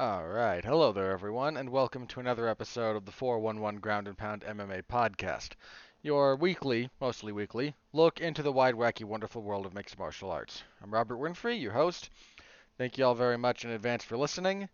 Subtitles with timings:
[0.00, 0.64] All right.
[0.64, 4.84] Hello there, everyone, and welcome to another episode of the 411 Ground and Pound MMA
[4.84, 5.50] podcast.
[6.00, 10.62] Your weekly, mostly weekly, look into the wide, wacky, wonderful world of mixed martial arts.
[10.82, 12.08] I'm Robert Winfrey, your host.
[12.78, 14.70] Thank you all very much in advance for listening.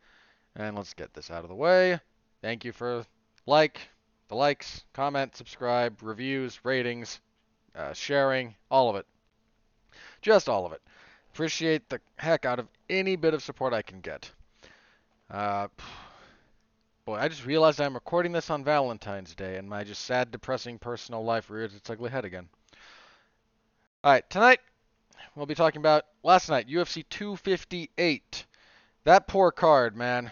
[0.54, 1.98] And let's get this out of the way.
[2.40, 3.04] Thank you for
[3.46, 3.80] like,
[4.28, 7.20] the likes, comment, subscribe, reviews, ratings,
[7.74, 9.06] uh, sharing, all of it.
[10.22, 10.82] Just all of it.
[11.32, 14.30] Appreciate the heck out of any bit of support I can get.
[15.30, 15.66] Uh,
[17.04, 20.78] boy, I just realized I'm recording this on Valentine's Day, and my just sad, depressing
[20.78, 22.48] personal life rears its ugly head again.
[24.04, 24.60] Alright, tonight
[25.34, 28.46] we'll be talking about last night, UFC 258.
[29.04, 30.30] That poor card, man.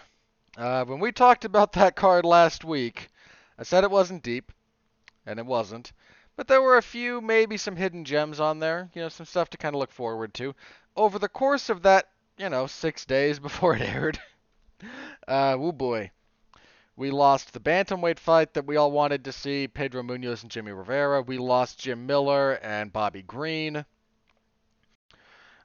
[0.57, 3.09] Uh, when we talked about that card last week,
[3.59, 4.51] I said it wasn't deep,
[5.25, 5.91] and it wasn't.
[6.37, 9.49] But there were a few, maybe some hidden gems on there, you know, some stuff
[9.51, 10.55] to kind of look forward to.
[10.95, 14.19] Over the course of that, you know, six days before it aired,
[15.27, 16.11] uh, boy.
[16.97, 20.71] We lost the bantamweight fight that we all wanted to see, Pedro Munhoz and Jimmy
[20.71, 21.21] Rivera.
[21.21, 23.85] We lost Jim Miller and Bobby Green.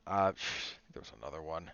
[0.06, 0.32] Uh,
[0.92, 1.70] there was another one.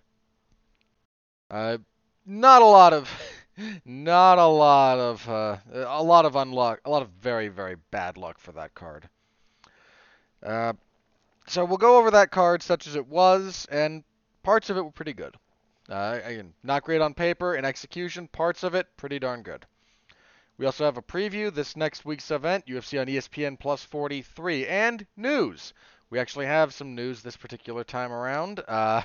[1.50, 1.78] Uh,
[2.26, 3.10] not a lot of,
[3.86, 8.18] not a lot of, uh, a lot of unluck, a lot of very, very bad
[8.18, 9.08] luck for that card.
[10.42, 10.74] Uh,
[11.46, 14.04] so we'll go over that card such as it was, and
[14.42, 15.34] parts of it were pretty good.
[15.88, 17.54] Uh, again, not great on paper.
[17.54, 19.64] In execution, parts of it, pretty darn good.
[20.58, 25.06] We also have a preview this next week's event, UFC on ESPN Plus 43, and
[25.16, 25.74] news.
[26.10, 28.62] We actually have some news this particular time around.
[28.66, 29.02] Uh,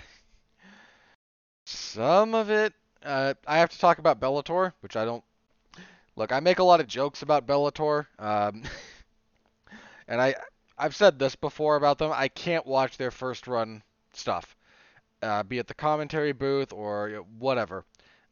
[1.65, 2.73] some of it,
[3.03, 5.23] uh, I have to talk about Bellator, which I don't.
[6.15, 8.63] Look, I make a lot of jokes about Bellator, um,
[10.07, 10.35] and I,
[10.77, 12.11] I've said this before about them.
[12.13, 14.55] I can't watch their first run stuff
[15.21, 17.85] uh, be it the commentary booth or whatever.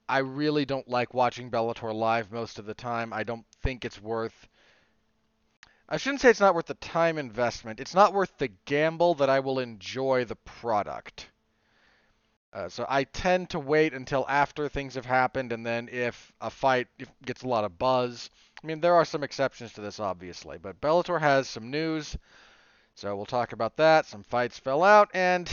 [0.08, 3.14] I really don't like watching Bellator live most of the time.
[3.14, 4.48] I don't think it's worth.
[5.88, 7.80] I shouldn't say it's not worth the time investment.
[7.80, 11.28] It's not worth the gamble that I will enjoy the product.
[12.52, 16.50] Uh, so I tend to wait until after things have happened, and then if a
[16.50, 16.88] fight
[17.24, 18.32] gets a lot of buzz.
[18.64, 22.18] I mean, there are some exceptions to this, obviously, but Bellator has some news,
[22.96, 24.08] so we'll talk about that.
[24.08, 25.48] Some fights fell out, and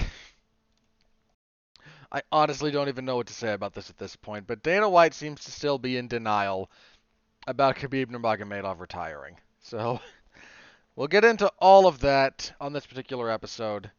[2.13, 4.89] I honestly don't even know what to say about this at this point, but Dana
[4.89, 6.71] White seems to still be in denial
[7.47, 9.37] about Khabib Nurmagomedov retiring.
[9.61, 10.01] So
[10.97, 13.91] we'll get into all of that on this particular episode.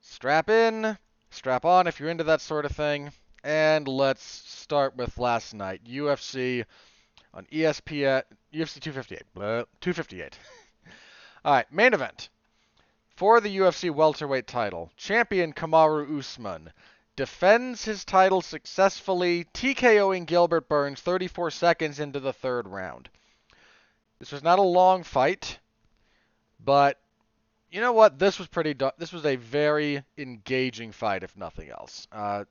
[0.00, 0.96] Strap in,
[1.30, 3.10] strap on if you're into that sort of thing,
[3.42, 6.64] and let's start with last night, UFC
[7.34, 9.22] on ESPN UFC 258.
[9.34, 10.38] Blah, 258.
[11.44, 12.28] all right, main event.
[13.16, 16.70] For the UFC welterweight title, champion Kamaru Usman
[17.18, 23.08] defends his title successfully, TKOing Gilbert Burns 34 seconds into the third round.
[24.20, 25.58] This was not a long fight,
[26.64, 27.00] but
[27.72, 28.20] you know what?
[28.20, 28.76] This was pretty.
[28.98, 32.06] This was a very engaging fight, if nothing else.
[32.12, 32.44] Uh,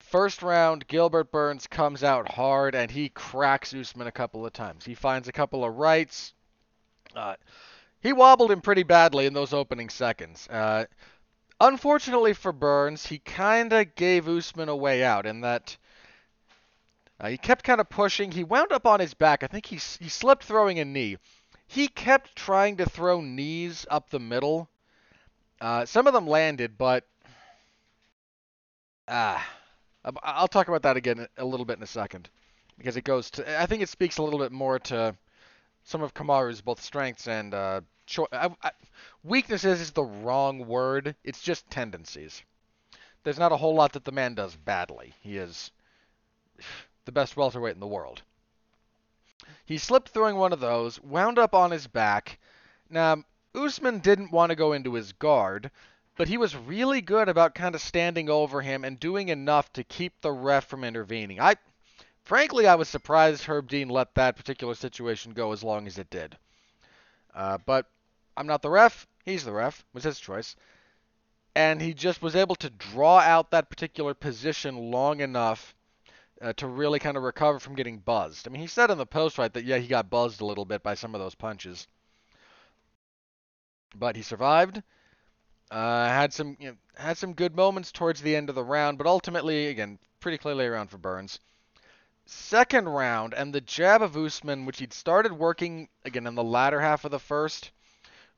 [0.00, 4.84] first round, Gilbert Burns comes out hard and he cracks Usman a couple of times.
[4.84, 6.34] He finds a couple of rights.
[7.14, 7.36] Uh,
[8.00, 10.48] he wobbled him pretty badly in those opening seconds.
[10.48, 10.86] Uh,
[11.60, 15.76] Unfortunately for Burns, he kind of gave Usman a way out in that
[17.20, 18.32] uh, he kept kind of pushing.
[18.32, 19.42] He wound up on his back.
[19.42, 21.16] I think he, he slipped throwing a knee.
[21.66, 24.68] He kept trying to throw knees up the middle.
[25.60, 27.06] Uh, some of them landed, but
[29.08, 29.46] ah,
[30.22, 32.28] I'll talk about that again a little bit in a second
[32.76, 33.60] because it goes to.
[33.60, 35.16] I think it speaks a little bit more to
[35.84, 37.80] some of Kamaru's both strengths and uh,
[38.32, 38.70] I, I,
[39.22, 41.16] weaknesses is the wrong word.
[41.24, 42.42] It's just tendencies.
[43.22, 45.14] There's not a whole lot that the man does badly.
[45.20, 45.70] He is
[47.06, 48.22] the best welterweight in the world.
[49.64, 52.38] He slipped throwing one of those, wound up on his back.
[52.90, 55.70] Now, Usman didn't want to go into his guard,
[56.16, 59.84] but he was really good about kind of standing over him and doing enough to
[59.84, 61.40] keep the ref from intervening.
[61.40, 61.56] I
[62.22, 66.10] frankly I was surprised Herb Dean let that particular situation go as long as it
[66.10, 66.36] did.
[67.34, 67.86] Uh, but
[68.36, 69.06] I'm not the ref.
[69.24, 69.80] He's the ref.
[69.80, 70.56] It was his choice.
[71.54, 75.74] And he just was able to draw out that particular position long enough
[76.42, 78.46] uh, to really kind of recover from getting buzzed.
[78.46, 80.64] I mean, he said in the post fight that, yeah, he got buzzed a little
[80.64, 81.86] bit by some of those punches.
[83.94, 84.82] But he survived.
[85.70, 88.98] Uh, had some you know, had some good moments towards the end of the round,
[88.98, 91.38] but ultimately, again, pretty clearly around for Burns.
[92.26, 96.80] Second round, and the jab of Usman, which he'd started working again in the latter
[96.80, 97.70] half of the first,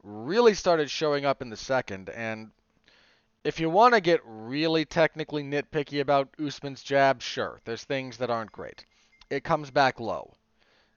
[0.06, 2.10] really started showing up in the second.
[2.10, 2.50] And
[3.44, 8.30] if you want to get really technically nitpicky about Usman's jab, sure, there's things that
[8.30, 8.84] aren't great.
[9.30, 10.32] It comes back low.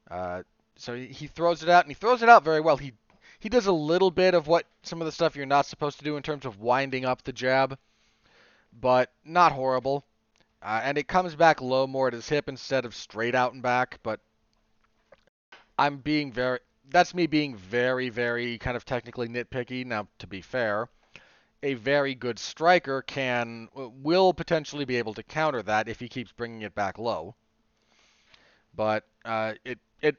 [0.10, 0.44] Uh,
[0.76, 2.78] so he, throws it out, and he throws it out very well.
[2.78, 2.94] He
[3.40, 6.04] he does a little bit of what some of the stuff you're not supposed to
[6.04, 7.78] do in terms of winding up the jab,
[8.82, 10.04] but not horrible.
[10.62, 13.62] Uh, and it comes back low more at his hip instead of straight out and
[13.62, 14.00] back.
[14.04, 14.20] But
[15.78, 16.60] I'm being very
[16.92, 19.86] that's me being very very kind of technically nitpicky.
[19.86, 20.88] Now to be fair,
[21.64, 26.32] a very good striker can will potentially be able to counter that if he keeps
[26.32, 27.36] bringing it back low.
[28.76, 30.18] But uh, it it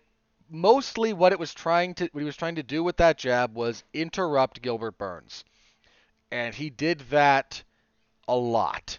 [0.51, 3.55] mostly what it was trying to what he was trying to do with that jab
[3.55, 5.45] was interrupt Gilbert Burns,
[6.31, 7.63] and he did that
[8.29, 8.99] a lot.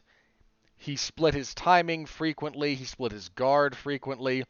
[0.78, 2.74] He split his timing frequently.
[2.74, 4.44] He split his guard frequently,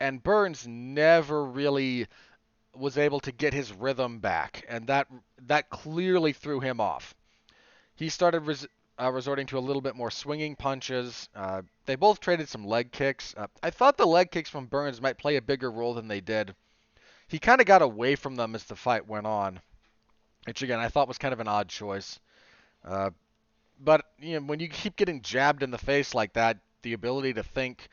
[0.00, 2.08] and Burns never really
[2.78, 5.08] was able to get his rhythm back, and that
[5.46, 7.14] that clearly threw him off.
[7.94, 8.66] He started res-
[9.00, 11.28] uh, resorting to a little bit more swinging punches.
[11.34, 13.34] Uh, they both traded some leg kicks.
[13.36, 16.20] Uh, I thought the leg kicks from Burns might play a bigger role than they
[16.20, 16.54] did.
[17.28, 19.60] He kind of got away from them as the fight went on,
[20.44, 22.18] which again I thought was kind of an odd choice.
[22.84, 23.10] Uh,
[23.80, 27.34] but you know, when you keep getting jabbed in the face like that, the ability
[27.34, 27.88] to think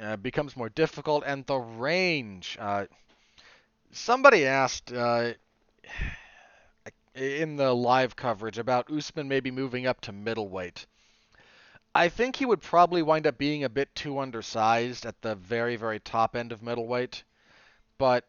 [0.00, 2.58] uh, becomes more difficult, and the range.
[3.94, 5.34] Somebody asked uh,
[7.14, 10.86] in the live coverage about Usman maybe moving up to middleweight.
[11.94, 15.76] I think he would probably wind up being a bit too undersized at the very,
[15.76, 17.22] very top end of middleweight.
[17.98, 18.24] But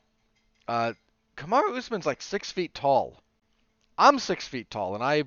[0.68, 0.94] uh,
[1.42, 3.22] Usman's like six feet tall.
[3.98, 5.24] I'm six feet tall, and I,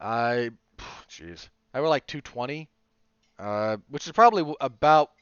[0.00, 0.50] I,
[1.08, 2.68] jeez, I weigh like 220,
[3.38, 5.12] uh, which is probably about,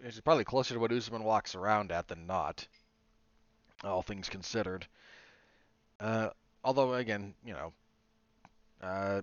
[0.00, 2.66] which is probably closer to what Usman walks around at than not.
[3.84, 4.86] All things considered.
[6.00, 6.30] Uh,
[6.64, 7.72] although again, you know,
[8.82, 9.22] uh,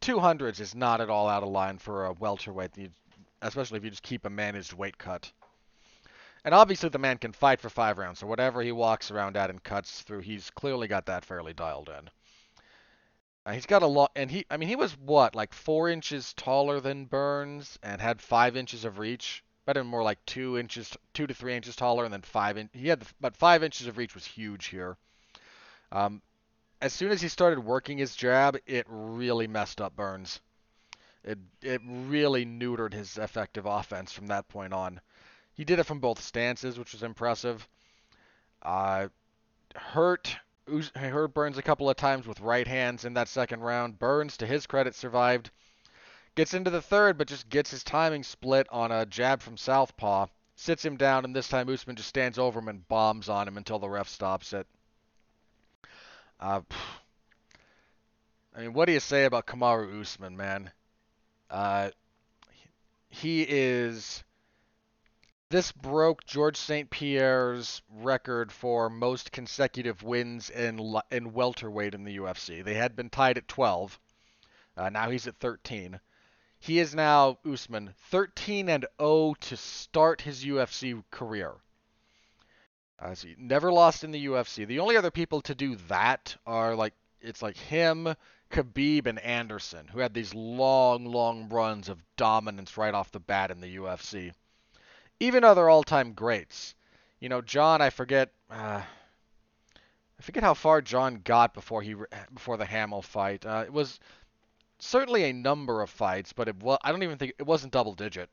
[0.00, 2.72] 200s is not at all out of line for a welterweight,
[3.42, 5.30] especially if you just keep a managed weight cut.
[6.44, 9.50] And obviously the man can fight for five rounds, so whatever he walks around at
[9.50, 12.08] and cuts through, he's clearly got that fairly dialed in.
[13.44, 16.32] Uh, he's got a lot, and he, I mean, he was what, like four inches
[16.34, 19.42] taller than Burns, and had five inches of reach.
[19.68, 22.70] Better more like two inches, two to three inches taller, and then five in.
[22.72, 24.96] He had, but five inches of reach was huge here.
[25.92, 26.22] Um,
[26.80, 30.40] as soon as he started working his jab, it really messed up Burns.
[31.22, 35.02] It it really neutered his effective offense from that point on.
[35.52, 37.68] He did it from both stances, which was impressive.
[38.62, 39.08] Uh,
[39.76, 40.34] hurt
[40.96, 43.98] hurt Burns a couple of times with right hands in that second round.
[43.98, 45.50] Burns, to his credit, survived.
[46.38, 50.28] Gets into the third, but just gets his timing split on a jab from southpaw.
[50.54, 53.56] Sits him down, and this time Usman just stands over him and bombs on him
[53.56, 54.68] until the ref stops it.
[56.38, 56.60] Uh,
[58.54, 60.70] I mean, what do you say about Kamaru Usman, man?
[61.50, 61.90] Uh,
[63.08, 64.22] he is.
[65.48, 66.88] This broke George St.
[66.88, 72.62] Pierre's record for most consecutive wins in in welterweight in the UFC.
[72.62, 73.98] They had been tied at 12.
[74.76, 75.98] Uh, now he's at 13.
[76.60, 81.54] He is now Usman 13 and 0 to start his UFC career.
[82.98, 84.66] Uh, never lost in the UFC.
[84.66, 88.14] The only other people to do that are like it's like him,
[88.50, 93.50] Khabib, and Anderson, who had these long, long runs of dominance right off the bat
[93.50, 94.32] in the UFC.
[95.20, 96.74] Even other all-time greats,
[97.20, 97.80] you know, Jon.
[97.80, 98.32] I forget.
[98.50, 98.82] Uh,
[100.18, 101.94] I forget how far Jon got before he
[102.34, 103.46] before the Hamill fight.
[103.46, 104.00] Uh, it was
[104.78, 107.94] certainly a number of fights, but it was I don't even think it wasn't double
[107.94, 108.30] digit.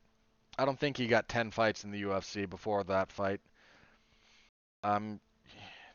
[0.58, 3.42] I don't think he got 10 fights in the UFC before that fight.
[4.84, 5.20] Um,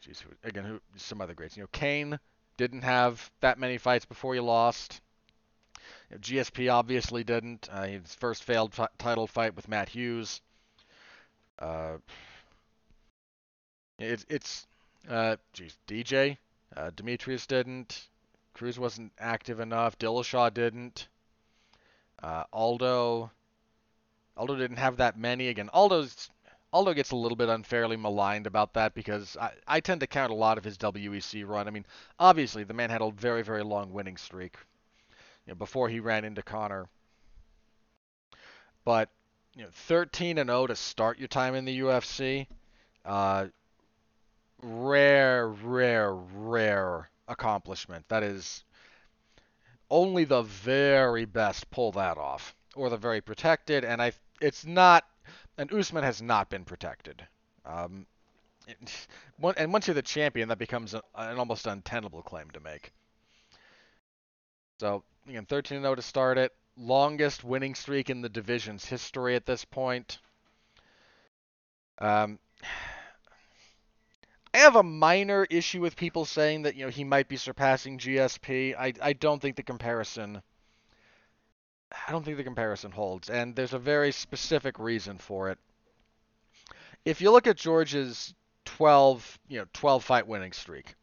[0.03, 1.57] geez, again, who some other greats?
[1.57, 2.19] You know, Cain
[2.57, 5.01] didn't have that many fights before he lost.
[6.11, 7.69] You know, GSP obviously didn't.
[7.71, 10.43] Uh, his first failed f- title fight with Matt Hughes.
[11.59, 11.99] Uh,
[13.99, 14.67] it, it's,
[15.09, 16.37] uh, geez, DJ,
[16.77, 18.10] uh, Demetrious didn't.
[18.61, 19.99] Cruz wasn't active enough.
[19.99, 21.09] Dillashaw didn't.
[22.23, 23.31] Uh, Aldo,
[24.37, 25.49] Aldo didn't have that many.
[25.49, 26.29] Again, Aldo's
[26.71, 30.31] Aldo gets a little bit unfairly maligned about that because I, I tend to count
[30.31, 31.69] a lot of his WEC run.
[31.69, 31.87] I mean,
[32.19, 34.59] obviously the man had a very very long winning streak
[35.47, 36.87] you know, before he ran into Conor.
[38.85, 39.09] But
[39.55, 42.47] you know, 13 and 0 to start your time in the UFC,
[43.07, 43.47] uh,
[44.61, 48.05] rare, rare, rare accomplishment.
[48.09, 48.65] That is
[49.89, 53.85] only the very best pull that off, or the very protected.
[53.85, 55.05] And I, it's not
[55.61, 57.23] and Usman has not been protected.
[57.67, 58.07] Um,
[59.57, 62.93] and once you're the champion, that becomes a, an almost untenable claim to make.
[64.79, 66.53] So again 13 0 to start it.
[66.79, 70.19] Longest winning streak in the division's history at this point.
[71.99, 72.39] Um,
[74.53, 77.99] I have a minor issue with people saying that you know he might be surpassing
[77.99, 78.75] GSP.
[78.77, 80.43] I I don't think the comparison.
[82.07, 85.59] I don't think the comparison holds, and there's a very specific reason for it.
[87.05, 90.95] If you look at George's 12, you know, 12 fight winning streak,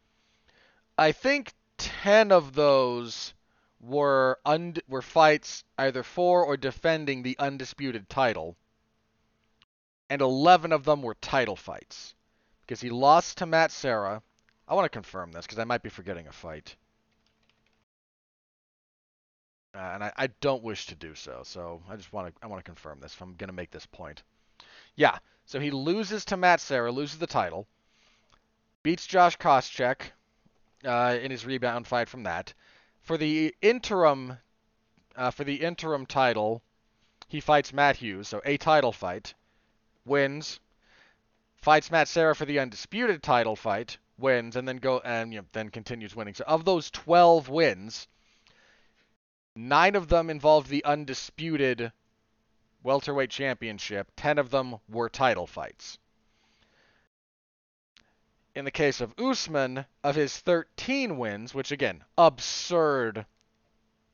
[0.98, 3.34] I think 10 of those
[3.80, 8.56] were und- were fights either for or defending the undisputed title,
[10.10, 12.14] and 11 of them were title fights
[12.68, 14.22] because he lost to Matt Serra.
[14.68, 16.76] I want to confirm this because I might be forgetting a fight.
[19.74, 22.46] Uh, and I, I, don't wish to do so, so I just want to I
[22.46, 24.22] want to confirm this if I'm going to make this point.
[24.96, 27.66] Yeah, so he loses to Matt Serra, loses the title,
[28.82, 30.12] beats Josh Koscheck
[30.84, 32.52] uh, in his rebound fight from that.
[33.02, 34.38] For the interim,
[35.16, 36.62] uh, for the interim title,
[37.28, 39.34] he fights Matt Hughes, so a title fight,
[40.04, 40.60] wins,
[41.60, 45.46] fights Matt Serra for the undisputed title fight, wins, and then go and you know,
[45.52, 46.34] then continues winning.
[46.34, 48.08] So of those 12 wins,
[49.54, 51.92] nine of them involved the undisputed
[52.82, 54.10] welterweight championship.
[54.16, 55.98] Ten of them were title fights.
[58.54, 63.26] In the case of Usman, of his 13 wins, which again, absurd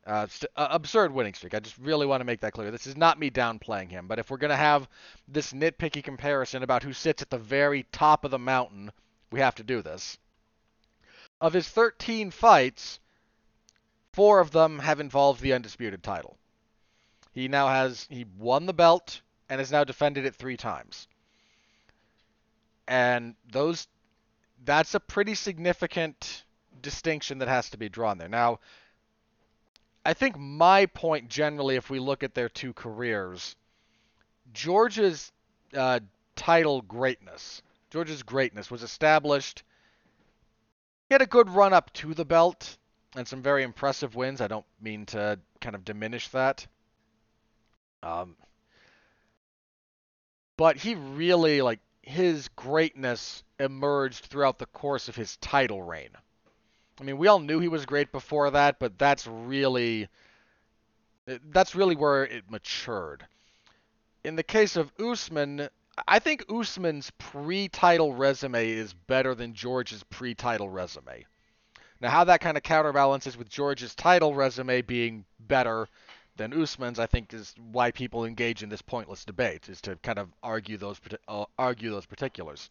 [0.06, 1.54] uh, st- uh, absurd winning streak.
[1.54, 2.70] I just really want to make that clear.
[2.70, 4.88] This is not me downplaying him, but if we're going to have
[5.28, 8.92] this nitpicky comparison about who sits at the very top of the mountain,
[9.30, 10.18] we have to do this.
[11.40, 13.00] Of his 13 fights,
[14.12, 16.36] four of them have involved the undisputed title.
[17.32, 21.08] He now has he won the belt and has now defended it 3 times.
[22.86, 23.88] And those
[24.64, 26.44] that's a pretty significant
[26.80, 28.28] distinction that has to be drawn there.
[28.28, 28.60] Now,
[30.04, 33.56] I think my point generally, if we look at their two careers,
[34.52, 35.32] George's
[35.74, 36.00] uh,
[36.36, 39.62] title greatness, George's greatness was established.
[41.08, 42.76] He had a good run up to the belt
[43.16, 44.40] and some very impressive wins.
[44.40, 46.66] I don't mean to kind of diminish that.
[48.02, 48.36] Um,
[50.56, 56.10] but he really like his greatness emerged throughout the course of his title reign.
[57.00, 60.08] I mean, we all knew he was great before that, but that's really
[61.50, 63.26] that's really where it matured.
[64.24, 65.68] In the case of Usman,
[66.06, 71.24] I think Usman's pre-title resume is better than George's pre-title resume.
[72.00, 75.88] Now, how that kind of counterbalances with George's title resume being better
[76.36, 80.18] than Usman's, I think, is why people engage in this pointless debate, is to kind
[80.18, 82.70] of argue those uh, argue those particulars.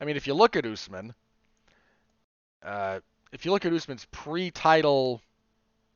[0.00, 1.14] I mean, if you look at Usman,
[2.62, 3.00] uh,
[3.32, 5.20] if you look at Usman's pre-title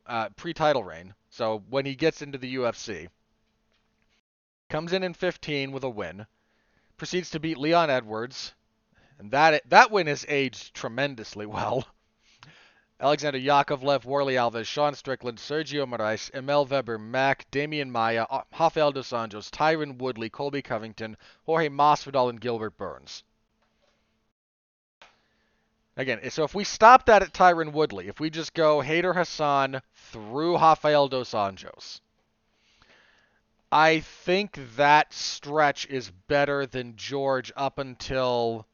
[0.06, 3.08] uh, pre-title reign, so when he gets into the UFC,
[4.68, 6.26] comes in in 15 with a win,
[6.96, 8.54] proceeds to beat Leon Edwards,
[9.18, 11.86] and that that win has aged tremendously well.
[13.00, 18.26] Alexander Yakovlev, Warlley Alves, Sean Strickland, Sergio Moraes, Emil Weber, Meek, Demian Maia,
[18.58, 23.22] Rafael dos Anjos, Tyron Woodley, Colby Covington, Jorge Masvidal, and Gilbert Burns.
[25.98, 29.82] Again, so if we stop that at Tyron Woodley, if we just go Hayder Hassan
[30.12, 32.00] through Rafael dos Anjos,
[33.72, 38.64] I think that stretch is better than George up until.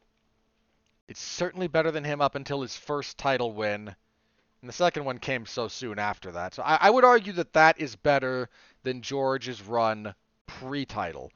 [1.09, 3.89] It's certainly better than him up until his first title win.
[3.89, 6.53] And the second one came so soon after that.
[6.53, 8.51] So I, I would argue that that is better
[8.83, 10.15] than George's run
[10.47, 11.33] pre title.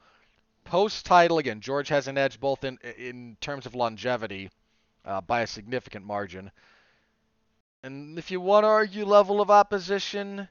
[0.65, 4.51] Post title, again, George has an edge both in, in terms of longevity
[5.05, 6.51] uh, by a significant margin.
[7.83, 10.49] And if you want to argue level of opposition,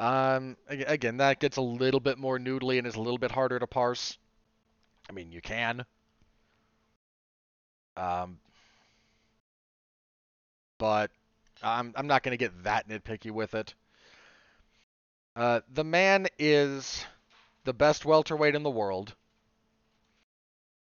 [0.00, 3.58] um, again, that gets a little bit more noodly and is a little bit harder
[3.58, 4.18] to parse.
[5.08, 5.84] I mean, you can.
[7.96, 8.38] Um,
[10.78, 11.10] but
[11.62, 13.74] I'm, I'm not going to get that nitpicky with it.
[15.34, 17.04] Uh, the man is
[17.64, 19.14] the best welterweight in the world.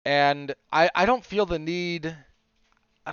[0.04, 2.16] And I, I don't feel the need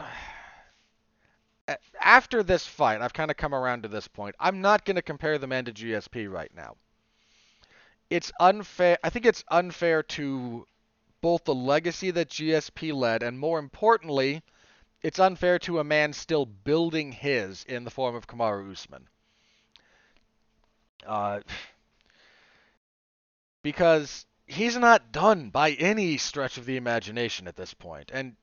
[2.01, 4.35] after this fight, I've kind of come around to this point.
[4.39, 6.75] I'm not going to compare the man to GSP right now.
[8.09, 8.97] It's unfair.
[9.03, 10.67] I think it's unfair to
[11.21, 14.43] both the legacy that GSP led, and more importantly,
[15.01, 19.07] it's unfair to a man still building his in the form of Kamaru Usman.
[21.05, 21.39] Uh,
[23.63, 28.11] because he's not done by any stretch of the imagination at this point.
[28.13, 28.35] And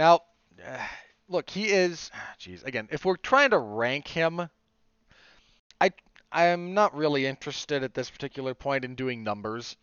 [0.00, 0.20] now,
[1.28, 2.10] look, he is.
[2.40, 4.48] Jeez, again, if we're trying to rank him
[5.80, 5.92] I
[6.30, 9.76] I'm not really interested at this particular point in doing numbers.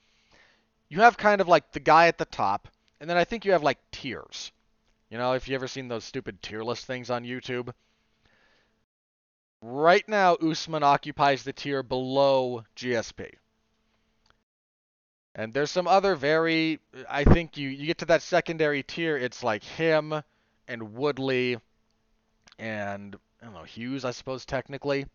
[0.89, 2.69] You have kind of like the guy at the top,
[3.01, 4.51] and then I think you have like tiers.
[5.09, 7.73] You know, if you ever seen those stupid tier list things on YouTube.
[9.61, 13.33] Right now, Usman occupies the tier below GSP.
[15.37, 19.43] And there's some other very, I think you, you get to that secondary tier, it's
[19.43, 20.23] like him
[20.67, 21.57] and Woodley
[22.57, 25.05] and, I don't know, Hughes, I suppose, technically.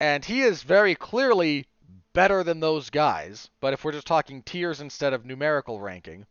[0.00, 1.66] And he is very clearly
[2.12, 6.26] better than those guys, but if we're just talking tiers instead of numerical ranking.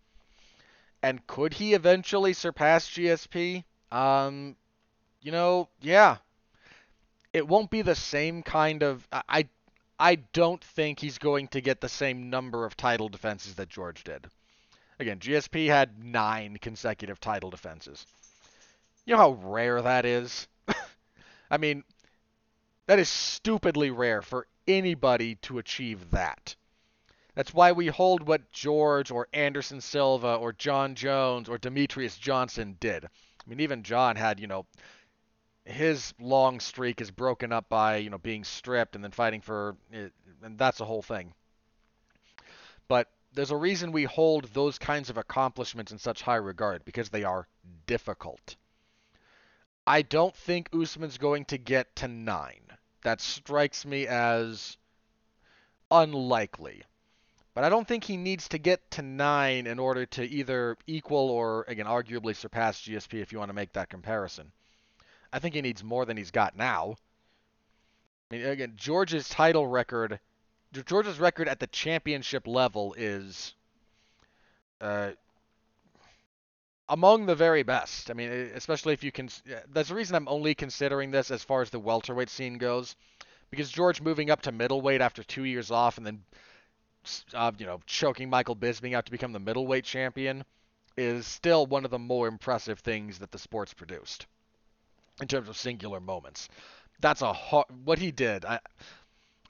[1.01, 3.63] And could he eventually surpass GSP?
[3.91, 4.57] Um,
[5.21, 6.17] you know, yeah.
[7.31, 9.07] It won't be the same kind of.
[9.11, 9.47] I,
[9.99, 14.03] I don't think he's going to get the same number of title defenses that George
[14.03, 14.27] did.
[14.99, 18.05] Again, GSP had nine consecutive title defenses.
[19.05, 20.47] You know how rare that is?
[21.51, 21.83] I mean,
[22.87, 26.55] that is stupidly rare for anybody to achieve that.
[27.35, 32.77] That's why we hold what George or Anderson Silva or Jon Jones or Demetrious Johnson
[32.79, 33.05] did.
[33.05, 34.65] I mean, even Jon had, you know,
[35.65, 39.75] his long streak is broken up by, you know, being stripped and then fighting for,
[39.91, 41.33] it, and that's a whole thing.
[42.87, 47.09] But there's a reason we hold those kinds of accomplishments in such high regard because
[47.09, 47.47] they are
[47.87, 48.55] difficult.
[49.87, 52.61] I don't think Usman's going to get to nine.
[53.03, 54.77] That strikes me as
[55.91, 56.83] unlikely.
[57.53, 61.29] But I don't think he needs to get to nine in order to either equal
[61.29, 64.51] or, again, arguably surpass GSP if you want to make that comparison.
[65.35, 66.95] I think he needs more than he's got now.
[68.31, 70.21] I mean, again, George's title record,
[70.85, 73.53] George's record at the championship level is
[74.79, 75.11] uh,
[76.87, 78.09] among the very best.
[78.09, 79.27] I mean, especially if you can.
[79.73, 82.95] That's the reason I'm only considering this as far as the welterweight scene goes,
[83.49, 86.23] because George moving up to middleweight after two years off and then,
[87.33, 90.45] uh, you know, choking Michael Bisping out to become the middleweight champion
[90.95, 94.27] is still one of the more impressive things that the sport's produced
[95.21, 96.49] in terms of singular moments.
[96.99, 98.45] That's a hard, what he did.
[98.45, 98.59] I,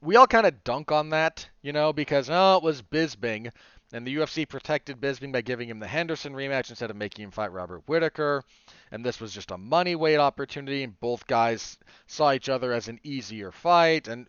[0.02, 3.52] we all kind of dunk on that, you know, because oh, it was Bisping,
[3.92, 7.32] and the UFC protected Bisping by giving him the Henderson rematch instead of making him
[7.32, 8.44] fight Robert Whitaker,
[8.92, 12.88] and this was just a money weight opportunity, and both guys saw each other as
[12.88, 14.28] an easier fight, and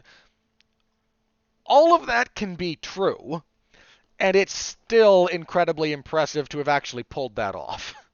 [1.65, 3.43] all of that can be true,
[4.19, 7.95] and it's still incredibly impressive to have actually pulled that off.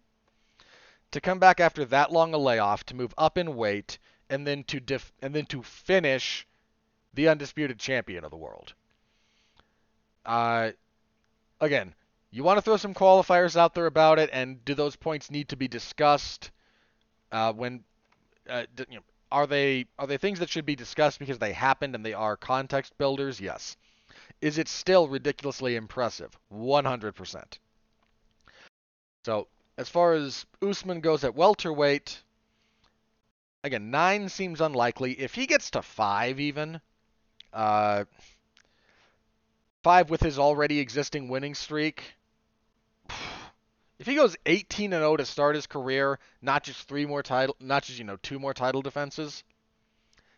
[1.12, 3.98] to come back after that long a layoff, to move up in weight,
[4.28, 6.46] and then to def- and then to finish
[7.14, 8.74] the undisputed champion of the world.
[10.24, 10.70] Uh,
[11.60, 11.94] again,
[12.30, 15.48] you want to throw some qualifiers out there about it, and do those points need
[15.50, 16.50] to be discussed?
[17.30, 17.84] Uh, when
[18.48, 21.94] uh, you know, are they are they things that should be discussed because they happened
[21.94, 23.40] and they are context builders?
[23.40, 23.76] Yes.
[24.40, 26.36] Is it still ridiculously impressive?
[26.52, 27.58] 100%.
[29.24, 29.46] So
[29.82, 32.22] as far as Usman goes at welterweight,
[33.64, 35.18] again, nine seems unlikely.
[35.18, 36.80] If he gets to five, even,
[37.52, 38.04] uh,
[39.82, 42.14] five with his already existing winning streak,
[43.98, 47.56] if he goes 18 and 0 to start his career, not just three more title,
[47.58, 49.42] not just you know two more title defenses,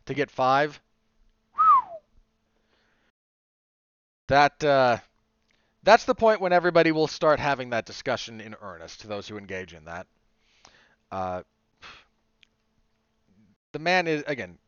[0.06, 0.80] to get five,
[4.26, 4.96] that uh,
[5.84, 9.36] that's the point when everybody will start having that discussion in earnest to those who
[9.36, 10.06] engage in that.
[11.12, 11.42] Uh,
[13.72, 14.58] the man is, again,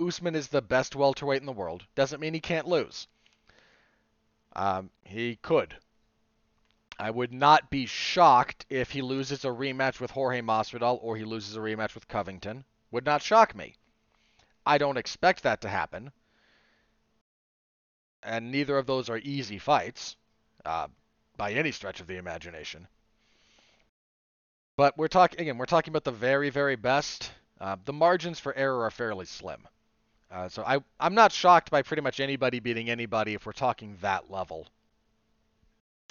[0.00, 1.84] Usman is the best welterweight in the world.
[1.96, 3.08] Doesn't mean he can't lose.
[4.54, 5.76] Um, he could.
[6.98, 11.24] I would not be shocked if he loses a rematch with Jorge Masvidal or he
[11.24, 12.64] loses a rematch with Covington.
[12.92, 13.74] Would not shock me.
[14.64, 16.12] I don't expect that to happen.
[18.22, 20.16] And neither of those are easy fights
[20.64, 20.88] uh,
[21.36, 22.86] by any stretch of the imagination.
[24.76, 25.58] But we're talking again.
[25.58, 27.30] We're talking about the very, very best.
[27.60, 29.66] Uh, the margins for error are fairly slim.
[30.30, 33.96] Uh, so I, I'm not shocked by pretty much anybody beating anybody if we're talking
[34.00, 34.66] that level.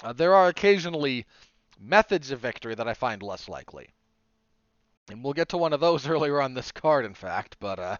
[0.01, 1.25] Uh, there are occasionally
[1.79, 3.89] methods of victory that I find less likely.
[5.09, 7.97] And we'll get to one of those earlier on this card, in fact, but, uh,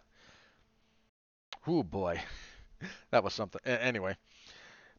[1.68, 2.22] oh boy,
[3.12, 3.62] that was something.
[3.66, 4.16] Anyway,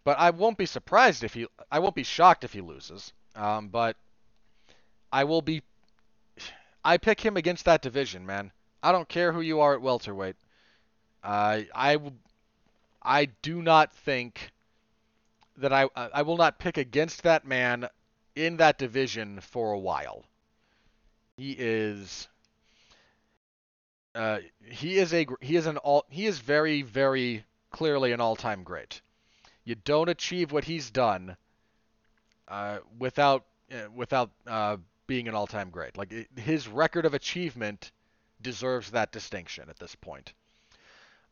[0.05, 1.47] but I won't be surprised if he.
[1.71, 3.13] I won't be shocked if he loses.
[3.35, 3.97] Um, but
[5.13, 5.63] I will be.
[6.85, 8.53] I pick him against that division, man.
[8.83, 10.37] I don't care who you are at welterweight.
[11.23, 11.99] Uh, I
[13.03, 14.53] I do not think
[15.57, 17.89] that I I will not pick against that man
[18.37, 20.25] in that division for a while.
[21.39, 22.29] He is
[24.15, 28.63] uh, he is a he is an all he is very very clearly an all-time
[28.63, 29.01] great.
[29.65, 31.37] You don't achieve what he's done
[32.49, 35.97] uh, without uh, without uh, being an all-time great.
[35.97, 37.91] Like it, his record of achievement
[38.43, 40.33] deserves that distinction at this point.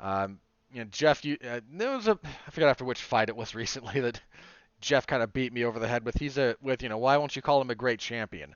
[0.00, 0.40] Um,
[0.72, 3.54] you know, Jeff, you, uh, there was a I forgot after which fight it was
[3.54, 4.20] recently that
[4.80, 6.16] Jeff kind of beat me over the head with.
[6.18, 8.54] He's a with you know why won't you call him a great champion?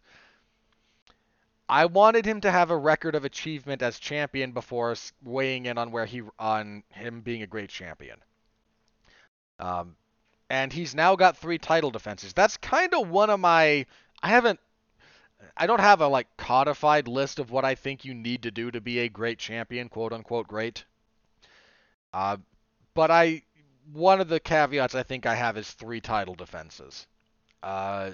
[1.69, 5.91] I wanted him to have a record of achievement as champion before weighing in on
[5.91, 8.19] where he on him being a great champion.
[9.59, 9.97] Um,
[10.49, 12.33] and he's now got three title defenses.
[12.33, 13.87] That's kind of one of my.
[14.23, 14.61] I haven't.
[15.57, 18.71] I don't have a like codified list of what I think you need to do
[18.71, 20.85] to be a great champion, quote unquote great.
[22.13, 22.39] Uh,
[22.95, 23.43] but I
[23.93, 27.07] one of the caveats I think I have is three title defenses.
[27.63, 28.13] Uh,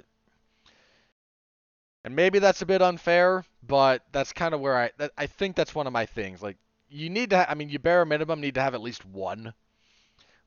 [2.05, 5.57] and maybe that's a bit unfair, but that's kind of where I that, I think
[5.57, 6.43] that's one of my things.
[6.43, 6.57] Like
[6.89, 9.55] you need to, ha- I mean, you bare minimum need to have at least one,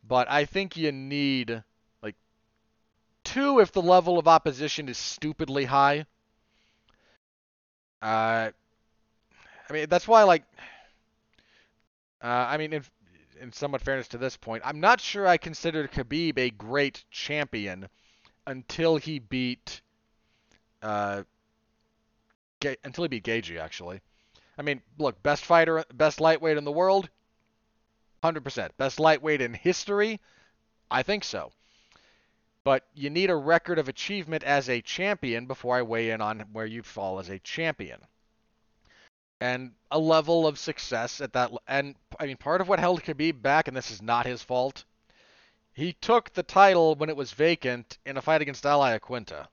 [0.08, 1.64] but I think you need
[2.02, 2.16] like
[3.24, 6.06] two if the level of opposition is stupidly high.
[8.02, 8.52] Uh,
[9.70, 10.44] I mean that's why like,
[12.24, 12.84] uh, I mean in
[13.42, 17.90] in somewhat fairness to this point, I'm not sure I considered Khabib a great champion
[18.48, 19.82] until he beat
[20.82, 21.24] uh
[22.84, 24.02] until he beat Gaethje actually.
[24.58, 27.10] I mean, look, best fighter, best lightweight in the world,
[28.34, 28.70] 100%.
[28.78, 30.20] Best lightweight in history,
[30.90, 31.52] I think so.
[32.64, 36.40] But you need a record of achievement as a champion before I weigh in on
[36.52, 38.00] where you fall as a champion.
[39.40, 41.52] And a level of success at that.
[41.68, 44.84] And I mean, part of what held Khabib back, and this is not his fault,
[45.74, 49.48] he took the title when it was vacant in a fight against Al Iaquinta.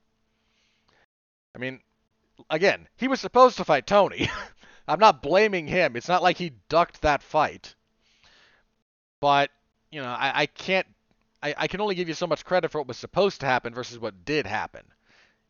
[1.55, 1.81] I mean,
[2.49, 4.31] again, he was supposed to fight Tony.
[4.89, 5.97] I'm not blaming him.
[5.97, 7.75] It's not like he ducked that fight.
[9.23, 9.53] But,
[9.93, 10.87] you know, I, I can't
[11.41, 13.73] I, I can only give you so much credit for what was supposed to happen
[13.73, 14.83] versus what did happen.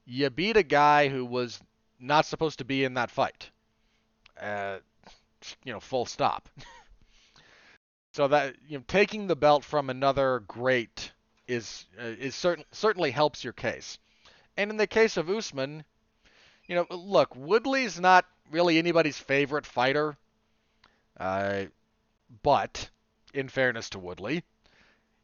[0.04, 1.58] You beat a guy who was
[1.98, 3.50] not supposed to be in that fight.
[4.38, 4.80] Uh,
[5.64, 6.50] you know, full stop.
[8.12, 11.10] so that you know, taking the belt from another great
[11.48, 13.98] is uh, is certain certainly helps your case.
[14.58, 15.82] And in the case of Usman,
[16.66, 20.18] you know, look, Woodley's not really anybody's favorite fighter.
[21.18, 21.64] Uh,
[22.42, 22.90] but
[23.34, 24.44] in fairness to Woodley,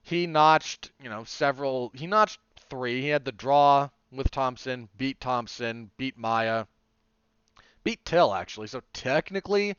[0.02, 1.90] he notched, you know, several.
[1.94, 2.40] He notched
[2.70, 3.02] three.
[3.02, 6.66] He had the draw with Thompson, beat Thompson, beat Maia,
[7.84, 8.68] beat Till actually.
[8.68, 9.76] So technically,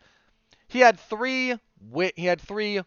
[0.68, 1.56] he had three.
[1.82, 2.82] Wi- he had three.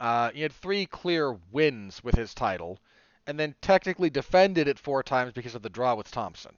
[0.00, 2.80] Uh, he had three clear wins with his title,
[3.26, 6.56] and then technically defended it four times because of the draw with Thompson.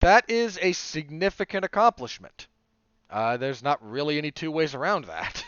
[0.00, 2.46] That is a significant accomplishment.
[3.10, 5.44] Uh, there's not really any two ways around that.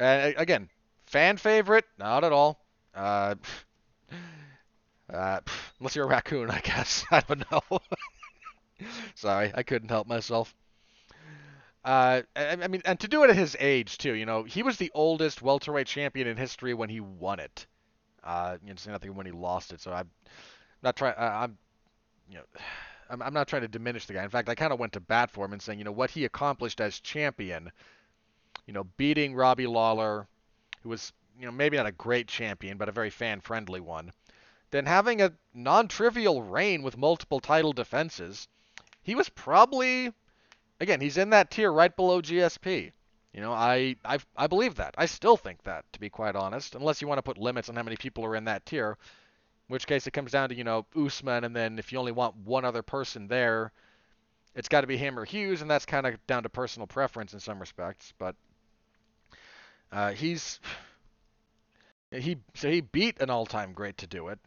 [0.00, 0.68] and again,
[1.06, 1.84] fan favorite?
[1.98, 2.64] Not at all.
[2.94, 3.34] Uh,
[5.12, 5.40] uh,
[5.80, 7.04] unless you're a raccoon, I guess.
[7.10, 7.80] I don't know.
[9.14, 10.54] Sorry, I couldn't help myself.
[11.84, 14.62] Uh, I, I, mean, and to do it at his age too, you know, he
[14.62, 17.66] was the oldest welterweight champion in history when he won it.
[18.22, 19.80] Uh, you know, nothing when he lost it.
[19.80, 20.10] So I'm
[20.82, 21.14] not trying.
[21.16, 21.56] I'm,
[22.28, 22.44] you know.
[23.10, 24.22] I'm, I'm not trying to diminish the guy.
[24.22, 26.10] In fact, I kind of went to bat for him and saying, you know, what
[26.10, 27.72] he accomplished as champion,
[28.70, 30.28] you know, beating Robbie Lawler,
[30.84, 34.12] who was, you know, maybe not a great champion, but a very fan-friendly one,
[34.70, 38.46] then having a non-trivial reign with multiple title defenses,
[39.02, 40.12] he was probably,
[40.78, 42.92] again, he's in that tier right below GSP.
[43.32, 44.94] You know, I, I I believe that.
[44.96, 47.74] I still think that, to be quite honest, unless you want to put limits on
[47.74, 48.90] how many people are in that tier.
[49.68, 52.12] In which case it comes down to, you know, Usman, and then if you only
[52.12, 53.72] want one other person there,
[54.54, 57.34] it's got to be him or Hughes, and that's kind of down to personal preference
[57.34, 58.14] in some respects.
[58.16, 58.36] But
[59.92, 60.60] uh, he's
[62.10, 64.38] he so he beat an all-time great to do it,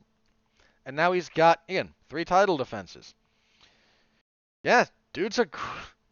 [0.86, 3.14] and now he's got again three title defenses.
[4.64, 5.48] Yeah, dude's a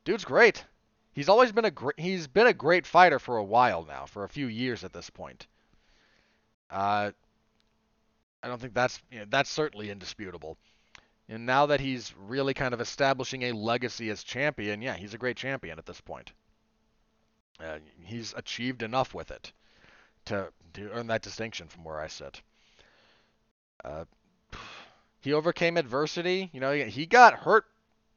[0.05, 0.65] dude's great.
[1.13, 4.23] He's always been a great he's been a great fighter for a while now, for
[4.23, 5.47] a few years at this point.
[6.69, 7.11] Uh,
[8.43, 10.57] I don't think that's you know, that's certainly indisputable.
[11.29, 15.17] And now that he's really kind of establishing a legacy as champion, yeah, he's a
[15.17, 16.33] great champion at this point.
[17.63, 19.51] Uh, he's achieved enough with it
[20.25, 22.41] to to earn that distinction from where I sit.
[23.83, 24.05] Uh,
[25.21, 26.49] he overcame adversity.
[26.53, 27.65] You know, he got hurt.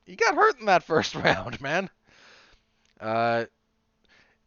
[0.06, 1.90] He got hurt in that first round, man.
[3.00, 3.46] Uh,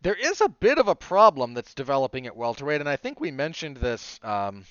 [0.02, 3.32] there is a bit of a problem that's developing at welterweight, and I think we
[3.32, 4.20] mentioned this.
[4.24, 4.66] Um,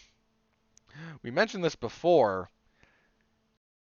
[1.23, 2.49] we mentioned this before,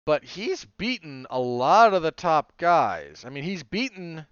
[0.06, 3.24] but he's beaten a lot of the top guys.
[3.26, 4.26] I mean, he's beaten.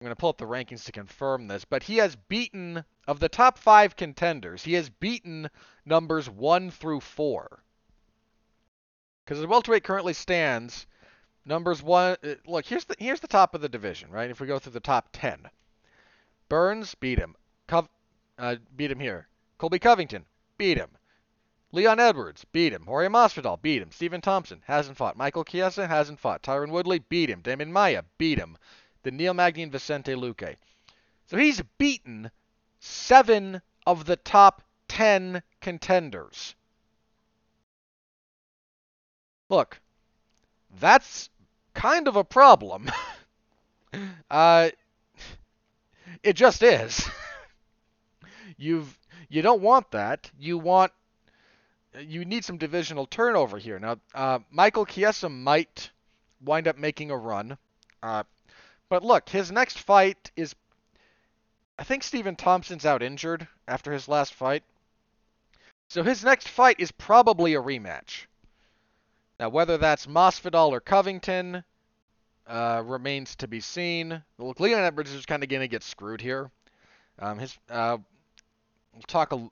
[0.00, 3.18] I'm going to pull up the rankings to confirm this, but he has beaten, of
[3.18, 5.50] the top five contenders, he has beaten
[5.84, 7.64] numbers one through four.
[9.24, 10.86] Because as welterweight currently stands,
[11.44, 12.16] numbers one.
[12.22, 14.30] Uh, look, here's the here's the top of the division, right?
[14.30, 15.50] If we go through the top ten,
[16.48, 17.34] Burns beat him.
[17.66, 17.90] Cov-
[18.38, 19.26] uh, beat him here.
[19.58, 20.24] Colby Covington
[20.56, 20.90] beat him.
[21.72, 22.84] Leon Edwards beat him.
[22.86, 23.90] Jorge Masvidal beat him.
[23.90, 25.16] Stephen Thompson hasn't fought.
[25.16, 26.42] Michael Chiesa hasn't fought.
[26.42, 27.42] Tyron Woodley beat him.
[27.42, 28.56] Demian Maia beat him.
[29.10, 30.56] Neil Magny and Vicente Luque.
[31.26, 32.30] So he's beaten
[32.80, 36.54] seven of the top ten contenders.
[39.48, 39.80] Look,
[40.80, 41.30] that's
[41.74, 42.90] kind of a problem.
[44.30, 44.70] uh,
[46.22, 47.08] it just is.
[48.56, 50.30] You've you don't want that.
[50.38, 50.92] You want
[51.98, 53.78] you need some divisional turnover here.
[53.78, 55.90] Now, uh, Michael Chiesa might
[56.40, 57.58] wind up making a run.
[58.02, 58.24] Uh,
[58.88, 60.54] but look, his next fight is.
[61.78, 64.64] I think Stephen Thompson's out injured after his last fight.
[65.88, 68.26] So his next fight is probably a rematch.
[69.38, 71.62] Now, whether that's Masvidal or Covington
[72.48, 74.22] uh, remains to be seen.
[74.38, 76.50] Look, Leon Edwards is kind of going to get screwed here.
[77.18, 77.98] Um, his, uh,
[78.92, 79.36] we'll talk a.
[79.36, 79.48] I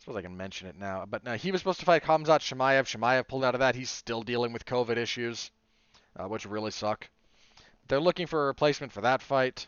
[0.00, 2.84] suppose I can mention it now, but he was supposed to fight Khamzat Chimaev.
[2.84, 3.74] Chimaev pulled out of that.
[3.74, 5.50] He's still dealing with COVID issues,
[6.16, 7.08] uh, which really suck.
[7.88, 9.66] They're looking for a replacement for that fight.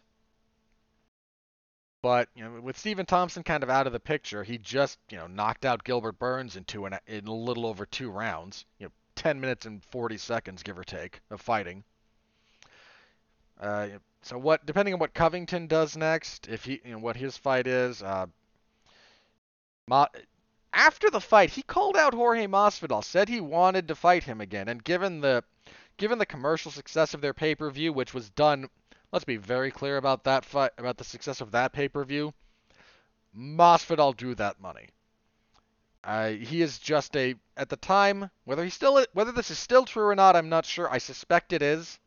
[2.02, 5.18] But you know, with Stephen Thompson kind of out of the picture, he just you
[5.18, 6.94] know knocked out Gilbert Burns in two in
[7.26, 8.64] a little over two rounds.
[8.78, 11.82] You know, 10 minutes and 40 seconds, give or take, of fighting.
[13.58, 13.88] Uh,
[14.22, 17.66] so what, depending on what Covington does next, if he, you know, what his fight
[17.66, 18.26] is, uh,
[19.88, 20.08] Ma-
[20.72, 24.68] after the fight, he called out Jorge Masvidal, said he wanted to fight him again,
[24.68, 25.44] and given the
[25.96, 28.68] given the commercial success of their pay-per-view, which was done,
[29.12, 32.32] let's be very clear about that fight, about the success of that pay-per-view,
[33.36, 34.88] Masvidal drew that money.
[36.04, 39.84] Uh, he is just a at the time whether he still whether this is still
[39.84, 40.88] true or not, I'm not sure.
[40.90, 41.98] I suspect it is.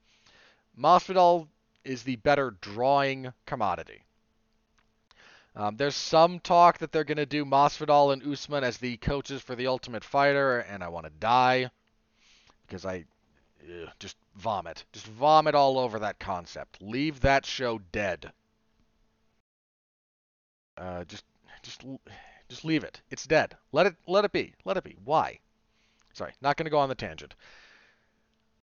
[0.77, 1.49] Masvidal
[1.83, 4.03] is the better drawing commodity.
[5.55, 9.41] Um, there's some talk that they're going to do Masvidal and Usman as the coaches
[9.41, 11.69] for the Ultimate Fighter, and I want to die
[12.65, 13.03] because I
[13.63, 16.81] ugh, just vomit, just vomit all over that concept.
[16.81, 18.31] Leave that show dead.
[20.77, 21.25] Uh, just,
[21.61, 21.83] just
[22.49, 23.01] just leave it.
[23.11, 23.55] It's dead.
[23.71, 24.53] Let it let it be.
[24.65, 24.97] Let it be.
[25.05, 25.39] Why?
[26.13, 27.35] Sorry, not going to go on the tangent.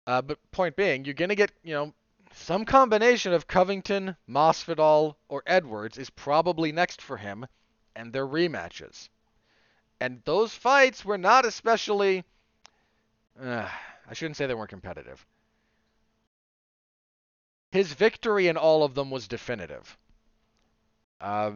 [0.06, 1.92] Uh, but point being, you're going to get, you know,
[2.34, 7.46] some combination of Covington, Masvidal, or Edwards is probably next for him,
[7.94, 9.08] and their rematches.
[10.00, 12.24] And those fights were not especially.
[13.40, 13.68] Uh,
[14.08, 15.24] I shouldn't say they weren't competitive.
[17.70, 19.96] His victory in all of them was definitive.
[21.20, 21.52] Uh,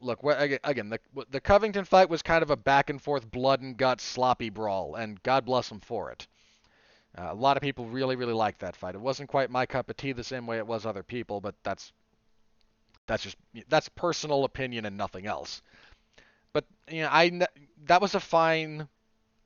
[0.00, 3.76] look, again, the the Covington fight was kind of a back and forth, blood and
[3.76, 6.26] guts, sloppy brawl, and God bless him for it.
[7.16, 8.96] Uh, a lot of people really, really liked that fight.
[8.96, 11.54] It wasn't quite my cup of tea the same way it was other people, but
[11.62, 11.92] that's
[13.06, 13.36] that's just
[13.68, 15.62] that's personal opinion and nothing else.
[16.52, 17.46] But you know, I
[17.84, 18.88] that was a fine.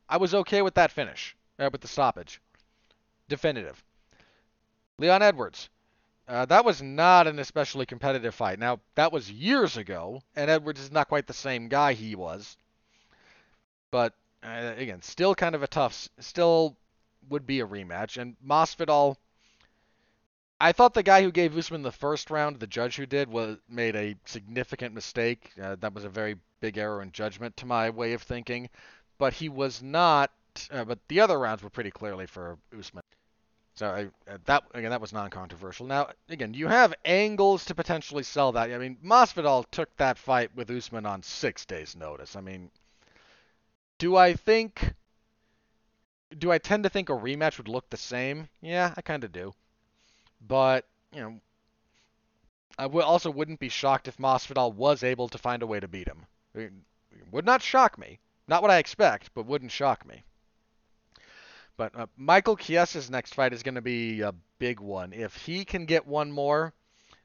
[0.08, 2.40] I was okay with that finish, uh, with the stoppage,
[3.28, 3.82] definitive.
[4.98, 5.68] Leon Edwards,
[6.28, 8.58] uh, that was not an especially competitive fight.
[8.58, 12.56] Now, that was years ago, and Edwards is not quite the same guy he was.
[13.90, 16.76] But, uh, again, still kind of a tough, still
[17.30, 18.20] would be a rematch.
[18.20, 19.16] And Masvidal,
[20.60, 23.56] I thought the guy who gave Usman the first round, the judge who did, was
[23.68, 25.52] made a significant mistake.
[25.60, 28.68] Uh, that was a very big error in judgment to my way of thinking.
[29.16, 30.30] But he was not,
[30.72, 33.02] uh, but the other rounds were pretty clearly for Usman.
[33.74, 35.86] So I, uh, that again, that was non-controversial.
[35.86, 38.72] Now, again, you have angles to potentially sell that.
[38.72, 42.34] I mean, Masvidal took that fight with Usman on six days' notice.
[42.34, 42.70] I mean,
[43.98, 44.94] do I think?
[46.36, 48.48] Do I tend to think a rematch would look the same?
[48.60, 49.54] Yeah, I kind of do.
[50.40, 51.40] But you know,
[52.78, 55.88] I w- also wouldn't be shocked if Masvidal was able to find a way to
[55.88, 56.26] beat him.
[56.54, 56.72] It
[57.30, 58.18] would not shock me.
[58.46, 60.24] Not what I expect, but wouldn't shock me.
[61.78, 65.12] But uh, Michael Chiesa's next fight is going to be a big one.
[65.12, 66.74] If he can get one more,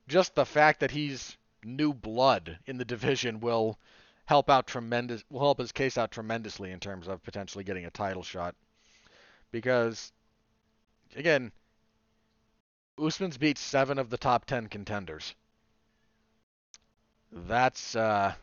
[0.07, 1.35] just the fact that he's
[1.65, 3.79] new blood in the division will
[4.25, 7.89] help out tremendous will help his case out tremendously in terms of potentially getting a
[7.89, 8.55] title shot.
[9.51, 10.11] Because
[11.15, 11.51] again,
[12.97, 15.33] Usman's beat seven of the top ten contenders.
[17.31, 18.33] That's uh,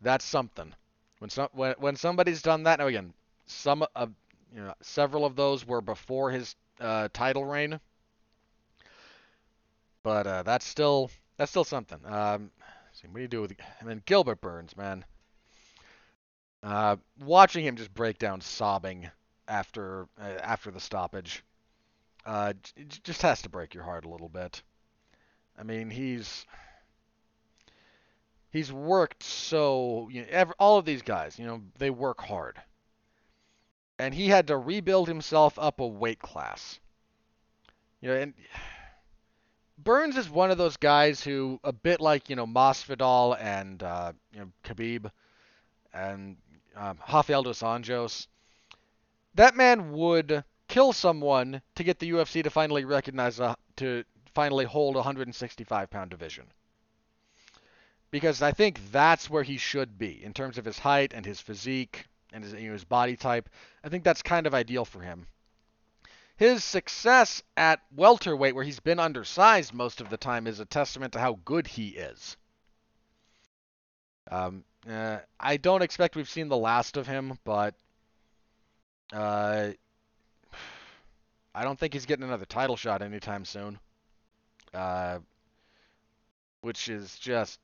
[0.00, 0.72] that's something.
[1.18, 3.12] When some when, when somebody's done that, now again,
[3.46, 4.06] some uh,
[4.54, 7.80] you know, several of those were before his uh, title reign.
[10.02, 12.00] But uh, that's still that's still something.
[12.04, 12.50] Um,
[12.92, 13.54] see, what do you do with?
[13.80, 15.04] And then Gilbert Burns, man.
[16.62, 19.10] Uh, watching him just break down sobbing
[19.48, 21.42] after uh, after the stoppage,
[22.26, 24.62] uh, j- just has to break your heart a little bit.
[25.58, 26.46] I mean, he's
[28.50, 32.60] he's worked so you know, all of these guys, you know, they work hard,
[34.00, 36.80] and he had to rebuild himself up a weight class.
[38.00, 38.34] You know, and
[39.76, 44.12] Burns is one of those guys who, a bit like you know Masvidal and uh,
[44.32, 45.10] you know Khabib
[45.92, 46.36] and
[46.76, 48.26] um, Rafael dos Anjos,
[49.34, 54.64] that man would kill someone to get the UFC to finally recognize a, to finally
[54.64, 56.46] hold a 165 pound division.
[58.10, 61.40] Because I think that's where he should be in terms of his height and his
[61.40, 63.48] physique and his, you know, his body type.
[63.84, 65.26] I think that's kind of ideal for him.
[66.36, 71.12] His success at welterweight, where he's been undersized most of the time, is a testament
[71.12, 72.36] to how good he is.
[74.30, 77.74] Um, uh, I don't expect we've seen the last of him, but
[79.12, 79.70] uh,
[81.54, 83.78] I don't think he's getting another title shot anytime soon.
[84.72, 85.18] Uh,
[86.60, 87.58] which is just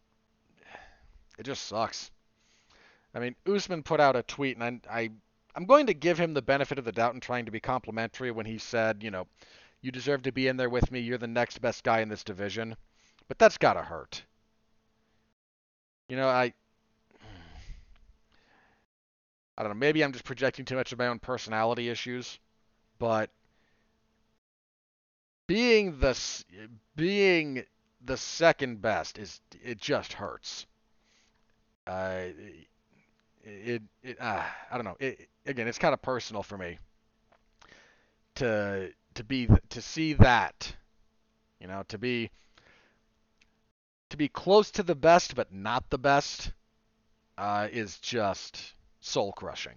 [1.38, 2.10] it just sucks.
[3.16, 5.10] I mean, Usman put out a tweet, and I, I
[5.54, 8.30] I'm going to give him the benefit of the doubt in trying to be complimentary
[8.30, 9.26] when he said, you know,
[9.80, 11.00] you deserve to be in there with me.
[11.00, 12.76] You're the next best guy in this division.
[13.26, 14.22] But that's gotta hurt.
[16.10, 16.52] You know, I
[19.56, 22.38] I don't know, maybe I'm just projecting too much of my own personality issues,
[22.98, 23.30] but
[25.46, 26.18] being the
[26.94, 27.64] being
[28.04, 30.66] the second best is it just hurts.
[31.86, 32.26] Uh,
[33.46, 34.96] it it uh, I don't know.
[34.98, 36.78] It, again, it's kind of personal for me
[38.36, 40.74] to to be to see that,
[41.60, 42.30] you know, to be
[44.10, 46.52] to be close to the best but not the best
[47.38, 49.76] uh, is just soul crushing.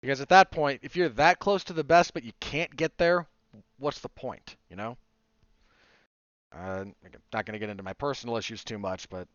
[0.00, 2.98] Because at that point, if you're that close to the best but you can't get
[2.98, 3.26] there,
[3.78, 4.96] what's the point, you know?
[6.54, 6.94] Uh, I'm
[7.32, 9.26] not going to get into my personal issues too much, but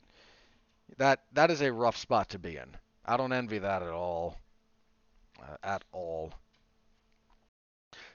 [0.97, 2.75] that that is a rough spot to be in.
[3.05, 4.37] I don't envy that at all.
[5.41, 6.33] Uh, at all.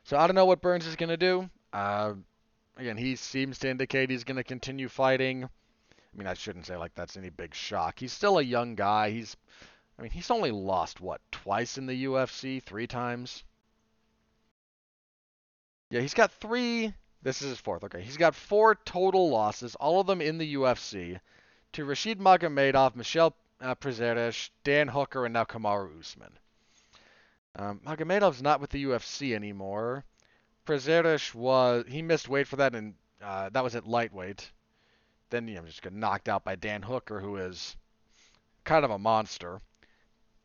[0.05, 1.51] So I don't know what Burns is going to do.
[1.73, 2.15] Uh,
[2.77, 5.45] again, he seems to indicate he's going to continue fighting.
[5.45, 7.99] I mean, I shouldn't say like that's any big shock.
[7.99, 9.11] He's still a young guy.
[9.11, 9.37] He's,
[9.99, 13.43] I mean, he's only lost what twice in the UFC, three times.
[15.91, 16.95] Yeah, he's got three.
[17.23, 17.85] This is his fourth.
[17.85, 21.19] Okay, he's got four total losses, all of them in the UFC,
[21.77, 26.33] to Rashid Magomedov, Michel uh, Prazeres, Dan Hooker, and now Kamaru Usman.
[27.55, 30.03] Um, Magomedov's not with the UFC anymore.
[30.65, 34.51] Prazeres was he missed weight for that, and uh, that was at lightweight.
[35.29, 37.77] Then you know, just got knocked out by Dan Hooker, who is
[38.65, 39.61] kind of a monster.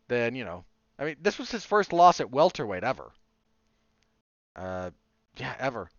[0.10, 0.65] Then you know,
[1.00, 3.10] I mean, this was his first loss at welterweight ever.
[4.54, 4.91] Uh,
[5.38, 5.89] yeah, ever.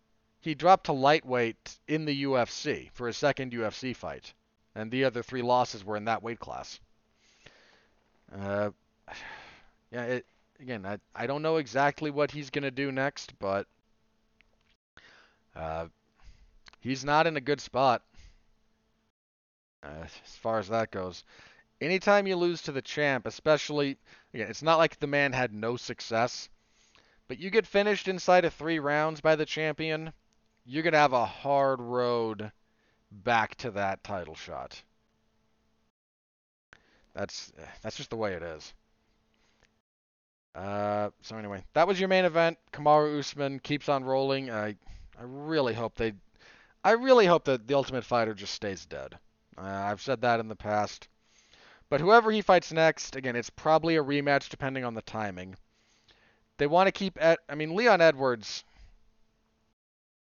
[0.43, 4.35] He dropped to lightweight in the UFC for his second UFC fight,
[4.75, 6.81] and the other three losses were in that weight class.
[8.35, 8.71] Uh,
[9.93, 10.27] yeah, it,
[10.61, 13.67] again, I, I don't know exactly what he's going to do next, but
[15.55, 15.87] uh,
[16.81, 18.03] he's not in a good spot
[19.83, 21.25] uh, as far as that goes.
[21.81, 23.99] Anytime you lose to the champ, especially,
[24.33, 26.49] again, it's not like the man had no success,
[27.27, 30.13] but you get finished inside of three rounds by the champion,
[30.65, 32.53] you're going to have a hard road
[33.13, 34.83] back to that title shot.
[37.15, 38.73] That's that's just the way it is.
[40.55, 42.59] Uh, so anyway, that was your main event.
[42.73, 44.51] Kamaru Usman keeps on rolling.
[44.51, 44.77] I
[45.19, 46.15] I really hope they,
[46.83, 49.19] I really hope that the Ultimate Fighter just stays dead.
[49.57, 51.09] Uh, I've said that in the past.
[51.89, 55.55] But whoever he fights next, again, it's probably a rematch depending on the timing.
[56.57, 57.41] They want to keep at.
[57.49, 58.65] I mean, Leon Edwards.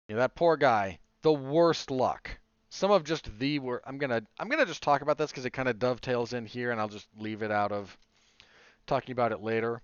[0.08, 1.00] You know, that poor guy.
[1.22, 2.40] The worst luck
[2.70, 5.52] some of just the were I'm gonna I'm gonna just talk about this because it
[5.52, 7.98] kind of dovetails in here, and I'll just leave it out of
[8.88, 9.82] talking about it later.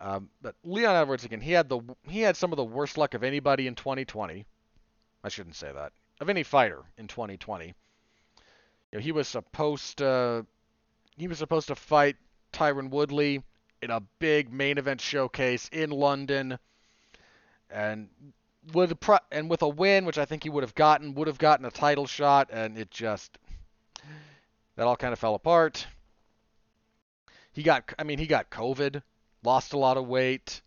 [0.00, 3.14] Um, but Leon Edwards again, he had the he had some of the worst luck
[3.14, 4.44] of anybody in 2020.
[5.24, 7.66] I shouldn't say that of any fighter in 2020.
[7.66, 7.72] You
[8.92, 10.46] know, he was supposed to
[11.16, 12.16] he was supposed to fight
[12.52, 13.42] Tyron Woodley
[13.80, 16.58] in a big main event showcase in London,
[17.70, 18.08] and
[18.72, 21.38] would pro- and with a win, which I think he would have gotten, would have
[21.38, 23.38] gotten a title shot, and it just
[24.76, 25.86] that all kind of fell apart.
[27.52, 29.02] He got, I mean, he got COVID,
[29.42, 30.62] lost a lot of weight.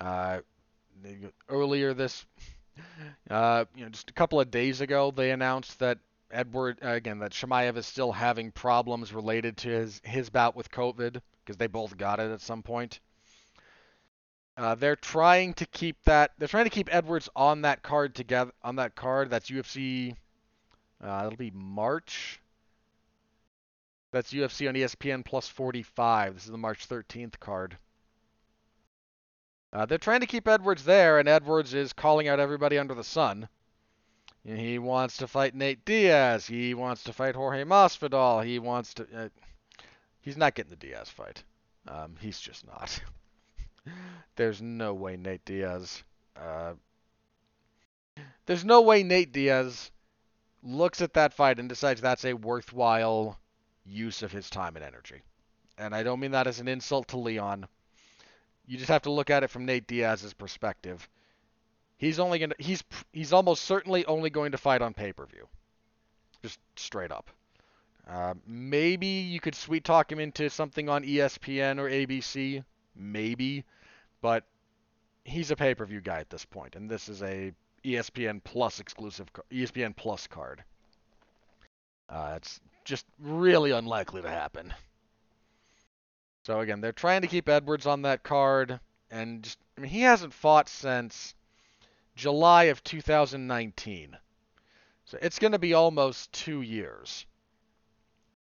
[0.00, 0.40] Uh,
[1.48, 2.24] earlier this
[3.30, 5.98] Uh, you know, just a couple of days ago, they announced that
[6.30, 10.70] Edward uh, again that Chimaev is still having problems related to his his bout with
[10.70, 13.00] COVID because they both got it at some point.
[14.56, 16.32] Uh, they're trying to keep that.
[16.38, 18.52] They're trying to keep Edwards on that card together.
[18.62, 20.14] On that card, that's UFC.
[21.02, 22.40] Uh, it'll be March.
[24.12, 26.34] That's UFC on ESPN plus 45.
[26.34, 27.78] This is the March 13th card.
[29.72, 33.02] Uh, they're trying to keep Edwards there, and Edwards is calling out everybody under the
[33.02, 33.48] sun.
[34.44, 36.46] He wants to fight Nate Diaz.
[36.46, 38.44] He wants to fight Jorge Masvidal.
[38.44, 39.06] He wants to.
[39.16, 39.28] Uh,
[40.20, 41.42] he's not getting the Diaz fight.
[41.88, 43.00] Um, he's just not.
[44.36, 46.02] there's no way Nate Diaz.
[46.36, 46.74] Uh,
[48.46, 49.90] there's no way Nate Diaz
[50.62, 53.38] looks at that fight and decides that's a worthwhile
[53.84, 55.22] use of his time and energy.
[55.78, 57.66] And I don't mean that as an insult to Leon.
[58.66, 61.08] You just have to look at it from Nate Diaz's perspective.
[61.96, 65.48] He's only gonna he's he's almost certainly only going to fight on pay-per-view.
[66.42, 67.30] Just straight up.
[68.08, 72.64] Uh, maybe you could sweet talk him into something on ESPN or ABC,
[72.94, 73.64] maybe,
[74.20, 74.44] but
[75.24, 77.52] he's a pay-per-view guy at this point, and this is a
[77.84, 80.62] ESPN Plus exclusive, ESPN Plus card.
[82.08, 84.72] Uh, it's just really unlikely to happen.
[86.44, 88.80] So again, they're trying to keep Edwards on that card,
[89.10, 91.34] and just, I mean, he hasn't fought since
[92.16, 94.16] July of 2019.
[95.04, 97.26] So it's going to be almost two years.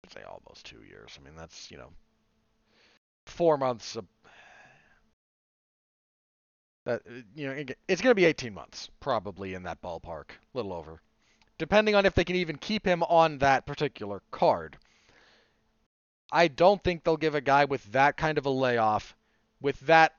[0.05, 1.18] I'd say almost two years.
[1.18, 1.91] I mean, that's, you know,
[3.24, 3.97] four months.
[6.87, 7.03] That,
[7.34, 11.01] you know, it's going to be 18 months, probably in that ballpark, a little over.
[11.59, 14.78] Depending on if they can even keep him on that particular card.
[16.30, 19.16] I don't think they'll give a guy with that kind of a layoff,
[19.61, 20.14] with that,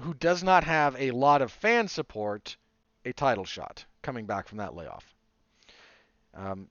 [0.00, 2.56] who does not have a lot of fan support,
[3.04, 5.12] a title shot coming back from that layoff.
[6.34, 6.68] Um,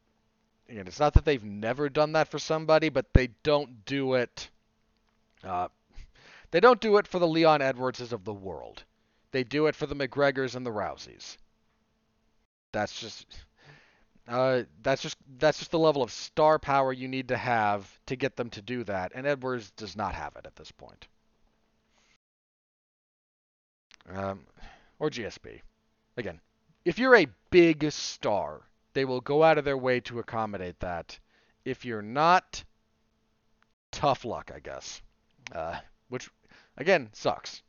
[0.69, 4.49] again, it's not that they've never done that for somebody, but they don't do it.
[5.43, 5.67] Uh,
[6.51, 8.85] they don't do it for the Leon Edwardses of the world.
[9.33, 11.37] They do it for the McGregors and the Rouseys.
[12.71, 13.25] That's just
[14.27, 18.15] uh, that's just that's just the level of star power you need to have to
[18.15, 21.07] get them to do that, and Edwards does not have it at this point.
[24.07, 24.45] Um,
[24.99, 25.61] or GSP.
[26.15, 26.39] Again,
[26.85, 28.61] if you're a big star,
[28.93, 31.17] they will go out of their way to accommodate that.
[31.65, 32.63] If you're not,
[33.91, 35.01] tough luck, I guess.
[35.51, 35.79] Uh,
[36.09, 36.29] which,
[36.77, 37.63] again, sucks.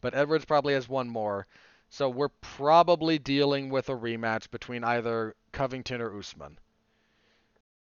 [0.00, 1.46] But Edwards probably has one more.
[1.90, 6.58] So we're probably dealing with a rematch between either Covington or Usman.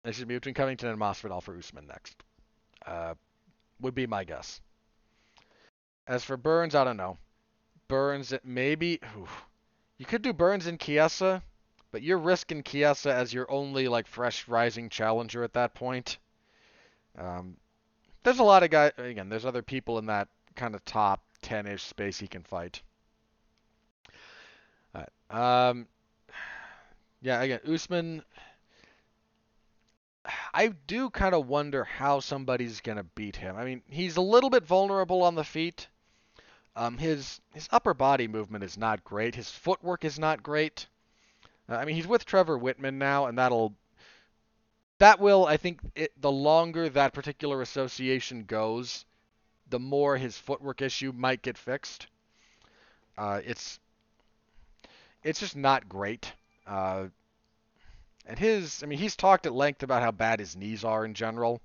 [0.04, 2.22] Excuse be between Covington and Masvidal for Usman next.
[2.86, 3.14] Uh,
[3.80, 4.60] would be my guess.
[6.06, 7.18] As for Burns, I don't know.
[7.88, 9.00] Burns, maybe.
[9.98, 11.42] You could do Burns and Chiesa,
[11.90, 16.18] but you're risking Chiesa as your only like fresh rising challenger at that point.
[17.18, 17.56] Um,
[18.22, 18.92] there's a lot of guys.
[18.96, 22.82] Again, there's other people in that kind of top 10-ish space he can fight.
[25.30, 25.86] Um,
[27.20, 28.22] yeah, again, Usman.
[30.52, 33.56] I do kind of wonder how somebody's gonna beat him.
[33.56, 35.88] I mean, he's a little bit vulnerable on the feet.
[36.76, 39.34] Um, his his upper body movement is not great.
[39.34, 40.86] His footwork is not great.
[41.68, 43.74] Uh, I mean, he's with Trevor Wittman now, and that'll
[44.98, 49.06] that will I think it, the longer that particular association goes,
[49.70, 52.06] the more his footwork issue might get fixed.
[53.16, 53.80] Uh, it's
[55.22, 56.32] it's just not great.
[56.66, 57.06] Uh,
[58.26, 61.14] and his, I mean, he's talked at length about how bad his knees are in
[61.14, 61.62] general.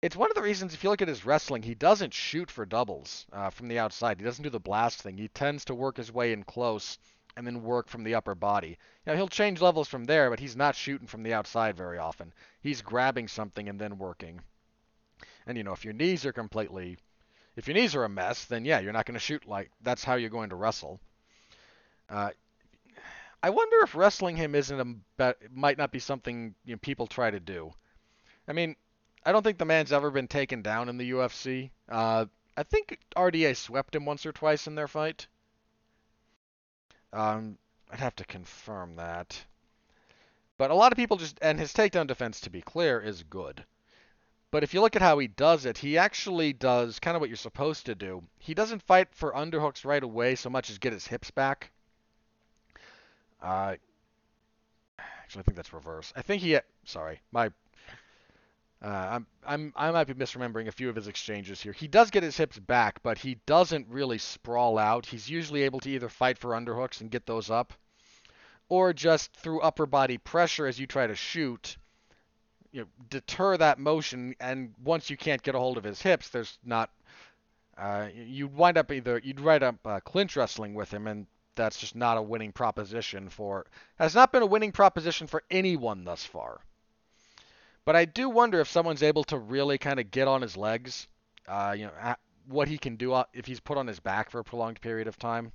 [0.00, 2.66] It's one of the reasons, if you look at his wrestling, he doesn't shoot for
[2.66, 4.18] doubles uh, from the outside.
[4.18, 5.16] He doesn't do the blast thing.
[5.16, 6.98] He tends to work his way in close
[7.36, 8.78] and then work from the upper body.
[9.06, 12.32] Now, he'll change levels from there, but he's not shooting from the outside very often.
[12.60, 14.40] He's grabbing something and then working.
[15.46, 16.98] And, you know, if your knees are completely.
[17.54, 19.70] If your knees are a mess, then yeah, you're not going to shoot like.
[19.82, 21.00] That's how you're going to wrestle.
[22.08, 22.30] Uh,
[23.42, 24.80] I wonder if wrestling him isn't
[25.18, 27.72] a might not be something you know, people try to do.
[28.46, 28.76] I mean,
[29.24, 31.70] I don't think the man's ever been taken down in the UFC.
[31.88, 32.26] Uh,
[32.56, 35.26] I think RDA swept him once or twice in their fight.
[37.12, 37.58] Um,
[37.90, 39.44] I'd have to confirm that.
[40.58, 43.64] But a lot of people just and his takedown defense, to be clear, is good.
[44.52, 47.30] But if you look at how he does it, he actually does kind of what
[47.30, 48.22] you're supposed to do.
[48.38, 51.70] He doesn't fight for underhooks right away so much as get his hips back.
[53.42, 53.76] Uh,
[54.98, 56.12] actually, I think that's reverse.
[56.14, 56.58] I think he.
[56.84, 57.46] Sorry, my.
[58.82, 61.72] Uh, I'm, I'm, I might be misremembering a few of his exchanges here.
[61.72, 65.06] He does get his hips back, but he doesn't really sprawl out.
[65.06, 67.72] He's usually able to either fight for underhooks and get those up,
[68.68, 71.76] or just through upper body pressure as you try to shoot,
[72.72, 74.34] you know, deter that motion.
[74.40, 76.90] And once you can't get a hold of his hips, there's not.
[77.76, 81.78] Uh, you'd wind up either you'd wind up uh, clinch wrestling with him, and that's
[81.78, 83.66] just not a winning proposition for.
[83.98, 86.60] Has not been a winning proposition for anyone thus far.
[87.84, 91.08] But I do wonder if someone's able to really kind of get on his legs,
[91.48, 92.14] uh, you know,
[92.46, 95.18] what he can do if he's put on his back for a prolonged period of
[95.18, 95.52] time.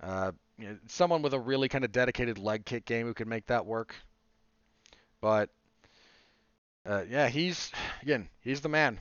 [0.00, 3.26] Uh, you know, someone with a really kind of dedicated leg kick game who could
[3.28, 3.94] make that work.
[5.22, 5.48] But
[6.84, 9.00] uh, yeah, he's again, he's the man.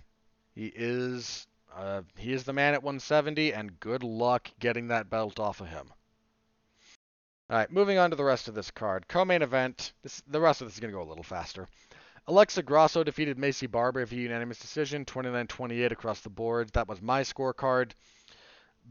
[0.56, 5.40] He is uh, he is the man at 170, and good luck getting that belt
[5.40, 5.92] off of him.
[7.50, 9.08] All right, moving on to the rest of this card.
[9.08, 9.94] Co-main event.
[10.04, 11.68] This, the rest of this is going to go a little faster.
[12.28, 16.70] Alexa Grasso defeated Maycee Barber via unanimous decision, 29-28 across the board.
[16.74, 17.92] That was my scorecard.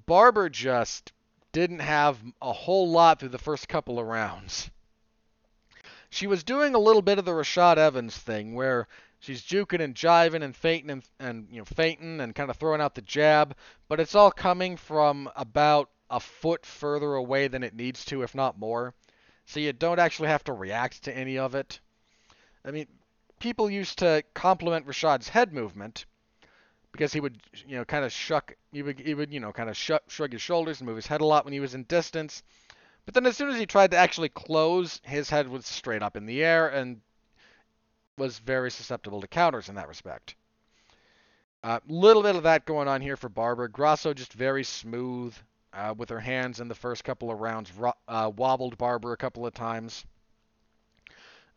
[0.07, 1.13] Barber just
[1.53, 4.71] didn't have a whole lot through the first couple of rounds.
[6.11, 8.89] She was doing a little bit of the Rashad Evans thing, where
[9.21, 12.81] she's juking and jiving and feinting and, and you know feinting and kind of throwing
[12.81, 13.57] out the jab,
[13.89, 18.35] but it's all coming from about a foot further away than it needs to, if
[18.35, 18.93] not more.
[19.47, 21.81] So you don't actually have to react to any of it.
[22.65, 22.87] I mean,
[23.39, 26.07] people used to compliment Rashad's head movement
[26.93, 29.71] because he would, you know, kind of shuck, he would, he would, you know, kind
[29.71, 32.43] of shrug his shoulders and move his head a lot when he was in distance.
[33.11, 36.17] But then as soon as he tried to actually close, his head was straight up
[36.17, 37.01] in the air and
[38.17, 40.37] was very susceptible to counters in that respect.
[41.65, 43.67] A uh, little bit of that going on here for Barber.
[43.67, 45.35] Grasso just very smooth,
[45.73, 47.73] uh, with her hands in the first couple of rounds,
[48.07, 50.05] uh, wobbled Barber a couple of times.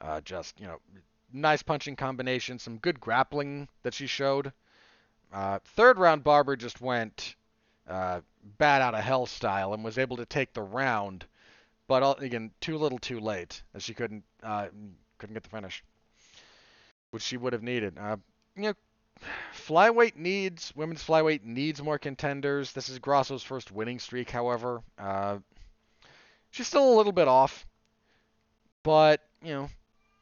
[0.01, 0.79] Uh, just, you know,
[1.31, 4.51] nice punching combination, some good grappling that she showed.
[5.31, 7.35] Uh, third round, Barber just went
[7.87, 8.21] uh,
[8.57, 11.27] bad out of hell style and was able to take the round,
[11.93, 14.65] but again, too little, too late, as she couldn't uh,
[15.19, 15.83] couldn't get the finish,
[17.11, 17.99] which she would have needed.
[18.55, 18.73] you know,
[19.53, 22.71] flyweight needs women's flyweight needs more contenders.
[22.71, 24.81] This is Grasso's first winning streak, however.
[24.97, 25.37] Uh,
[26.49, 27.67] she's still a little bit off,
[28.81, 29.69] but you know,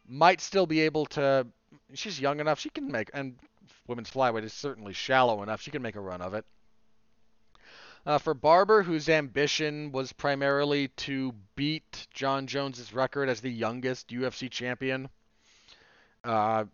[0.05, 1.47] might still be able to.
[1.93, 3.11] She's young enough; she can make.
[3.13, 3.39] And
[3.88, 6.43] women's flyweight is certainly shallow enough; she can make a run of it.
[8.06, 14.10] Uh, for Barber, whose ambition was primarily to beat Jon Jones's record as the youngest
[14.10, 15.10] UFC champion,
[16.24, 16.66] uh,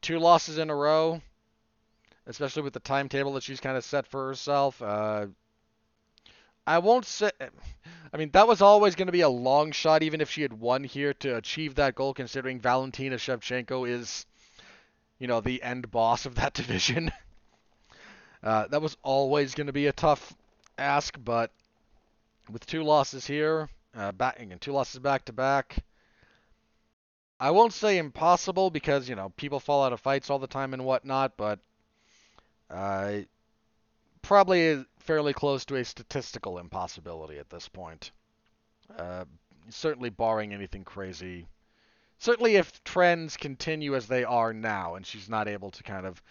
[0.00, 1.20] two losses in a row
[2.30, 4.80] especially with the timetable that she's kind of set for herself.
[4.80, 5.26] Uh,
[6.66, 7.30] I won't say.
[8.12, 10.52] I mean, that was always going to be a long shot, even if she had
[10.52, 14.26] won here to achieve that goal, considering Valentina Shevchenko is,
[15.18, 17.12] you know, the end boss of that division.
[18.42, 20.34] Uh, that was always going to be a tough
[20.80, 21.52] ask, but
[22.50, 25.84] with two losses here, uh, back again, two losses back to back.
[27.38, 30.74] I won't say impossible because you know people fall out of fights all the time
[30.74, 31.58] and whatnot, but
[32.70, 33.20] uh,
[34.22, 38.10] probably fairly close to a statistical impossibility at this point.
[38.96, 39.24] Uh,
[39.70, 41.46] certainly barring anything crazy.
[42.18, 46.22] Certainly if trends continue as they are now and she's not able to kind of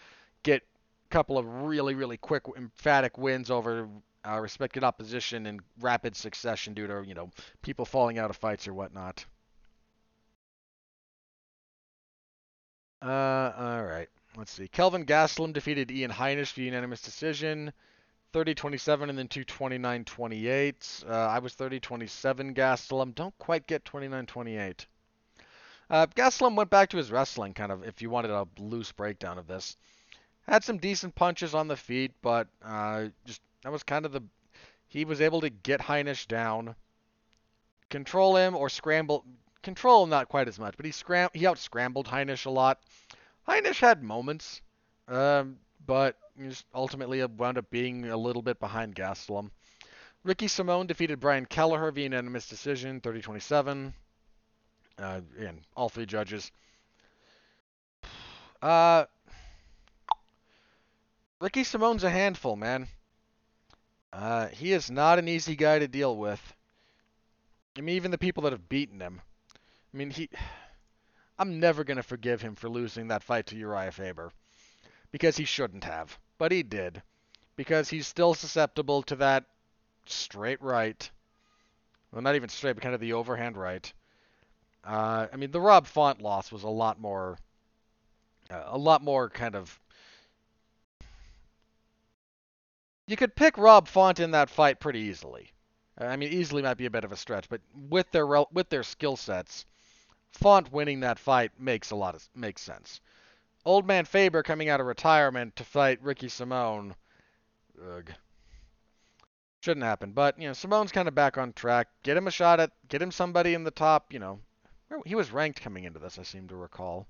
[0.44, 3.88] get a couple of really, really quick, emphatic wins over
[4.28, 7.30] uh, respected opposition in rapid succession due to, you know,
[7.62, 9.26] people falling out of fights or whatnot.
[13.02, 14.10] Uh, all right.
[14.38, 14.68] Let's see.
[14.68, 17.74] Kelvin Gastelum defeated Ian Heinisch via unanimous decision.
[18.34, 21.10] 30-27 and then 229-28.
[21.10, 23.16] Uh, I was 30-27 Gastelum.
[23.16, 24.86] Don't quite get 29-28.
[25.90, 29.40] Uh, Gastelum went back to his wrestling, kind of, if you wanted a loose breakdown
[29.40, 29.76] of this.
[30.48, 34.22] Had some decent punches on the feet, but uh, just that was kind of the...
[34.88, 36.76] He was able to get Heinisch down,
[37.90, 39.26] control him, or scramble...
[39.62, 42.80] Control him not quite as much, but he scram he out-scrambled Heinisch a lot.
[43.48, 44.62] Heinisch had moments,
[45.10, 46.18] um, but
[46.74, 49.52] ultimately wound up being a little bit behind Gastelum.
[50.24, 53.94] Ricky Simón defeated Brian Kelleher via unanimous decision, 30-27.
[54.98, 56.52] Uh, again, all three judges.
[58.62, 59.06] Uh,
[61.40, 62.88] Ricky Simón's a handful, man.
[64.12, 66.42] Uh, he is not an easy guy to deal with.
[67.78, 69.22] I mean, even the people that have beaten him.
[69.94, 70.30] I mean, he
[71.40, 74.32] I'm never going to forgive him for losing that fight to Urijah Faber.
[75.12, 76.18] Because he shouldn't have.
[76.38, 77.02] But he did.
[77.56, 79.46] Because he's still susceptible to that
[80.06, 81.10] straight right.
[82.12, 83.92] Well, not even straight, but kind of the overhand right.
[84.84, 87.38] Uh, I mean, the Rob Font loss was a lot more
[88.50, 89.80] uh, a lot more kind of.
[93.10, 95.52] You could pick Rob Font in that fight pretty easily.
[95.98, 98.84] I mean, easily might be a bit of a stretch, but with their with their
[98.84, 99.66] skill sets,
[100.30, 103.02] Font winning that fight makes a lot of makes sense.
[103.66, 106.94] Old man Faber coming out of retirement to fight Ricky Simón.
[107.84, 108.14] Ugh.
[109.62, 111.88] Shouldn't happen, but you know Simón's kind of back on track.
[112.04, 114.14] Get him a shot at, get him somebody in the top.
[114.14, 114.40] You know,
[115.04, 116.20] he was ranked coming into this.
[116.20, 117.08] I seem to recall.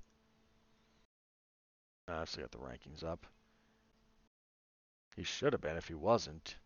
[2.08, 3.26] Uh, let's see, get the rankings up.
[5.16, 6.56] He should have been if he wasn't.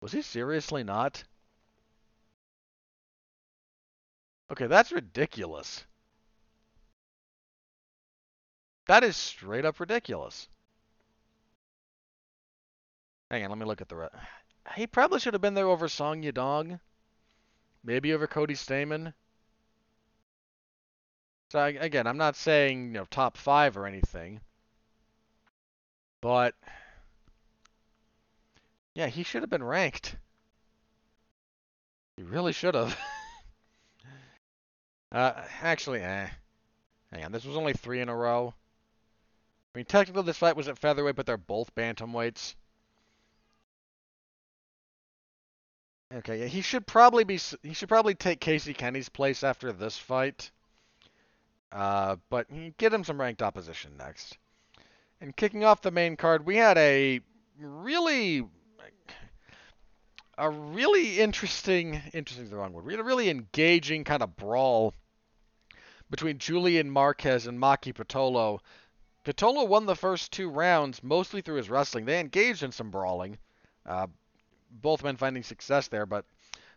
[0.00, 1.24] Was he seriously not?
[4.50, 5.84] Okay, that's ridiculous.
[8.86, 10.48] That is straight up ridiculous.
[13.30, 14.14] Hang on, let me look at the rest.
[14.74, 16.80] He probably should have been there over Song Yadong.
[17.84, 19.12] Maybe over Cody Stamann.
[21.50, 24.40] So again, I'm not saying you know top five or anything,
[26.20, 26.54] but
[28.98, 30.16] yeah, he should have been ranked.
[32.16, 32.98] He really should have.
[35.12, 36.26] uh, actually, eh.
[37.12, 38.52] Hang on, this was only three in a row.
[39.72, 42.56] I mean, technically this fight was at featherweight, but they're both bantamweights.
[46.12, 47.38] Okay, yeah, he should probably be.
[47.62, 50.50] He should probably take Casey Kenney's place after this fight.
[51.70, 54.38] Uh, but get him some ranked opposition next.
[55.20, 57.20] And kicking off the main card, we had a
[57.60, 58.44] really
[60.38, 62.94] a really interesting, interesting is the wrong word.
[62.94, 64.94] A really engaging kind of brawl
[66.10, 68.60] between Julian Marquez and Maki Pitolo.
[69.24, 72.04] Pitolo won the first two rounds mostly through his wrestling.
[72.04, 73.36] They engaged in some brawling,
[73.84, 74.06] uh,
[74.70, 76.24] both men finding success there, but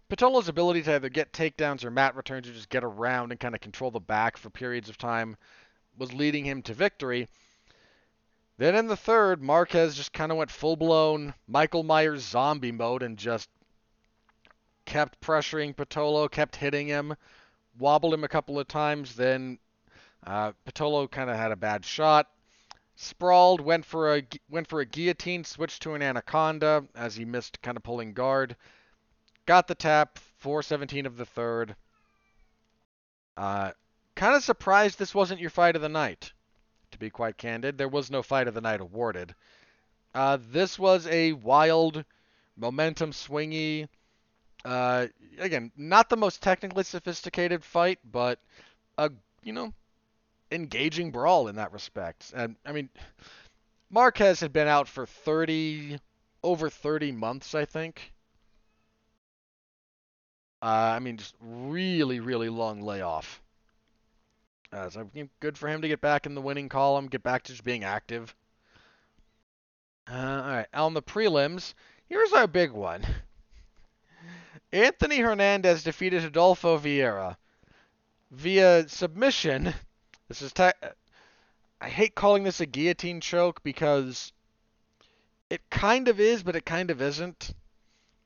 [0.09, 3.55] Pitolo's ability to either get takedowns or mat returns or just get around and kind
[3.55, 5.37] of control the back for periods of time
[5.97, 7.29] was leading him to victory.
[8.61, 13.01] Then in the third, Marquez just kind of went full blown Michael Myers zombie mode
[13.01, 13.49] and just
[14.85, 17.15] kept pressuring Pitolo, kept hitting him,
[17.79, 19.15] wobbled him a couple of times.
[19.15, 19.57] Then
[20.27, 22.29] uh, Pitolo kind of had a bad shot,
[22.95, 27.63] sprawled, went for a went for a guillotine, switched to an anaconda as he missed
[27.63, 28.55] kind of pulling guard.
[29.47, 31.75] Got the tap, 417 of the third.
[33.35, 33.71] Uh,
[34.13, 36.31] kind of surprised this wasn't your fight of the night
[37.01, 37.77] be quite candid.
[37.77, 39.35] There was no fight of the night awarded.
[40.13, 42.05] Uh, this was a wild,
[42.55, 43.87] momentum swingy,
[44.63, 45.07] uh,
[45.39, 48.39] again, not the most technically sophisticated fight, but
[48.97, 49.11] a,
[49.43, 49.73] you know,
[50.51, 52.31] engaging brawl in that respect.
[52.35, 52.89] And, I mean,
[53.89, 55.97] Marquez had been out for 30,
[56.43, 58.13] over 30 months, I think.
[60.61, 63.40] Uh, I mean, just really, really long layoff.
[64.73, 65.09] Uh, so
[65.39, 67.83] good for him to get back in the winning column, get back to just being
[67.83, 68.33] active.
[70.09, 71.73] Uh, all right, on the prelims,
[72.07, 73.05] here's our big one.
[74.71, 77.35] Anthony Hernandez defeated Adolfo Vieira
[78.31, 79.73] via submission.
[80.29, 84.31] This is I hate calling this a guillotine choke because
[85.49, 87.53] it kind of is, but it kind of isn't.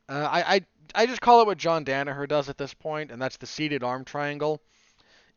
[0.08, 0.62] Uh, I, I
[0.94, 3.84] I just call it what John Danaher does at this point, and that's the seated
[3.84, 4.62] arm triangle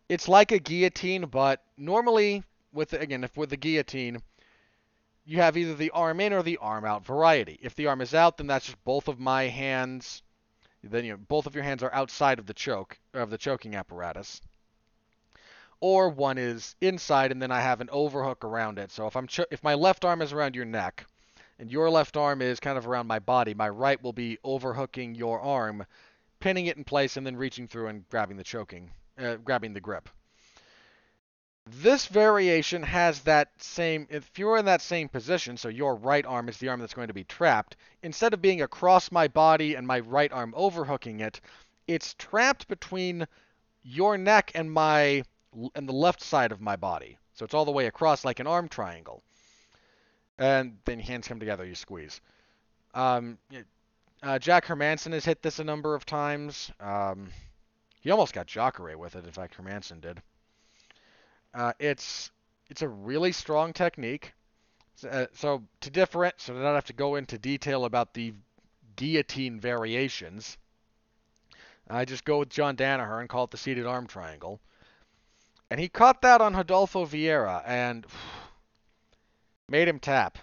[0.09, 2.43] it's like a guillotine, but normally
[2.73, 4.23] with again, if with the guillotine,
[5.25, 7.59] you have either the arm in or the arm out variety.
[7.63, 10.23] If the arm is out, then that's just both of my hands.
[10.83, 13.75] Then you know, both of your hands are outside of the choke of the choking
[13.75, 14.41] apparatus.
[15.81, 18.91] Or one is inside, and then I have an overhook around it.
[18.91, 21.05] So if I'm cho- if my left arm is around your neck,
[21.59, 25.15] and your left arm is kind of around my body, my right will be overhooking
[25.15, 25.85] your arm,
[26.41, 29.81] pinning it in place, and then reaching through and grabbing the choking uh, grabbing the
[29.81, 30.09] grip.
[31.71, 36.49] This variation has that same, if you're in that same position, so your right arm
[36.49, 39.87] is the arm that's going to be trapped, instead of being across my body and
[39.87, 41.41] my right arm overhooking it,
[41.87, 43.27] it's trapped between
[43.83, 45.23] your neck and my
[45.75, 47.19] and the left side of my body.
[47.35, 49.23] So it's all the way across like an arm triangle.
[50.39, 52.21] And then hands come together, you squeeze.
[52.95, 53.39] Um,
[54.23, 56.71] uh, Jack Hermansson has hit this a number of times.
[56.81, 57.29] Um,
[58.01, 59.25] he almost got Jacare with it.
[59.25, 60.23] In fact, Hermansson did.
[61.55, 62.31] Uh, it's
[62.69, 64.35] it's a really strong technique.
[65.09, 68.35] Uh, so to different, so to not have to go into detail about the
[68.97, 70.59] guillotine variations,
[71.89, 74.61] I just go with John Danaher and call it the seated arm triangle.
[75.71, 78.07] And he caught that on Rodolfo Vieira and
[79.69, 80.39] made him tap.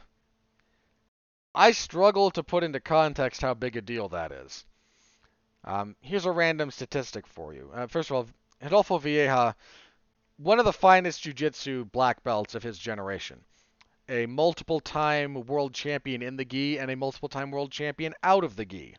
[1.53, 4.65] I struggle to put into context how big a deal that is.
[5.65, 7.71] Um, here's a random statistic for you.
[7.73, 8.27] Uh, first of all,
[8.61, 9.55] Rodolfo Vieira,
[10.37, 13.43] one of the finest jiu-jitsu black belts of his generation.
[14.07, 18.43] A multiple time world champion in the gi and a multiple time world champion out
[18.43, 18.95] of the gi.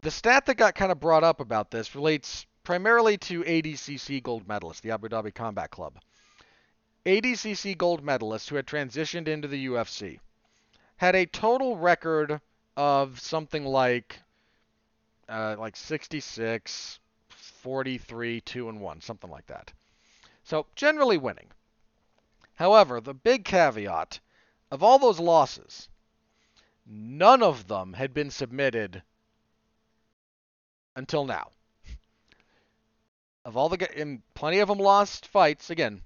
[0.00, 4.48] The stat that got kind of brought up about this relates primarily to ADCC gold
[4.48, 6.00] medalist, the Abu Dhabi Combat Club.
[7.06, 10.18] ADCC gold medalist who had transitioned into the UFC
[10.96, 12.40] had a total record
[12.76, 14.20] of something like
[15.32, 19.72] uh, like 66, 43, 2 and 1, something like that.
[20.44, 21.48] So, generally winning.
[22.56, 24.20] However, the big caveat
[24.70, 25.88] of all those losses,
[26.86, 29.02] none of them had been submitted
[30.94, 31.50] until now.
[33.44, 36.02] Of all the and plenty of them lost fights again,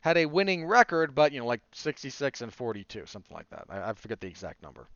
[0.00, 3.66] had a winning record, but you know like 66 and 42, something like that.
[3.68, 4.86] I, I forget the exact number.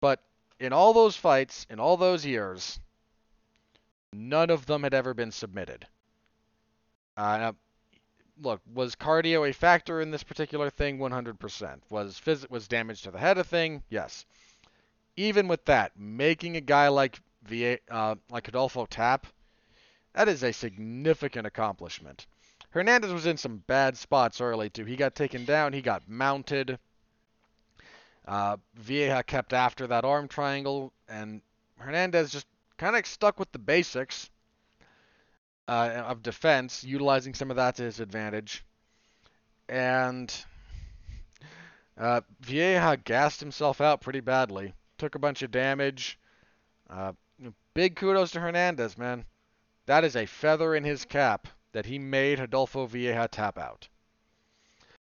[0.00, 0.20] But
[0.62, 2.78] in all those fights, in all those years,
[4.12, 5.86] none of them had ever been submitted.
[7.16, 7.52] Uh,
[8.40, 10.98] look, was cardio a factor in this particular thing?
[10.98, 11.80] 100%.
[11.90, 13.82] Was phys- was damage to the head a thing?
[13.88, 14.24] Yes.
[15.16, 19.26] Even with that, making a guy like VA, uh, like Adolfo tap,
[20.12, 22.26] that is a significant accomplishment.
[22.70, 24.84] Hernandez was in some bad spots early too.
[24.84, 25.72] He got taken down.
[25.72, 26.78] He got mounted.
[28.26, 31.42] Uh, Vieira kept after that arm triangle, and
[31.78, 32.46] Hernandez just
[32.76, 34.30] kind of stuck with the basics
[35.68, 38.64] uh, of defense, utilizing some of that to his advantage.
[39.68, 40.32] And
[41.98, 44.74] uh, Vieira gassed himself out pretty badly.
[44.98, 46.18] Took a bunch of damage.
[46.88, 47.12] Uh,
[47.74, 49.24] big kudos to Hernandez, man.
[49.86, 53.88] That is a feather in his cap that he made Adolfo Vieja tap out.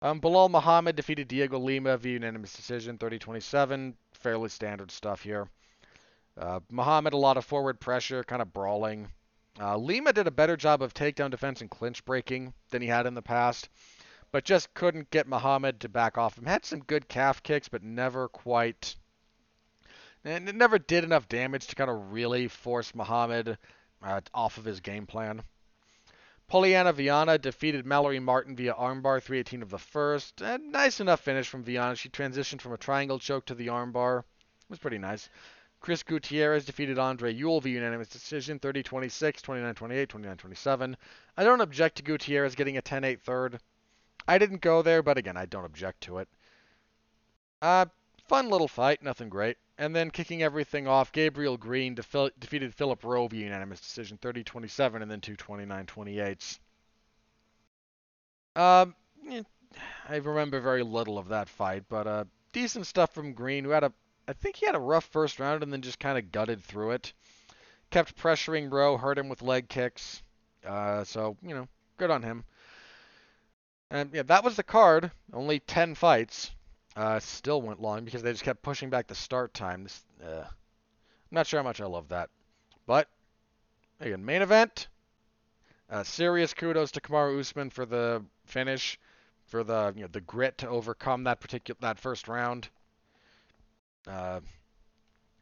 [0.01, 3.95] Um, Belal Muhammad defeated Diego Lima via unanimous decision, 30-27.
[4.13, 5.49] Fairly standard stuff here.
[6.37, 9.07] Uh, Muhammad, a lot of forward pressure, kind of brawling.
[9.59, 13.07] Uh, Lima did a better job of takedown defense and clinch breaking than he had
[13.07, 13.69] in the past,
[14.31, 16.45] but just couldn't get Muhammad to back off him.
[16.45, 18.95] Had some good calf kicks, but never quite.
[20.23, 23.57] And it never did enough damage to kind of really force Muhammad
[24.03, 25.41] uh, off of his game plan.
[26.49, 30.39] Polyana Viana defeated Mallory Martin via armbar, 318 of the first.
[30.39, 31.93] A nice enough finish from Viana.
[31.93, 34.19] She transitioned from a triangle choke to the armbar.
[34.19, 35.27] It was pretty nice.
[35.81, 40.95] Chris Gutierrez defeated Andre Ewell via unanimous decision, 30-26, 29-28, 29-27.
[41.35, 43.59] I don't object to Gutierrez getting a 10-8 third.
[44.25, 46.29] I didn't go there, but again, I don't object to it.
[47.61, 47.87] Uh,
[48.29, 49.57] fun little fight, nothing great.
[49.79, 55.21] And then kicking everything off, Gabriel Green defeated Philip Rowe unanimous decision, 30-27, and then
[55.21, 56.59] two 29-28s.
[58.55, 58.95] Um,
[60.09, 63.83] I remember very little of that fight, but uh, decent stuff from Green, who had
[63.83, 63.93] a,
[64.27, 66.91] I think he had a rough first round and then just kind of gutted through
[66.91, 67.13] it.
[67.91, 70.23] Kept pressuring Rowe, hurt him with leg kicks.
[70.65, 71.67] Uh, so you know,
[71.97, 72.43] good on him.
[73.91, 75.11] And yeah, that was the card.
[75.31, 76.51] Only 10 fights.
[76.97, 79.83] Uh, still went long because they just kept pushing back the start time.
[79.83, 80.45] This, uh, I'm
[81.29, 82.31] not sure how much I love that.
[82.87, 83.07] But,
[83.99, 84.87] again, main event.
[85.91, 88.99] Uh, serious kudos to Kamaru Usman for the finish,
[89.45, 92.67] for the you know the grit to overcome that particular that first round.
[94.07, 94.39] Uh,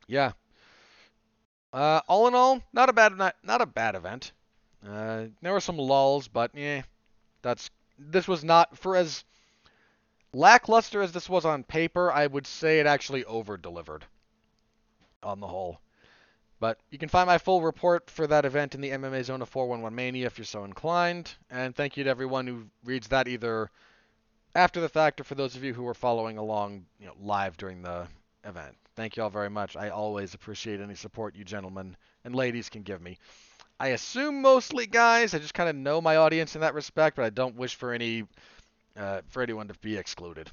[0.08, 0.34] yeah.
[1.72, 4.34] Uh, all in all, not a bad not, not a bad event.
[4.86, 6.82] Uh, there were some lulls, but yeah,
[7.42, 9.24] that's this was not for as
[10.36, 14.06] lackluster as this was on paper, I would say it actually over delivered
[15.24, 15.80] on the whole.
[16.60, 19.50] But you can find my full report for that event in the MMA Zone of
[19.50, 21.34] 411 Mania if you're so inclined.
[21.50, 23.70] And thank you to everyone who reads that either
[24.54, 27.58] after the fact or for those of you who were following along you know, live
[27.58, 28.08] during the
[28.46, 28.76] event.
[28.96, 29.76] Thank you all very much.
[29.76, 33.18] I always appreciate any support you gentlemen and ladies can give me.
[33.80, 35.34] I assume mostly guys.
[35.34, 37.92] I just kind of know my audience in that respect, but I don't wish for
[37.92, 38.24] any
[38.98, 40.52] uh, for anyone to be excluded.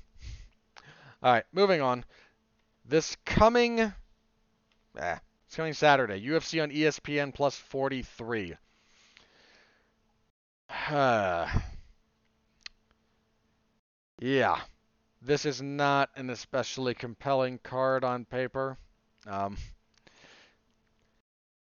[1.23, 2.05] All right, moving on.
[2.85, 3.93] This coming, eh,
[5.47, 6.21] it's coming Saturday.
[6.21, 8.57] UFC on ESPN plus 43.
[14.21, 14.61] yeah,
[15.21, 18.77] this is not an especially compelling card on paper.
[19.27, 19.57] Um,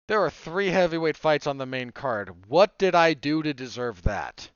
[0.07, 2.47] there are three heavyweight fights on the main card.
[2.47, 4.49] What did I do to deserve that?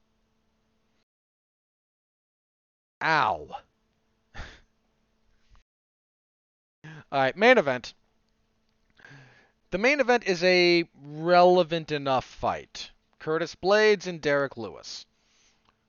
[3.01, 3.49] Ow.
[7.11, 7.93] Alright, main event.
[9.69, 12.91] The main event is a relevant enough fight.
[13.19, 15.05] Curtis Blaydes and Derrick Lewis.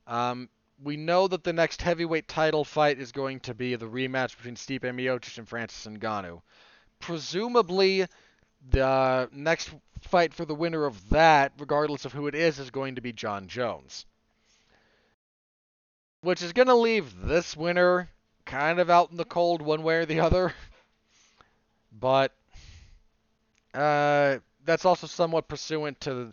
[0.06, 0.48] Um,
[0.82, 4.56] we know that the next heavyweight title fight is going to be the rematch between
[4.56, 6.42] Stipe Miocic and Francis Ngannou.
[6.98, 8.06] Presumably,
[8.70, 12.96] the next fight for the winner of that, regardless of who it is, is going
[12.96, 14.06] to be Jon Jones.
[16.20, 18.10] Which is going to leave this winner
[18.44, 20.54] kind of out in the cold one way or the other.
[22.00, 22.32] But
[23.74, 26.32] uh, that's also somewhat pursuant to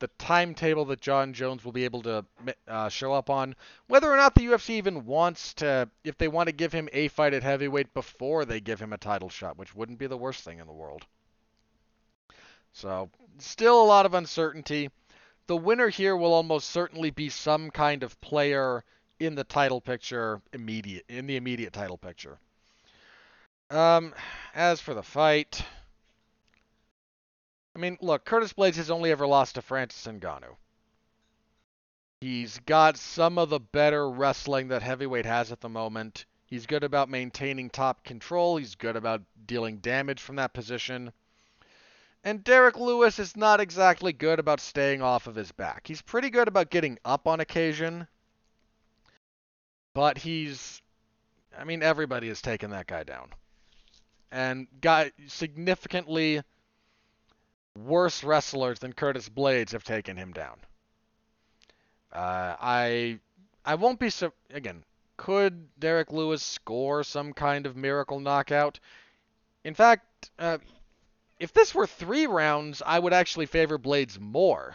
[0.00, 2.24] the timetable that Jon Jones will be able to
[2.66, 3.54] uh, show up on.
[3.86, 7.08] Whether or not the UFC even wants to, if they want to give him a
[7.08, 10.42] fight at heavyweight before they give him a title shot, which wouldn't be the worst
[10.42, 11.06] thing in the world.
[12.72, 14.90] So, still a lot of uncertainty.
[15.46, 18.84] The winner here will almost certainly be some kind of player
[19.20, 22.38] in the title picture immediate in the immediate title picture.
[23.70, 24.14] Um,
[24.54, 25.62] as for the fight,
[27.76, 30.56] I mean, look, Curtis Blaydes has only ever lost to Francis Ngannou.
[32.20, 36.26] He's got some of the better wrestling that heavyweight has at the moment.
[36.46, 38.56] He's good about maintaining top control.
[38.56, 41.12] He's good about dealing damage from that position.
[42.24, 45.86] And Derrick Lewis is not exactly good about staying off of his back.
[45.86, 48.08] He's pretty good about getting up on occasion.
[49.94, 50.80] But he's
[51.58, 53.30] I mean everybody has taken that guy down.
[54.32, 56.42] And got significantly
[57.76, 60.60] worse wrestlers than Curtis Blaydes have taken him down.
[62.12, 63.18] Uh, I
[63.64, 64.84] I won't be so again.
[65.16, 68.80] Could Derrick Lewis score some kind of miracle knockout?
[69.64, 70.58] In fact, uh,
[71.38, 74.74] if this were three rounds, I would actually favor Blaydes more.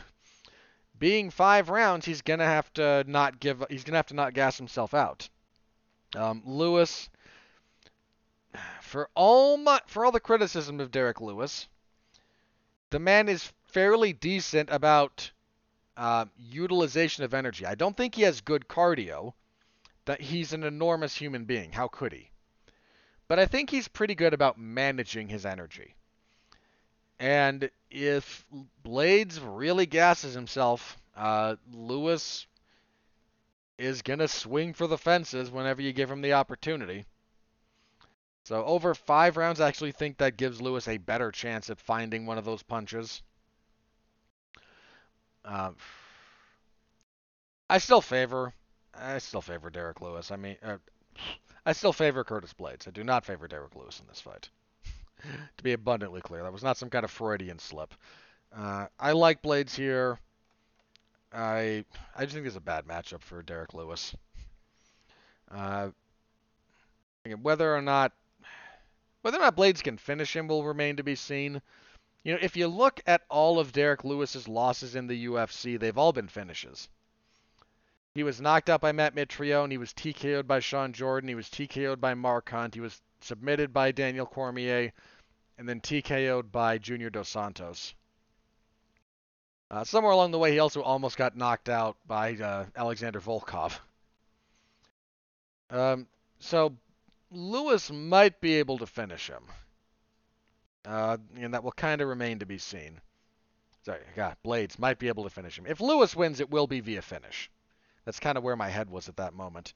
[0.98, 3.64] Being five rounds, he's gonna have to not give.
[3.70, 5.30] He's gonna have to not gas himself out.
[6.16, 7.10] Um, Lewis,
[8.82, 11.68] for all my for all the criticism of Derrick Lewis,
[12.92, 15.32] the man is fairly decent about
[15.98, 17.66] uh, utilization of energy.
[17.66, 19.34] I don't think he has good cardio.
[20.06, 21.72] That he's an enormous human being.
[21.72, 22.30] How could he?
[23.28, 25.95] But I think he's pretty good about managing his energy.
[27.20, 28.46] And if
[28.84, 32.46] Blaydes really gasses himself, uh, Lewis
[33.78, 37.06] is going to swing for the fences whenever you give him the opportunity.
[38.46, 42.26] So over five rounds, I actually think that gives Lewis a better chance at finding
[42.26, 43.24] one of those punches.
[45.44, 45.76] Um,
[47.70, 48.54] I still favor,
[48.94, 50.32] I still favor Derrick Lewis.
[50.32, 50.78] I mean, uh,
[51.66, 52.88] I still favor Curtis Blaydes.
[52.88, 54.50] I do not favor Derrick Lewis in this fight.
[55.58, 57.94] to be abundantly clear, that was not some kind of Freudian slip.
[58.56, 60.20] Uh, I like Blaydes here.
[61.34, 61.84] I
[62.16, 64.16] I just think it's a bad matchup for Derrick Lewis.
[65.52, 65.90] Uh,
[67.42, 68.14] whether or not
[69.22, 71.62] whether or not Blaydes can finish him will remain to be seen.
[72.24, 75.98] You know, if you look at all of Derrick Lewis's losses in the UFC, they've
[75.98, 76.90] all been finishes.
[78.14, 79.72] He was knocked out by Matt Mitrione.
[79.72, 81.28] He was TKO'd by Shawn Jordan.
[81.28, 82.74] He was TKO'd by Mark Hunt.
[82.74, 84.94] He was submitted by Daniel Cormier,
[85.58, 87.96] and then TKO'd by Junior Dos Santos.
[89.72, 93.78] Uh, somewhere along the way, he also almost got knocked out by uh, Alexander Volkov.
[95.72, 96.08] Um,
[96.40, 96.76] so
[97.32, 99.44] Lewis might be able to finish him.
[100.86, 103.02] Uh, and that will kind of remain to be seen.
[103.84, 105.66] Sorry, God, Blaydes might be able to finish him.
[105.68, 107.50] If Lewis wins, it will be via finish.
[108.04, 109.74] That's kind of where my head was at that moment.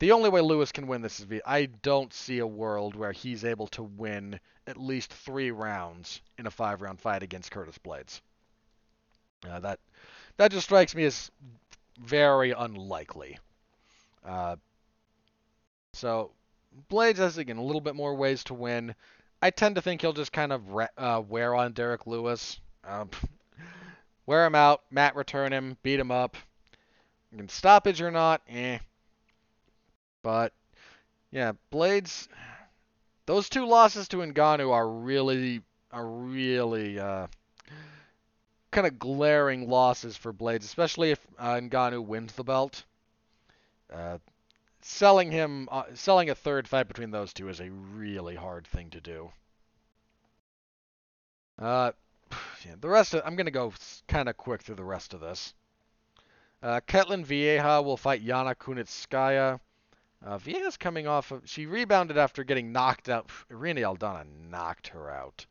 [0.00, 1.40] The only way Lewis can win this is via.
[1.46, 6.46] I don't see a world where he's able to win at least three rounds in
[6.46, 8.20] a five-round fight against Curtis Blaydes.
[9.48, 9.78] Uh, that
[10.36, 11.30] that just strikes me as
[11.98, 13.38] very unlikely.
[14.24, 14.56] Uh,
[15.92, 16.32] so
[16.90, 18.94] Blaydes has again a little bit more ways to win.
[19.40, 20.62] I tend to think he'll just kind of
[20.96, 23.10] uh, wear on Derrick Lewis, um,
[24.26, 26.36] wear him out, mat return him, beat him up.
[27.48, 28.78] Stoppage or not, eh.
[30.24, 30.54] But
[31.30, 32.28] yeah, Blaydes.
[33.26, 35.60] Those two losses to Ngannou are really,
[35.92, 37.26] are really uh,
[38.70, 41.60] kind of glaring losses for Blaydes, especially if uh,
[42.00, 42.84] wins the belt.
[43.92, 44.18] Uh,
[44.80, 48.88] selling him, uh, selling a third fight between those two is a really hard thing
[48.90, 49.30] to do.
[51.58, 51.92] Uh,
[52.66, 53.74] yeah, the rest of, I'm gonna go
[54.08, 55.52] kind of quick through the rest of this.
[56.62, 59.60] Uh, Ketlen Vieira will fight Yana Kunitskaya.
[60.24, 63.28] Uh, Vieira's coming off of, she rebounded after getting knocked out.
[63.50, 65.44] Irene Aldana knocked her out.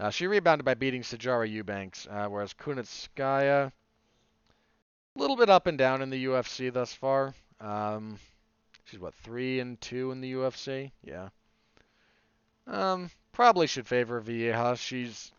[0.00, 3.72] Uh, she rebounded by beating Sijara Eubanks, uh, whereas Kunitskaya,
[5.16, 7.34] a little bit up and down in the UFC thus far.
[7.60, 8.18] Um,
[8.84, 10.90] she's what three and two in the UFC.
[11.02, 11.28] Yeah.
[12.66, 14.76] Um, probably should favor Vieja.
[14.76, 15.32] She's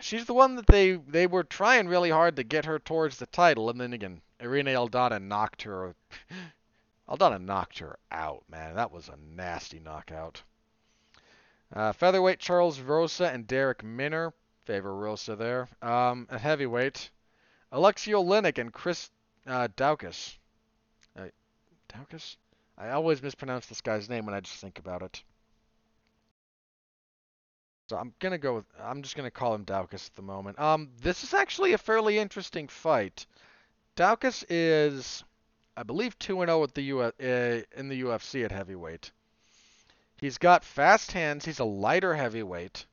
[0.00, 3.26] she's the one that they they were trying really hard to get her towards the
[3.26, 5.94] title, and then again, Irene Aldana knocked her.
[7.08, 8.74] Aldana knocked her out, man.
[8.76, 10.42] That was a nasty knockout.
[11.72, 14.32] Uh, featherweight Charles Rosa and Darrick Minner.
[14.64, 15.68] Favor Rosa there.
[15.82, 17.10] Um, at heavyweight,
[17.72, 19.10] Alexei Oleinik and Chris
[19.46, 20.38] uh, Daukaus.
[21.18, 21.28] Uh?
[22.78, 25.22] I always mispronounce this guy's name when I just think about it.
[27.88, 30.58] So I'm gonna go with I'm just gonna call him Daukaus at the moment.
[30.58, 33.26] Um, this is actually a fairly interesting fight.
[33.96, 35.22] Daukaus is,
[35.76, 39.12] I believe, two and zero at the U uh, in the UFC at heavyweight.
[40.16, 41.44] He's got fast hands.
[41.44, 42.86] He's a lighter heavyweight.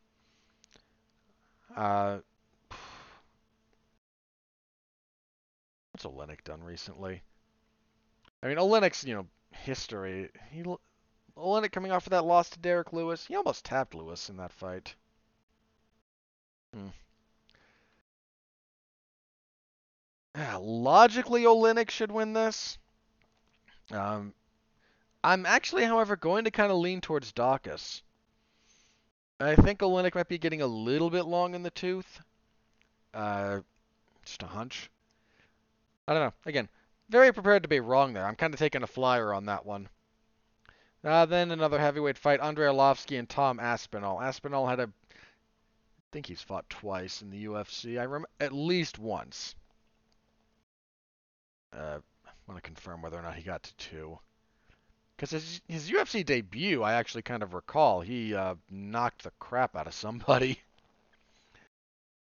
[1.75, 2.19] Uh,
[5.91, 7.21] what's Oleinik done recently?
[8.43, 10.29] I mean, Oleinik's you know history.
[10.51, 10.63] He
[11.37, 13.25] Oleinik coming off of that loss to Derrick Lewis.
[13.25, 14.95] He almost tapped Lewis in that fight.
[16.73, 16.87] Hmm.
[20.59, 22.77] Logically, Oleinik should win this.
[23.91, 24.33] Um,
[25.23, 28.01] I'm actually, however, going to kind of lean towards Daukaus.
[29.39, 32.21] I think Oleinik might be getting a little bit long in the tooth.
[33.13, 33.59] Uh,
[34.23, 34.89] just a hunch.
[36.07, 36.33] I don't know.
[36.45, 36.69] Again,
[37.09, 38.25] very prepared to be wrong there.
[38.25, 39.89] I'm kind of taking a flyer on that one.
[41.03, 44.21] Uh, then another heavyweight fight, Andrei Arlovski and Tom Aspinall.
[44.21, 47.99] Aspinall had a, I think he's fought twice in the UFC.
[47.99, 49.55] I remember at least once.
[51.73, 54.19] Uh, I want to confirm whether or not he got to two.
[55.15, 59.75] Because his, his UFC debut, I actually kind of recall, he uh, knocked the crap
[59.75, 60.59] out of somebody.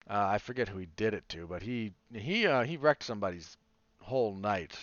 [0.10, 3.56] Uh, I forget who he did it to, but he he uh, he wrecked somebody's
[4.02, 4.78] whole night.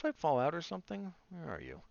[0.00, 1.12] Did I fall out or something?
[1.28, 1.82] Where are you?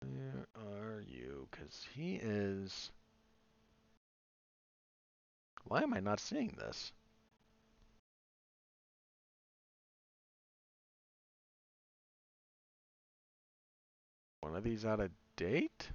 [0.00, 1.48] Where are you?
[1.50, 2.90] Because he is...
[5.64, 6.92] Why am I not seeing this?
[14.42, 15.90] One of these out of date?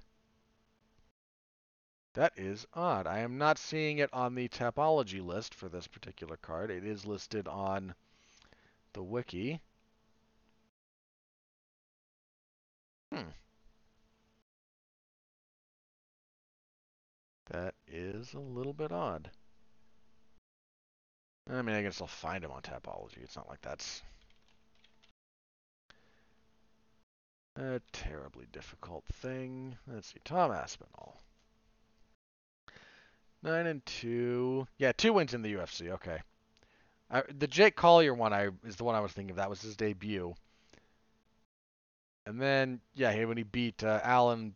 [2.14, 3.06] That is odd.
[3.06, 6.70] I am not seeing it on the Tapology list for this particular card.
[6.70, 7.94] It is listed on
[8.94, 9.60] the wiki.
[13.12, 13.28] Hmm.
[17.50, 19.30] That is a little bit odd.
[21.50, 23.22] I mean, I guess I'll find him on Tapology.
[23.22, 24.02] It's not like that's
[27.56, 29.76] a terribly difficult thing.
[29.86, 31.20] Let's see, Tom Aspinall.
[33.42, 34.66] Nine and two.
[34.78, 35.90] Yeah, two wins in the UFC.
[35.90, 36.18] Okay.
[37.10, 39.36] I, the Jake Collier one I is the one I was thinking of.
[39.36, 40.34] That was his debut.
[42.26, 44.54] And then, yeah, when he beat uh, Alan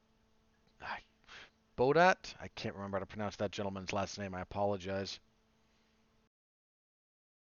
[1.76, 2.34] Baudot.
[2.40, 4.34] I can't remember how to pronounce that gentleman's last name.
[4.34, 5.18] I apologize.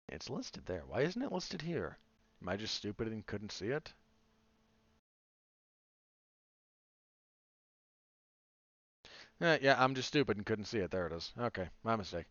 [0.07, 0.83] It's listed there.
[0.87, 1.97] Why isn't it listed here?
[2.41, 3.93] Am I just stupid and couldn't see it?
[9.41, 10.91] Eh, yeah, I'm just stupid and couldn't see it.
[10.91, 11.33] There it is.
[11.39, 12.25] Okay, my mistake.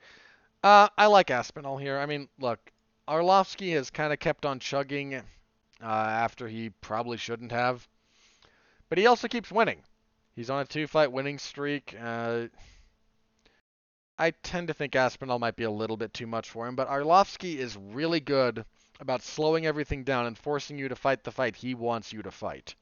[0.62, 1.98] Uh, I like Aspinall here.
[1.98, 2.58] I mean, look,
[3.06, 5.22] Arlovski has kind of kept on chugging uh,
[5.82, 7.86] after he probably shouldn't have.
[8.88, 9.82] But he also keeps winning.
[10.34, 11.94] He's on a two-fight winning streak.
[12.00, 12.46] Uh,
[14.18, 16.88] I tend to think Aspinall might be a little bit too much for him, but
[16.88, 18.64] Arlovski is really good
[19.00, 22.30] about slowing everything down and forcing you to fight the fight he wants you to
[22.30, 22.74] fight.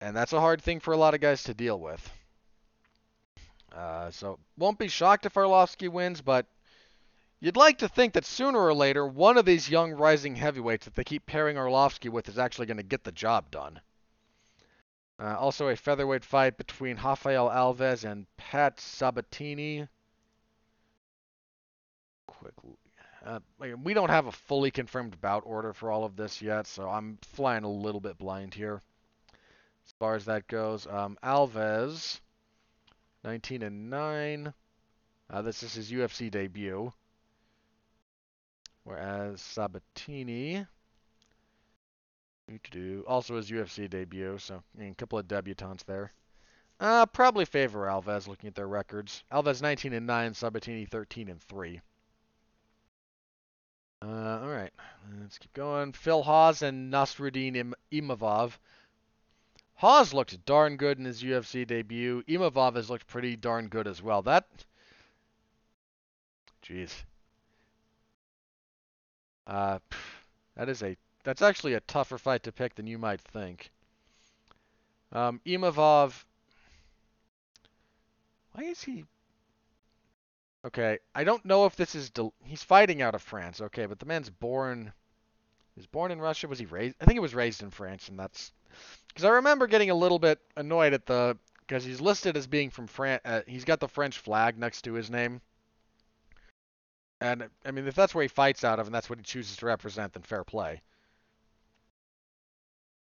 [0.00, 2.10] And that's a hard thing for a lot of guys to deal with.
[3.74, 6.46] Uh, so won't be shocked if Arlovski wins, but
[7.40, 10.94] you'd like to think that sooner or later one of these young rising heavyweights that
[10.94, 13.80] they keep pairing Arlovski with is actually going to get the job done.
[15.20, 19.86] Uh, also a featherweight fight between Rafael Alves and Pat Sabatini.
[22.26, 22.54] Quick,
[23.24, 23.38] uh,
[23.82, 27.18] we don't have a fully confirmed bout order for all of this yet, so I'm
[27.22, 28.80] flying a little bit blind here.
[29.86, 32.20] As far as that goes, um, Alves
[33.24, 34.54] 19 and 9.
[35.28, 36.92] Uh, this is his UFC debut.
[38.84, 40.66] Whereas Sabatini,
[43.06, 46.12] also his UFC debut, so a couple of debutantes there.
[46.80, 49.22] Uh, probably favor Alves looking at their records.
[49.30, 51.80] Alves 19 and 9, Sabatini 13 and 3.
[54.02, 54.72] Uh, all right,
[55.20, 55.92] let's keep going.
[55.92, 58.52] Phil Hawes and Nasruddin Im- Imavov.
[59.80, 62.22] Hawes looked darn good in his UFC debut.
[62.28, 64.20] Imavov has looked pretty darn good as well.
[64.20, 64.46] That,
[66.62, 66.92] jeez,
[69.46, 69.78] uh,
[70.54, 73.70] that is a that's actually a tougher fight to pick than you might think.
[75.12, 76.26] Um, Imavov,
[78.52, 79.06] why is he?
[80.62, 83.62] Okay, I don't know if this is del- he's fighting out of France.
[83.62, 84.92] Okay, but the man's born
[85.80, 86.46] was born in Russia.
[86.46, 86.94] Was he raised?
[87.00, 88.52] I think he was raised in France, and that's
[89.08, 92.68] because I remember getting a little bit annoyed at the because he's listed as being
[92.68, 93.22] from France.
[93.24, 95.40] Uh, he's got the French flag next to his name,
[97.22, 99.56] and I mean if that's where he fights out of and that's what he chooses
[99.56, 100.82] to represent, then fair play.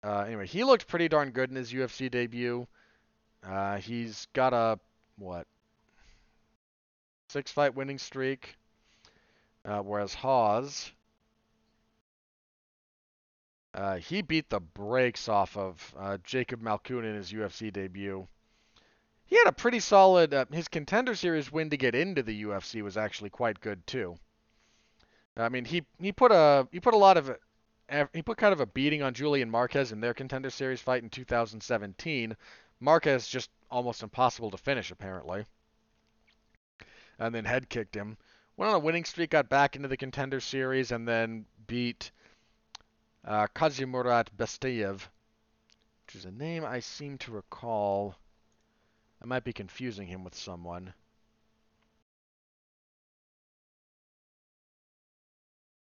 [0.06, 2.66] Uh, anyway, he looked pretty darn good in his UFC debut.
[3.46, 4.80] Uh, he's got a
[5.18, 5.48] what
[7.28, 8.56] six fight winning streak,
[9.66, 10.94] uh, whereas Hawes
[13.74, 18.28] uh, he beat the brakes off of uh, Jacob Malkoun in his UFC debut.
[19.26, 20.34] He had a pretty solid.
[20.34, 24.16] Uh, his contender series win to get into the UFC was actually quite good too.
[25.36, 27.36] I mean, he he put a he put a lot of
[28.14, 31.10] he put kind of a beating on Julian Marquez in their contender series fight in
[31.10, 32.36] 2017.
[32.80, 35.46] Marquez just almost impossible to finish apparently,
[37.18, 38.18] and then head kicked him.
[38.56, 42.12] Went on a winning streak, got back into the contender series, and then beat
[43.26, 45.08] uh, Kazimurat Bestayev,
[46.06, 48.16] which is a name I seem to recall.
[49.22, 50.94] I might be confusing him with someone.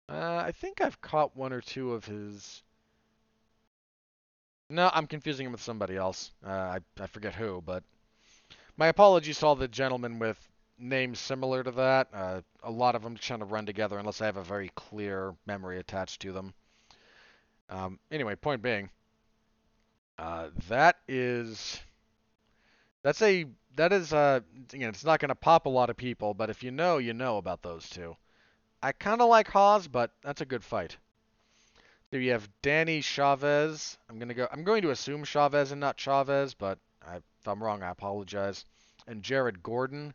[0.08, 2.62] Uh, I think I've caught one or two of his.
[4.70, 6.30] No, I'm confusing him with somebody else.
[6.44, 7.82] Uh, I, I forget who, but
[8.76, 10.38] my apologies to all the gentlemen with
[10.78, 12.08] names similar to that.
[12.12, 15.34] Uh, a lot of them kind of run together unless I have a very clear
[15.46, 16.54] memory attached to them.
[17.68, 18.90] Um, anyway, point being,
[20.18, 21.80] uh, that is
[23.02, 23.46] that's a
[23.76, 24.40] that is uh
[24.72, 27.12] again it's not going to pop a lot of people, but if you know, you
[27.12, 28.16] know about those two.
[28.82, 30.96] I kind of like Hawes, but that's a good fight.
[32.10, 33.98] So you have Danny Chavez.
[34.08, 34.46] I'm gonna go.
[34.52, 38.64] I'm going to assume Chavez and not Chavez, but I, if I'm wrong, I apologize.
[39.06, 40.14] And Jared Gordon.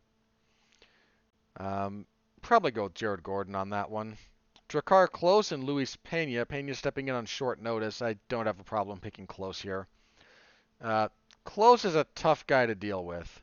[1.58, 2.06] Um,
[2.42, 4.18] probably go with Jared Gordon on that one.
[4.72, 6.46] Drakkar Klose and Luis Pena.
[6.46, 8.02] Pena stepping in on short notice.
[8.02, 9.86] I don't have a problem picking Klose here.
[10.80, 11.10] Uh,
[11.46, 13.42] Klose is a tough guy to deal with.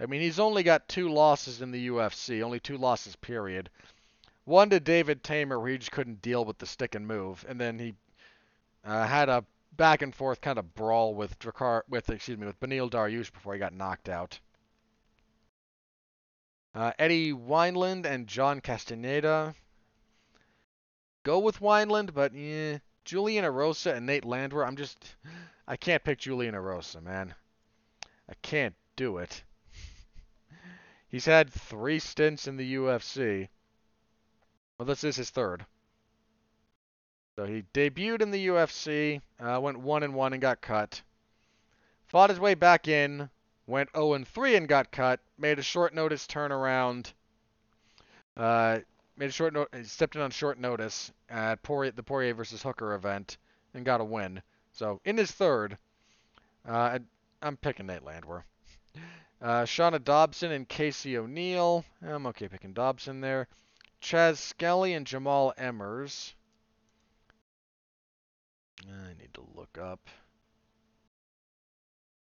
[0.00, 3.70] I mean, he's only got two losses in the UFC, only two losses, period.
[4.46, 7.60] One to David Teymur, where he just couldn't deal with the stick and move, and
[7.60, 7.94] then he
[8.84, 9.44] uh, had a
[9.76, 13.52] back and forth kind of brawl with Drakkar, with excuse me, with Beneil Dariush before
[13.52, 14.40] he got knocked out.
[16.74, 19.54] Uh, Eddie Wineland and John Castaneda
[21.22, 24.66] go with Wineland, but yeah, Julian Erosa and Nate Landwehr.
[24.66, 25.16] I'm just,
[25.66, 27.34] I can't pick Julian Erosa, man.
[28.28, 29.42] I can't do it.
[31.08, 33.48] He's had three stints in the UFC.
[34.78, 35.64] Well, this is his third.
[37.36, 41.00] So he debuted in the UFC, uh, went one and one and got cut.
[42.08, 43.30] Fought his way back in,
[43.66, 45.20] went 0 and 3 and got cut.
[45.38, 47.12] Made a short notice turnaround.
[48.36, 48.78] Uh,
[49.18, 49.54] made a short
[49.84, 53.36] stepped in on short notice at Poirier, the Poirier versus Hooker event
[53.74, 54.40] and got a win.
[54.72, 55.76] So in his third,
[56.66, 57.00] uh,
[57.42, 58.44] I'm picking Nate Landwehr.
[59.40, 61.84] Uh, Shawna Dobson and Casey O'Neill.
[62.02, 63.46] I'm okay picking Dobson there.
[64.02, 66.32] Chaz Skelly and Jamal Emmers.
[68.84, 70.00] I need to look up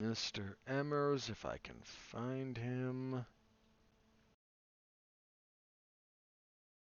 [0.00, 0.54] Mr.
[0.68, 3.26] Emmers if I can find him.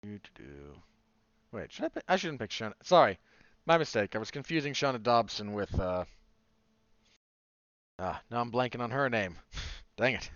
[0.03, 2.03] Wait, should I pick?
[2.07, 2.73] I shouldn't pick Shawna.
[2.83, 3.17] Sorry,
[3.65, 4.15] my mistake.
[4.15, 5.79] I was confusing Shawna Dobson with.
[5.79, 6.05] Uh...
[7.99, 9.37] Ah, now I'm blanking on her name.
[9.97, 10.29] Dang it.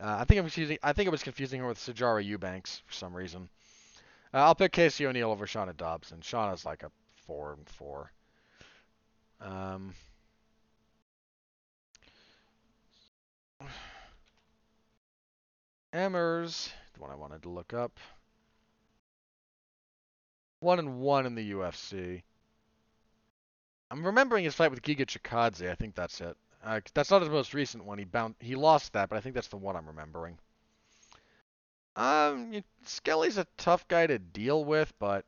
[0.00, 0.78] Uh, I think I'm confusing.
[0.82, 3.50] I think I was confusing her with Sijara Eubanks for some reason.
[4.32, 6.20] Uh, I'll pick Casey O'Neill over Shauna Dobson.
[6.20, 6.90] Shawna's like a
[7.26, 8.10] four and four.
[9.40, 9.94] Um.
[15.92, 17.98] Emmers, the one I wanted to look up.
[20.60, 22.22] One and one in the UFC.
[23.90, 25.68] I'm remembering his fight with Giga Chikadze.
[25.68, 26.36] I think that's it.
[26.62, 27.98] Uh, that's not his most recent one.
[27.98, 30.38] He bound, he lost that, but I think that's the one I'm remembering.
[31.96, 35.24] Um, Skelly's a tough guy to deal with, but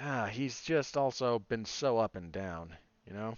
[0.00, 3.36] ah, he's just also been so up and down, you know.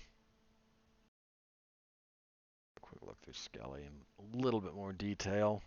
[2.81, 5.63] Quick look through Skelly in a little bit more detail.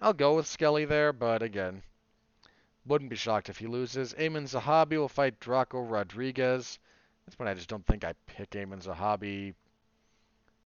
[0.00, 1.82] I'll go with Skelly there, but again,
[2.86, 4.14] wouldn't be shocked if he loses.
[4.14, 6.78] Aiemann Zahabi will fight Draco Rodriguez.
[7.24, 9.54] That's when I just don't think I pick Aiemann Zahabi.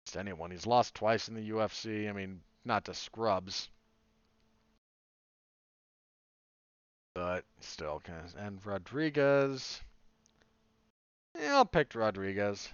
[0.04, 0.50] Just anyone.
[0.50, 2.08] He's lost twice in the UFC.
[2.08, 3.68] I mean, not to scrubs.
[7.14, 8.02] But still.
[8.38, 9.82] And Rodriguez.
[11.38, 12.72] Yeah, I'll pick Rodriguez.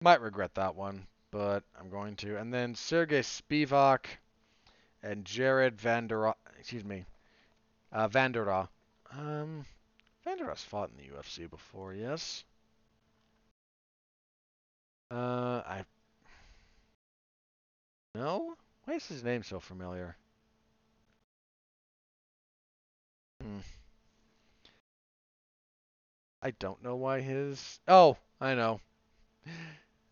[0.00, 1.06] Might regret that one,
[1.36, 2.38] but I'm going to.
[2.38, 4.06] And then Sergey Spivak
[5.02, 7.04] and Jared Vander, excuse me,
[7.92, 8.68] uh, Vanderaa.
[9.12, 9.66] Um,
[10.24, 12.42] Vanderaa's fought in the UFC before, yes.
[15.10, 15.84] Uh, I
[18.14, 18.54] no.
[18.84, 20.16] Why is his name so familiar?
[23.42, 23.58] Hmm.
[26.40, 27.78] I don't know why his.
[27.86, 28.80] Oh, I know.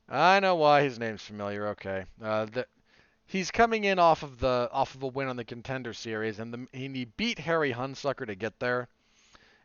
[0.09, 1.69] I know why his name's familiar.
[1.69, 2.05] Okay.
[2.23, 2.67] Uh, the,
[3.27, 6.53] he's coming in off of the off of a win on the Contender Series, and
[6.53, 8.89] the, he beat Harry Hunsucker to get there.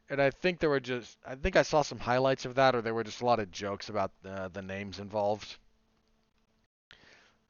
[0.09, 2.81] And I think there were just I think I saw some highlights of that, or
[2.81, 5.57] there were just a lot of jokes about uh, the names involved.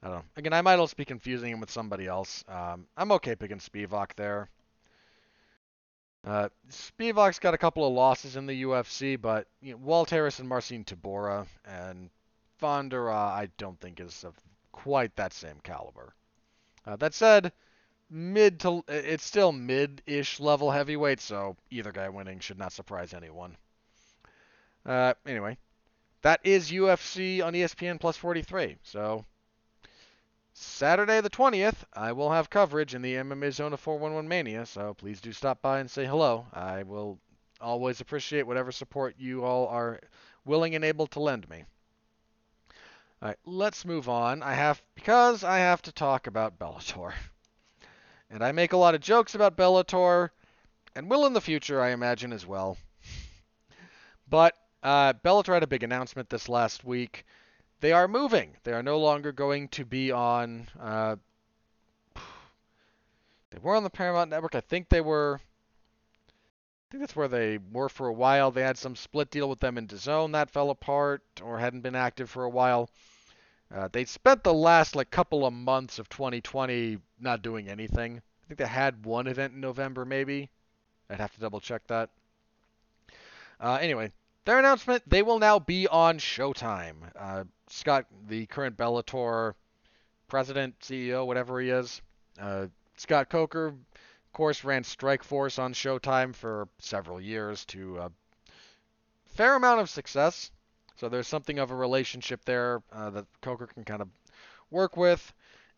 [0.02, 0.24] I don't know.
[0.36, 2.42] Again, I might also be confusing him with somebody else.
[2.48, 4.48] Um, I'm okay picking Spivak there.
[6.26, 10.38] Uh, Spivak's got a couple of losses in the UFC, but you know, Walt Harris
[10.38, 12.10] and Marcin Tybura, and
[12.60, 14.34] Fonda, I don't think is of
[14.70, 16.14] quite that same caliber.
[16.86, 17.52] Uh, that said,
[18.10, 23.56] mid to it's still mid-ish level heavyweight, so either guy winning should not surprise anyone.
[24.84, 25.56] Uh, anyway,
[26.20, 28.76] that is UFC on ESPN Plus 43.
[28.82, 29.24] So
[30.52, 34.92] Saturday the 20th, I will have coverage in the MMA Zone of 411 Mania, so
[34.92, 36.46] please do stop by and say hello.
[36.52, 37.18] I will
[37.58, 40.00] always appreciate whatever support you all are
[40.44, 41.64] willing and able to lend me.
[43.22, 44.42] All right, let's move on.
[44.42, 47.12] I have because I have to talk about Bellator.
[48.32, 50.30] And I make a lot of jokes about Bellator
[50.94, 52.78] and will in the future, I imagine as well.
[54.28, 57.24] But uh, Bellator had a big announcement this last week
[57.80, 58.56] they are moving.
[58.62, 60.68] They are no longer going to be on.
[60.78, 61.16] Uh,
[63.50, 64.54] they were on the Paramount Network.
[64.54, 65.40] I think they were.
[65.42, 68.50] I think that's where they were for a while.
[68.50, 71.94] They had some split deal with them in DAZN that fell apart or hadn't been
[71.94, 72.90] active for a while.
[73.74, 78.16] Uh, they spent the last like couple of months of 2020 not doing anything.
[78.18, 80.50] I think they had one event in November, maybe.
[81.08, 82.10] I'd have to double check that.
[83.60, 84.10] Uh, anyway,
[84.44, 86.96] their announcement, they will now be on Showtime.
[87.16, 89.54] Uh, Scott, the current Bellator
[90.28, 92.00] president, CEO, whatever he is,
[92.40, 92.66] uh,
[92.96, 98.12] Scott Coker, of course, ran Strikeforce on Showtime for several years to a
[99.26, 100.50] fair amount of success.
[101.00, 104.08] So there's something of a relationship there uh, that Coker can kind of
[104.70, 105.32] work with.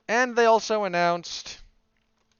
[0.08, 1.62] And they also announced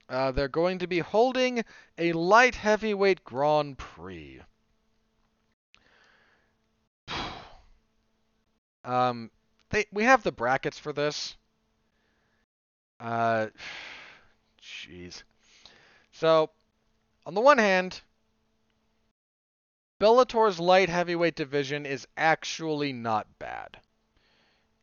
[0.09, 1.64] uh, they're going to be holding
[1.96, 4.40] a light heavyweight Grand Prix.
[8.84, 9.30] Um,
[9.70, 11.36] they we have the brackets for this.
[12.98, 13.46] Uh,
[14.60, 15.22] jeez.
[16.10, 16.50] So,
[17.24, 18.00] on the one hand,
[20.02, 23.78] Bellator's light heavyweight division is actually not bad.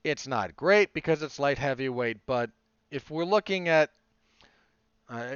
[0.05, 2.49] It's not great because it's light heavyweight, but
[2.89, 3.91] if we're looking at,
[5.09, 5.35] uh,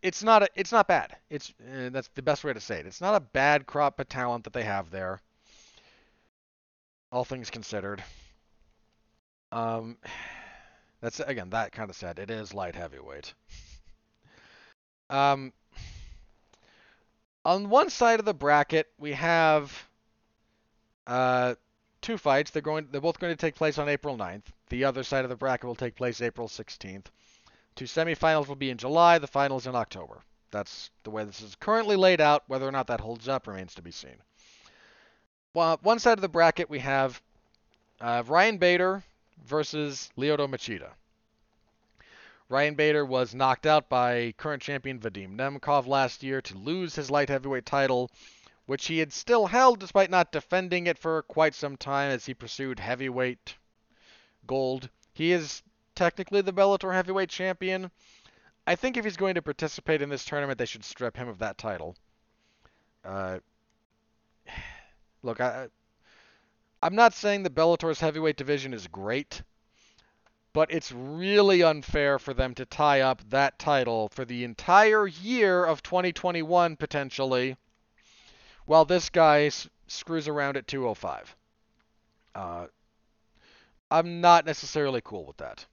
[0.00, 1.16] it's not a, it's not bad.
[1.28, 2.86] It's uh, that's the best way to say it.
[2.86, 5.20] It's not a bad crop of talent that they have there
[7.12, 8.02] all things considered.
[9.52, 9.96] Um,
[11.00, 12.18] that's again that kind of said.
[12.18, 13.34] It is light heavyweight.
[15.10, 15.52] um,
[17.50, 19.88] on one side of the bracket we have
[21.06, 21.54] uh
[22.00, 22.50] two fights.
[22.50, 22.88] They're going.
[22.90, 24.44] They're both going to take place on April 9th.
[24.68, 27.06] The other side of the bracket will take place April 16th.
[27.74, 29.18] Two semifinals will be in July.
[29.18, 30.22] The finals in October.
[30.52, 32.44] That's the way this is currently laid out.
[32.46, 34.16] Whether or not that holds up remains to be seen.
[35.54, 37.20] Well, one side of the bracket we have
[38.00, 39.02] uh, Ryan Bader
[39.44, 40.90] versus Lyoto Machida.
[42.50, 47.08] Ryan Bader was knocked out by current champion Vadim Nemkov last year to lose his
[47.08, 48.10] light heavyweight title,
[48.66, 52.34] which he had still held despite not defending it for quite some time as he
[52.34, 53.56] pursued heavyweight
[54.48, 54.90] gold.
[55.12, 55.62] He is
[55.94, 57.92] technically the Bellator heavyweight champion.
[58.66, 61.38] I think if he's going to participate in this tournament, they should strip him of
[61.38, 61.94] that title.
[63.04, 63.38] Uh,
[65.22, 65.68] Look, I,
[66.82, 69.42] I'm not saying the Bellator's heavyweight division is great,
[70.52, 75.64] but it's really unfair for them to tie up that title for the entire year
[75.64, 77.56] of 2021 potentially,
[78.66, 81.36] while this guy s- screws around at 205.
[82.34, 82.66] Uh,
[83.90, 85.66] I'm not necessarily cool with that.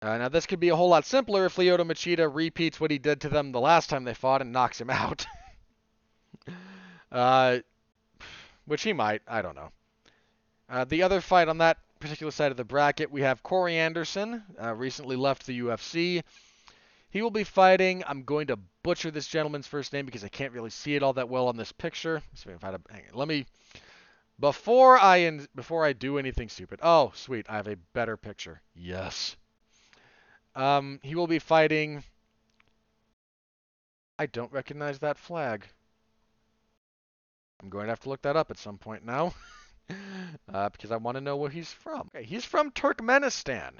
[0.00, 2.98] Uh, now, this could be a whole lot simpler if Lyoto Machida repeats what he
[2.98, 5.26] did to them the last time they fought and knocks him out.
[7.10, 7.58] uh,
[8.66, 9.22] which he might.
[9.26, 9.70] I don't know.
[10.68, 14.42] Uh, the other fight on that particular side of the bracket, we have Corey Anderson,
[14.60, 16.22] uh, recently left the UFC.
[17.10, 18.04] He will be fighting.
[18.06, 21.14] I'm going to butcher this gentleman's first name because I can't really see it all
[21.14, 22.22] that well on this picture.
[22.34, 23.46] So if I hang on, let me
[24.40, 26.80] before I in, before I do anything stupid.
[26.82, 28.60] Oh, sweet, I have a better picture.
[28.74, 29.36] Yes.
[30.54, 32.04] Um, he will be fighting.
[34.18, 35.66] I don't recognize that flag.
[37.62, 39.34] I'm going to have to look that up at some point now,
[40.52, 42.10] uh, because I want to know where he's from.
[42.14, 43.72] Okay, he's from Turkmenistan.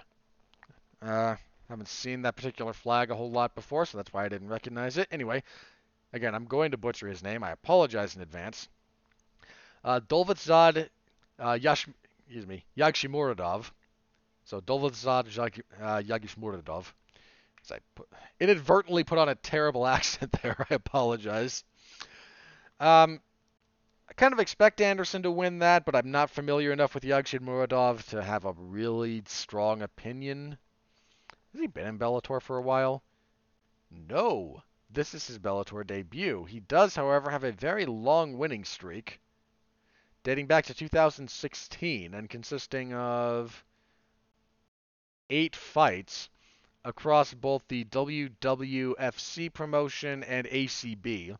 [1.01, 1.36] Uh,
[1.68, 4.97] haven't seen that particular flag a whole lot before, so that's why I didn't recognize
[4.97, 5.09] it.
[5.10, 5.43] Anyway,
[6.12, 7.44] again, I'm going to butcher his name.
[7.44, 8.68] I apologize in advance.
[9.85, 10.89] Uh, Dolvizad
[11.39, 11.86] uh, Yash,
[12.26, 13.70] excuse me, Yagshimuradov.
[14.44, 16.86] So Dolvizad Yag, uh, Yagismuradov.
[17.70, 18.09] I put,
[18.40, 20.66] inadvertently put on a terrible accent there.
[20.70, 21.64] I apologize.
[22.80, 23.20] Um,
[24.19, 28.05] kind of expect Anderson to win that, but I'm not familiar enough with Yagshid Muradov
[28.09, 30.59] to have a really strong opinion.
[31.53, 33.05] Has he been in Bellator for a while?
[33.90, 34.65] No.
[34.90, 36.45] This is his Bellator debut.
[36.47, 39.20] He does, however, have a very long winning streak
[40.24, 43.65] dating back to 2016 and consisting of
[45.31, 46.28] eight fights
[46.85, 51.36] across both the WWFC promotion and ACB.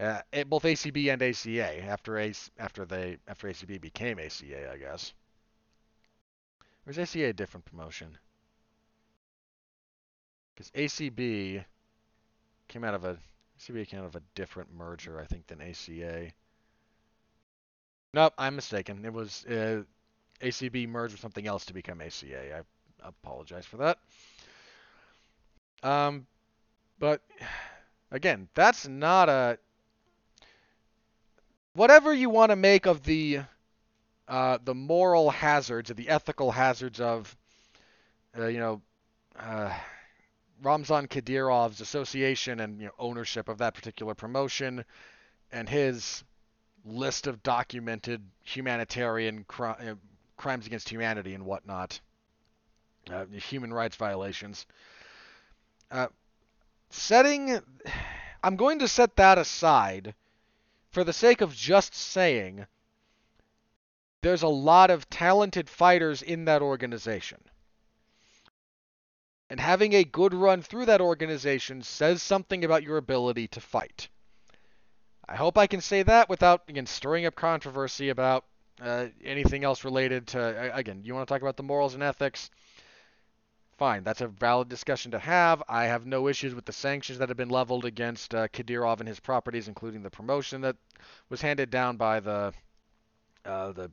[0.00, 2.18] Uh, both ACB and ACA after
[2.58, 5.12] after they after ACB became ACA, I guess.
[6.86, 8.16] Or is ACA a different promotion?
[10.54, 11.64] Because ACB
[12.68, 13.18] came out of a
[13.60, 16.32] ACB came out of a different merger, I think, than ACA.
[18.14, 19.04] Nope, I'm mistaken.
[19.04, 19.82] It was uh,
[20.40, 22.58] ACB merged with something else to become ACA.
[22.58, 23.98] I apologize for that.
[25.82, 26.26] Um,
[26.98, 27.20] but
[28.10, 29.58] again, that's not a
[31.74, 33.40] whatever you want to make of the
[34.28, 37.36] uh, the moral hazards or the ethical hazards of
[38.38, 38.82] uh, you know
[39.38, 39.72] uh,
[40.62, 44.84] Ramzan Kadyrov's association and you know, ownership of that particular promotion
[45.50, 46.24] and his
[46.84, 49.94] list of documented humanitarian uh,
[50.36, 52.00] crimes against humanity and whatnot,
[53.10, 54.66] uh, human rights violations.
[55.90, 56.08] Uh,
[56.90, 57.60] setting,
[58.42, 60.14] I'm going to set that aside
[60.92, 62.66] for the sake of just saying
[64.20, 67.38] there's a lot of talented fighters in that organization.
[69.50, 74.08] And having a good run through that organization says something about your ability to fight.
[75.28, 78.44] I hope I can say that without, again, stirring up controversy about
[78.80, 82.50] uh, anything else related to, again, you want to talk about the morals and ethics?
[83.82, 85.60] Fine, that's a valid discussion to have.
[85.68, 89.08] I have no issues with the sanctions that have been leveled against uh, Kadyrov and
[89.08, 90.76] his properties, including the promotion that
[91.30, 92.52] was handed down by the
[93.44, 93.90] uh, the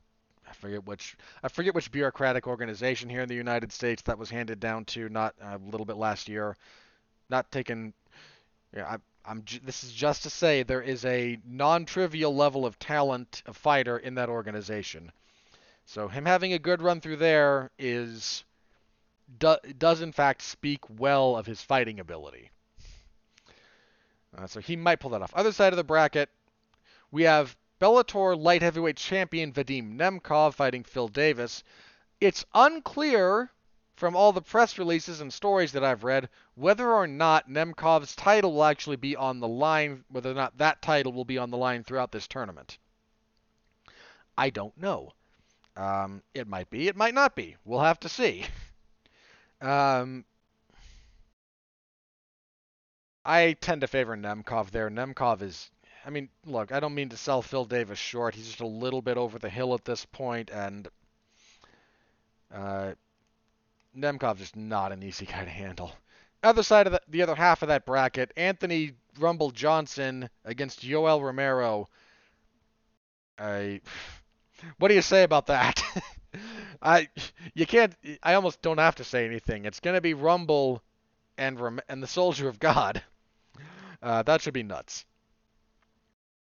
[0.47, 4.29] I forget which I forget which bureaucratic organization here in the United States that was
[4.29, 6.55] handed down to not uh, a little bit last year,
[7.31, 7.91] not taken.
[8.77, 13.57] Yeah, I'm this is just to say there is a non-trivial level of talent of
[13.57, 15.11] fighter in that organization.
[15.87, 18.43] So him having a good run through there is
[19.37, 22.49] do, does in fact speak well of his fighting ability.
[24.37, 25.33] Uh, so he might pull that off.
[25.33, 26.29] Other side of the bracket,
[27.11, 31.63] we have Bellator light heavyweight champion Vadim Nemkov fighting Phil Davis.
[32.19, 33.51] It's unclear
[33.95, 38.53] from all the press releases and stories that I've read whether or not Nemkov's title
[38.53, 41.57] will actually be on the line, whether or not that title will be on the
[41.57, 42.77] line throughout this tournament.
[44.37, 45.11] I don't know.
[45.75, 47.57] Um, it might be, it might not be.
[47.65, 48.45] We'll have to see.
[49.61, 50.25] Um,
[53.25, 54.89] I tend to favor Nemkov there.
[54.89, 55.69] Nemkov is,
[56.05, 58.35] I mean, look, I don't mean to sell Phil Davis short.
[58.35, 60.87] He's just a little bit over the hill at this point, and
[62.53, 62.93] uh,
[63.95, 65.91] Nemkov just not an easy guy to handle.
[66.41, 71.21] Other side of the, the other half of that bracket, Anthony Rumble Johnson against Yoel
[71.21, 71.89] Romero.
[73.37, 73.81] I,
[74.77, 75.83] what do you say about that?
[76.81, 77.09] I,
[77.53, 77.93] you can't.
[78.23, 79.65] I almost don't have to say anything.
[79.65, 80.81] It's gonna be Rumble,
[81.37, 83.01] and and the Soldier of God.
[84.01, 85.05] Uh, that should be nuts.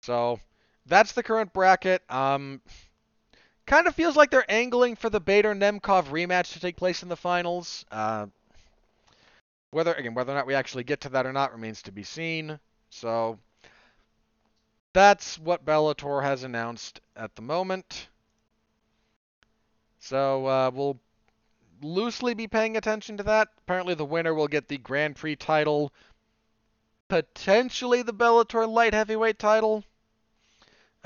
[0.03, 0.41] So,
[0.87, 2.03] that's the current bracket.
[2.11, 2.61] Um,
[3.67, 7.09] Kind of feels like they're angling for the Bader Nemkov rematch to take place in
[7.09, 7.85] the finals.
[7.91, 8.27] Uh,
[9.73, 12.05] whether again whether or not we actually get to that or not remains to be
[12.05, 12.61] seen.
[12.91, 13.41] So
[14.93, 18.07] that's what Bellator has announced at the moment.
[20.07, 20.99] So uh, we'll
[21.83, 23.49] loosely be paying attention to that.
[23.59, 25.93] Apparently, the winner will get the Grand Prix title,
[27.09, 29.85] potentially the Bellator light heavyweight title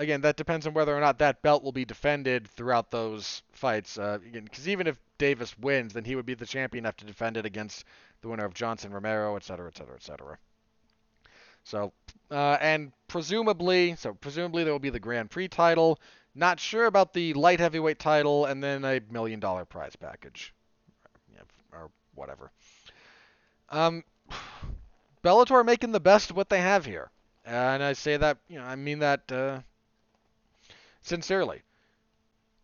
[0.01, 3.99] again, that depends on whether or not that belt will be defended throughout those fights.
[3.99, 7.37] Uh, because even if Davis wins, then he would be the champion have to defend
[7.37, 7.85] it against
[8.23, 10.39] the winner of Johnson, Romero, et cetera, et cetera, et cetera.
[11.65, 11.93] So,
[12.31, 16.01] uh, and presumably, so presumably there will be the Grand Prix title.
[16.35, 20.55] Not sure about the light heavyweight title, and then a million dollar prize package,
[21.73, 22.53] or whatever.
[23.69, 24.05] Um,
[25.25, 27.11] Bellator making the best of what they have here,
[27.45, 29.61] and I say that, you know, I mean that uh,
[31.03, 31.63] sincerely.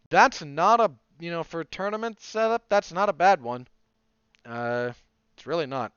[0.09, 3.67] That's not a, you know, for tournament setup, that's not a bad one.
[4.45, 4.93] Uh,
[5.35, 5.93] it's really not.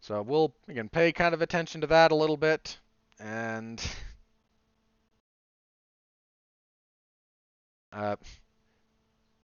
[0.00, 2.78] So we'll again pay kind of attention to that a little bit,
[3.18, 3.82] and
[7.96, 8.16] uh,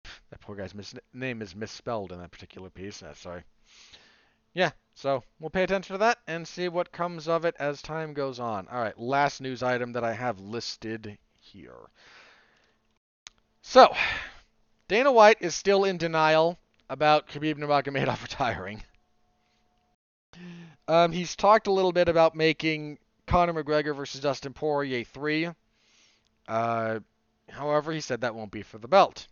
[0.29, 3.03] that poor guy's mis- name is misspelled in that particular piece.
[3.03, 3.43] Uh, sorry.
[4.53, 8.13] Yeah, so we'll pay attention to that and see what comes of it as time
[8.13, 8.67] goes on.
[8.69, 11.77] All right, last news item that I have listed here.
[13.61, 13.93] So,
[14.87, 16.57] Dana White is still in denial
[16.89, 18.83] about Khabib Nurmagomedov retiring.
[20.87, 22.97] Um, he's talked a little bit about making
[23.27, 25.49] Conor McGregor versus Dustin Poirier 3.
[26.47, 26.99] Uh,
[27.49, 29.27] however, he said that won't be for the belt.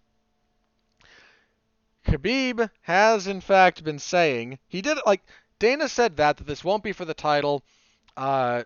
[2.06, 5.22] Khabib has, in fact, been saying he did like
[5.60, 7.64] Dana said that that this won't be for the title.
[8.16, 8.64] Uh,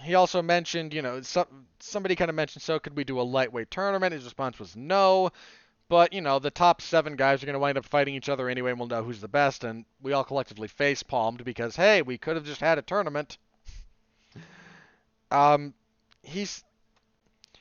[0.00, 3.22] he also mentioned, you know, some, somebody kind of mentioned, so could we do a
[3.22, 4.12] lightweight tournament?
[4.12, 5.30] His response was no.
[5.88, 8.48] But, you know, the top seven guys are going to wind up fighting each other
[8.48, 9.64] anyway, and we'll know who's the best.
[9.64, 13.38] And we all collectively face palmed because, hey, we could have just had a tournament.
[15.30, 15.74] Um,
[16.22, 16.64] he's.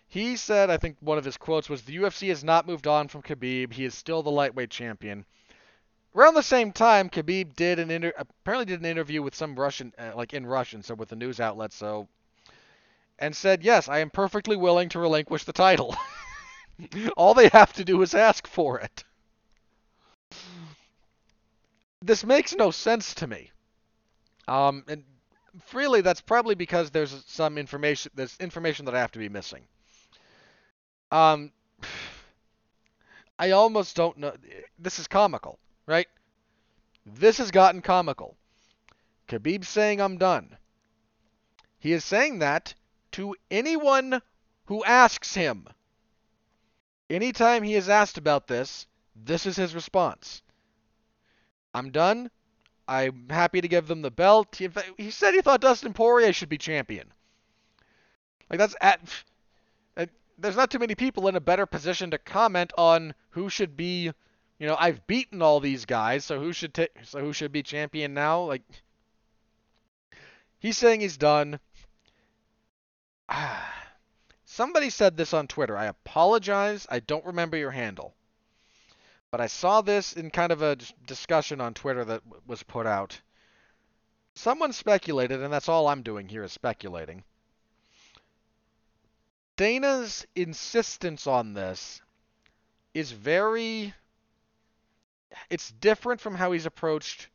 [0.10, 3.10] He said, I think one of his quotes was, "The UFC has not moved on
[3.10, 3.74] from Khabib.
[3.74, 5.26] He is still the lightweight champion."
[6.16, 9.94] Around the same time, Khabib did an inter- apparently did an interview with some Russian,
[9.98, 12.08] uh, like in Russian, so with a news outlet, so,
[13.20, 15.96] and said, "Yes, I am perfectly willing to relinquish the title."
[17.18, 19.04] All they have to do is ask for it.
[22.02, 23.52] This makes no sense to me.
[24.48, 25.04] Um, and
[25.66, 29.68] freely, that's probably because there's some information, there's information that I have to be missing.
[31.12, 31.52] Um,
[33.40, 34.34] I almost don't know.
[34.80, 36.08] This is comical, right?
[37.06, 38.36] This has gotten comical.
[39.28, 40.58] Khabib saying I'm done.
[41.80, 42.74] He is saying that
[43.14, 44.22] to anyone
[44.66, 45.68] who asks him.
[47.10, 48.86] Anytime he is asked about this,
[49.16, 50.42] this is his response.
[51.74, 52.30] I'm done.
[52.88, 54.56] I'm happy to give them the belt.
[54.56, 57.12] He, said he thought Dustin Poirier should be champion.
[58.50, 59.00] Like that's at.
[60.38, 64.12] There's not too many people in a better position to comment on who should be.
[64.60, 66.92] You know, I've beaten all these guys, so who should take?
[67.04, 68.42] So who should be champion now?
[68.44, 68.64] Like,
[70.60, 71.60] he's saying he's done.
[74.46, 75.78] Somebody said this on Twitter.
[75.78, 76.88] I apologize.
[76.90, 78.16] I don't remember your handle.
[79.30, 83.20] But I saw this in kind of a discussion on Twitter that was put out.
[84.36, 87.24] Someone speculated, and that's all I'm doing here is speculating.
[89.58, 92.02] Dana's insistence on this
[92.94, 93.94] is very.
[95.50, 97.28] It's different from how he's approached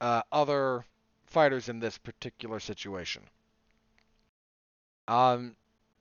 [0.00, 0.84] uh, other
[1.26, 3.22] fighters in this particular situation.
[5.08, 5.56] Um,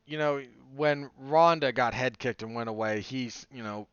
[0.05, 0.41] you know,
[0.75, 3.87] when Ronda got head kicked and went away, he's, you know,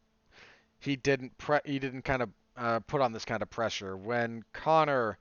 [0.81, 3.97] he didn't pre- he didn't kind of uh, put on this kind of pressure.
[3.97, 5.19] When Conor,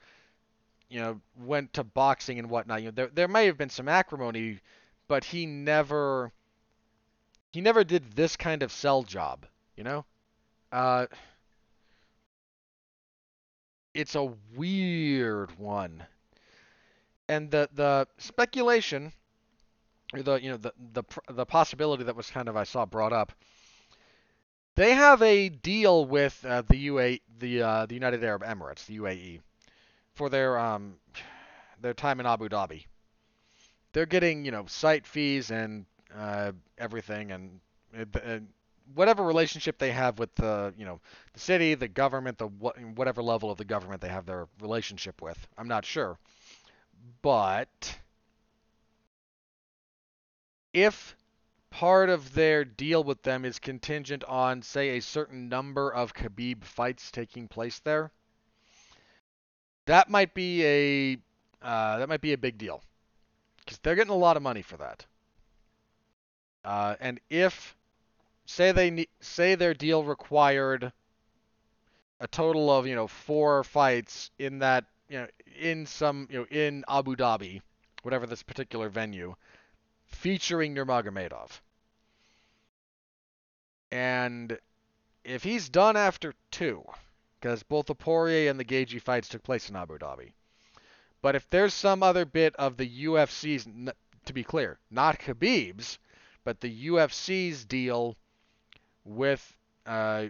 [0.89, 3.87] you know, went to boxing and whatnot, you know, there there may have been some
[3.87, 4.59] acrimony,
[5.11, 6.31] but he never
[7.51, 10.05] he never did this kind of sell job, you know.
[10.71, 11.05] Uh,
[13.93, 16.01] it's a weird one,
[17.27, 19.11] and the the speculation
[20.13, 23.33] the you know the the the possibility that was kind of I saw brought up.
[24.75, 28.97] They have a deal with uh, the UA the uh, the United Arab Emirates, the
[28.99, 29.41] UAE,
[30.13, 30.95] for their um
[31.81, 32.85] their time in Abu Dhabi.
[33.93, 35.85] They're getting you know site fees and
[36.17, 37.59] uh, everything and,
[37.93, 38.47] and
[38.95, 40.99] whatever relationship they have with the you know
[41.33, 45.47] the city, the government, the whatever level of the government they have their relationship with.
[45.57, 46.17] I'm not sure,
[47.21, 47.99] but
[50.73, 51.15] if
[51.69, 56.63] part of their deal with them is contingent on, say, a certain number of Khabib
[56.63, 58.11] fights taking place there,
[59.85, 61.17] that might be a
[61.61, 62.83] uh, that might be a big deal
[63.71, 65.05] because they're getting a lot of money for that.
[66.65, 67.73] Uh, and if
[68.45, 70.91] say they ne- say their deal required
[72.19, 75.27] a total of you know four fights in that you know
[75.57, 77.61] in some you know in Abu Dhabi,
[78.03, 79.35] whatever this particular venue,
[80.03, 81.61] featuring Nurmagomedov.
[83.89, 84.59] And
[85.23, 86.83] if he's done after two,
[87.39, 90.33] because both the Poirier and the Gaethje fights took place in Abu Dhabi,
[91.21, 93.67] But if there's some other bit of the UFC's,
[94.25, 95.99] to be clear, not Khabib's,
[96.43, 98.17] but the UFC's deal
[99.05, 100.27] with uh,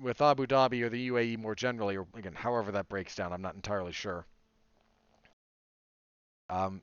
[0.00, 3.42] with Abu Dhabi or the UAE more generally, or again, however that breaks down, I'm
[3.42, 4.26] not entirely sure.
[6.48, 6.82] Um,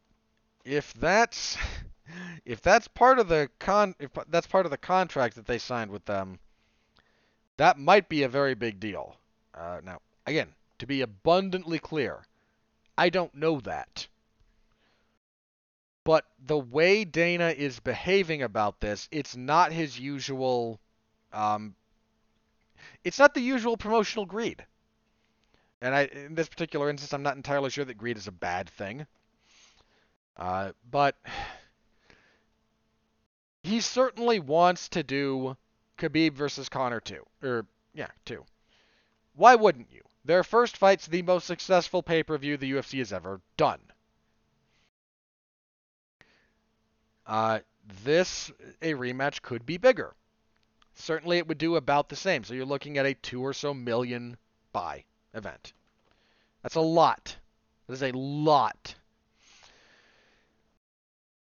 [0.64, 1.58] if that's
[2.46, 5.92] if that's part of the con if that's part of the contract that they signed
[5.92, 6.40] with them,
[7.58, 9.16] that might be a very big deal.
[9.54, 12.24] Uh, now, again, to be abundantly clear,
[12.98, 14.08] I don't know that.
[16.04, 20.80] But the way Dana is behaving about this, it's not his usual.
[21.34, 21.76] Um,
[23.04, 24.66] it's not the usual promotional greed.
[25.82, 28.70] And I, in this particular instance, I'm not entirely sure that greed is a bad
[28.70, 29.06] thing.
[30.38, 31.16] Uh, but
[33.64, 35.58] he certainly wants to do
[35.98, 37.24] Khabib versus Conor 2.
[37.44, 38.44] Or, yeah, 2.
[39.36, 40.02] Why wouldn't you?
[40.28, 43.80] Their first fight's the most successful pay per view the UFC has ever done.
[47.26, 47.60] Uh,
[48.04, 48.52] this,
[48.82, 50.14] a rematch could be bigger.
[50.96, 52.44] Certainly it would do about the same.
[52.44, 54.36] So you're looking at a two or so million
[54.74, 55.72] buy event.
[56.62, 57.38] That's a lot.
[57.88, 58.96] That is a lot.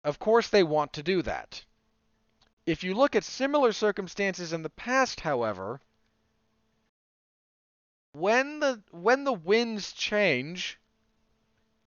[0.03, 1.65] Of course they want to do that.
[2.67, 5.81] If you look at similar circumstances in the past, however,
[8.13, 10.79] when the when the winds change,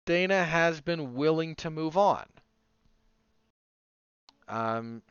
[0.05, 2.25] Dana has been willing to move on.
[4.47, 5.01] Um,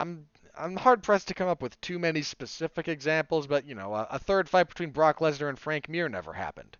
[0.00, 3.94] I'm I'm hard pressed to come up with too many specific examples, but you know,
[3.94, 6.76] a, a third fight between Brock Lesnar and Frank Mir never happened.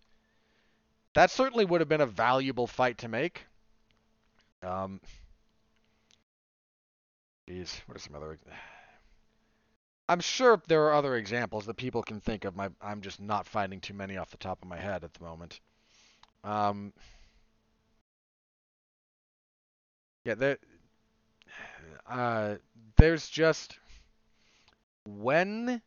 [1.13, 3.45] That certainly would have been a valuable fight to make.
[4.61, 5.01] Um,
[7.49, 8.37] Jeez, what are some other?
[10.09, 12.55] I'm sure there are other examples that people can think of.
[12.55, 15.23] My, I'm just not finding too many off the top of my head at the
[15.23, 15.59] moment.
[16.43, 16.93] Um,
[20.25, 20.57] yeah, there,
[22.07, 22.55] uh,
[22.97, 23.77] there's just
[25.05, 25.79] when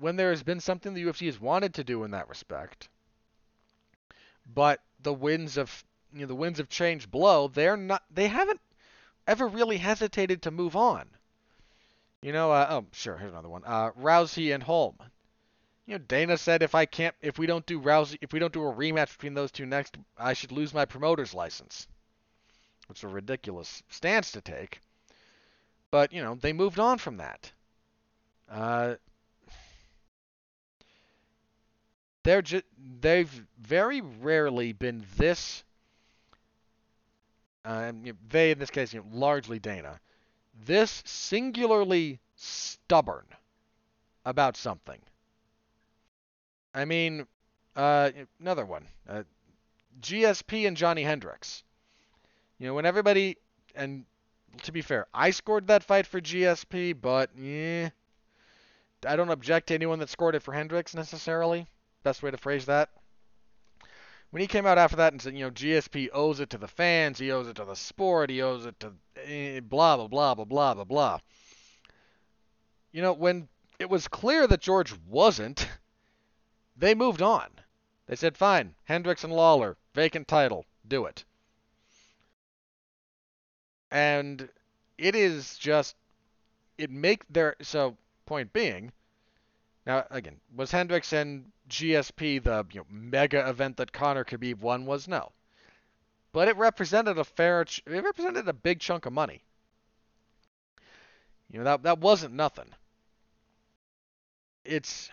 [0.00, 2.88] when there has been something the UFC has wanted to do in that respect,
[4.52, 7.46] but the winds of you know the winds of change blow.
[7.46, 8.02] They're not.
[8.10, 8.60] They haven't
[9.28, 11.08] ever really hesitated to move on.
[12.22, 13.62] You know, uh, oh, sure, here's another one.
[13.64, 14.96] Uh, Rousey and Holm.
[15.86, 18.52] You know, Dana said if I can't, if we don't do Rousey, if we don't
[18.52, 21.86] do a rematch between those two next, I should lose my promoter's license.
[22.88, 24.80] Which is a ridiculous stance to take.
[25.90, 27.52] But you know, they moved on from that.
[28.50, 28.94] Uh,
[32.24, 32.64] they're just,
[33.00, 35.62] they've very rarely been this
[37.64, 37.92] uh,
[38.28, 40.00] they in this case, you know, largely Dana,
[40.64, 43.26] this singularly stubborn
[44.24, 45.00] about something.
[46.74, 47.26] I mean,
[47.76, 48.10] uh,
[48.40, 49.22] another one, uh,
[50.00, 51.62] GSP and Johnny Hendricks.
[52.58, 53.36] You know, when everybody,
[53.74, 54.04] and
[54.62, 57.90] to be fair, I scored that fight for GSP, but yeah,
[59.06, 61.66] I don't object to anyone that scored it for Hendricks necessarily.
[62.02, 62.90] Best way to phrase that
[64.30, 66.68] when he came out after that and said, you know, GSP owes it to the
[66.68, 68.92] fans, he owes it to the sport, he owes it to
[69.24, 71.18] eh, blah blah blah blah blah blah blah.
[72.92, 73.48] You know, when
[73.78, 75.68] it was clear that George wasn't,
[76.76, 77.48] they moved on.
[78.06, 81.24] They said, fine, Hendricks and Lawler, vacant title, do it.
[83.90, 84.48] And
[84.96, 85.94] it is just,
[86.78, 87.96] it make their, so
[88.26, 88.92] point being,
[89.86, 94.86] now again, was Hendricks and GSP, the you know, mega event that Conor Khabib won,
[94.86, 95.32] was no.
[96.32, 99.42] But it represented a fair, it represented a big chunk of money.
[101.50, 102.74] You know that that wasn't nothing.
[104.64, 105.10] It's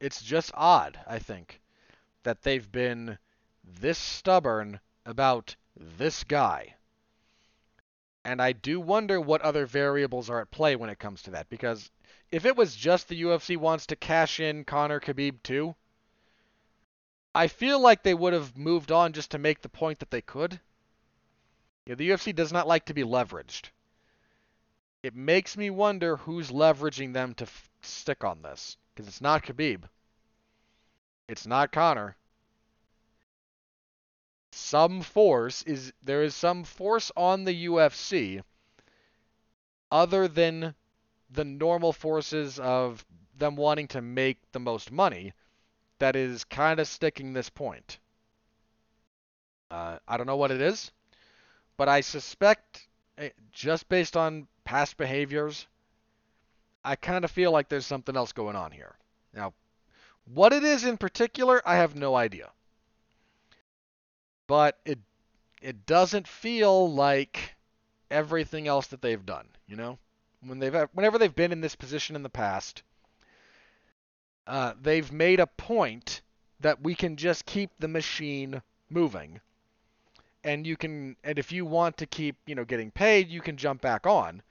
[0.00, 1.60] it's just odd, I think,
[2.22, 3.18] that they've been
[3.62, 6.74] this stubborn about this guy.
[8.24, 11.48] And I do wonder what other variables are at play when it comes to that
[11.48, 11.90] because
[12.30, 15.74] if it was just the UFC wants to cash in Conor Khabib too,
[17.34, 20.20] I feel like they would have moved on just to make the point that they
[20.20, 20.60] could.
[21.86, 23.70] The UFC does not like to be leveraged.
[25.02, 29.44] It makes me wonder who's leveraging them to f- stick on this because it's not
[29.44, 29.84] Khabib.
[31.28, 32.16] It's not Conor.
[34.52, 38.42] Some force is there is some force on the UFC
[39.90, 40.74] other than
[41.30, 43.04] the normal forces of
[43.36, 45.32] them wanting to make the most money
[46.00, 47.98] that is kind of sticking this point.
[49.70, 50.92] Uh, I don't know what it is,
[51.78, 52.88] but I suspect,
[53.18, 55.66] eh, just based on past behaviors,
[56.84, 58.96] I kind of feel like there's something else going on here.
[59.32, 59.54] Now,
[60.26, 62.52] what it is in particular, I have no idea.
[64.48, 64.98] but it
[65.62, 67.56] it doesn't feel like
[68.10, 69.48] everything else that they've done.
[69.66, 69.98] You know,
[70.40, 72.82] when they've whenever they've been in this position in the past,
[74.46, 76.22] uh, they've made a point
[76.60, 79.40] that we can just keep the machine moving,
[80.44, 83.56] and you can and if you want to keep you know getting paid, you can
[83.56, 84.42] jump back on,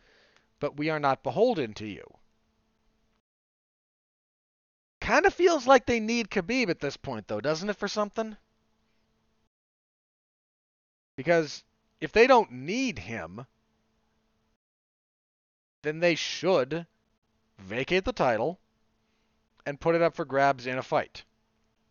[0.60, 2.06] but we are not beholden to you.
[5.00, 8.36] Kind of feels like they need Khabib at this point, though, doesn't it, for something?
[11.16, 11.64] Because
[12.02, 13.46] if they don't need him,
[15.88, 16.86] then they should
[17.60, 18.60] vacate the title
[19.66, 21.24] and put it up for grabs in a fight.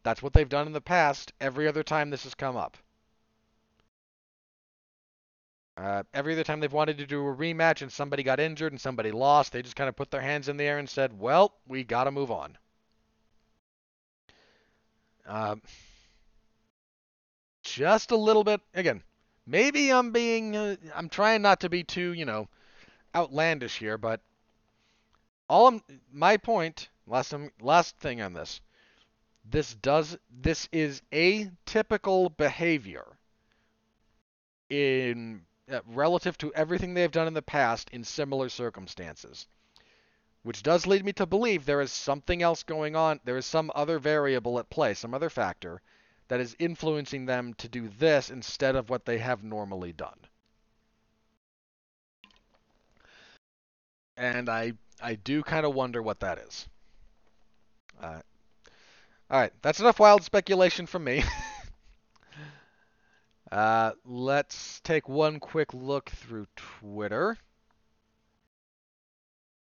[0.03, 2.77] That's what they've done in the past every other time this has come up.
[5.79, 8.81] Uh, every other time they've wanted to do a rematch and somebody got injured and
[8.81, 11.55] somebody lost, they just kind of put their hands in the air and said, well,
[11.67, 12.57] we got to move on.
[15.27, 15.57] Uh,
[17.63, 19.03] just a little bit, again,
[19.47, 22.49] maybe I'm being, uh, I'm trying not to be too, you know,
[23.17, 24.21] outlandish here, but
[25.49, 25.83] all I'm,
[26.13, 28.61] my point, last, last thing on this,
[29.45, 33.07] this does, this is atypical behavior
[34.69, 39.47] in uh, relative to everything they have done in the past in similar circumstances.
[40.43, 43.21] Which does lead me to believe there is something else going on.
[43.25, 45.81] There is some other variable at play, some other factor
[46.29, 50.19] that is influencing them to do this instead of what they have normally done.
[54.17, 56.69] And I I do kind of wonder what that is.
[58.01, 58.21] Uh,
[59.31, 61.25] all right, that's enough wild speculation from me.
[63.53, 67.37] uh, let's take one quick look through Twitter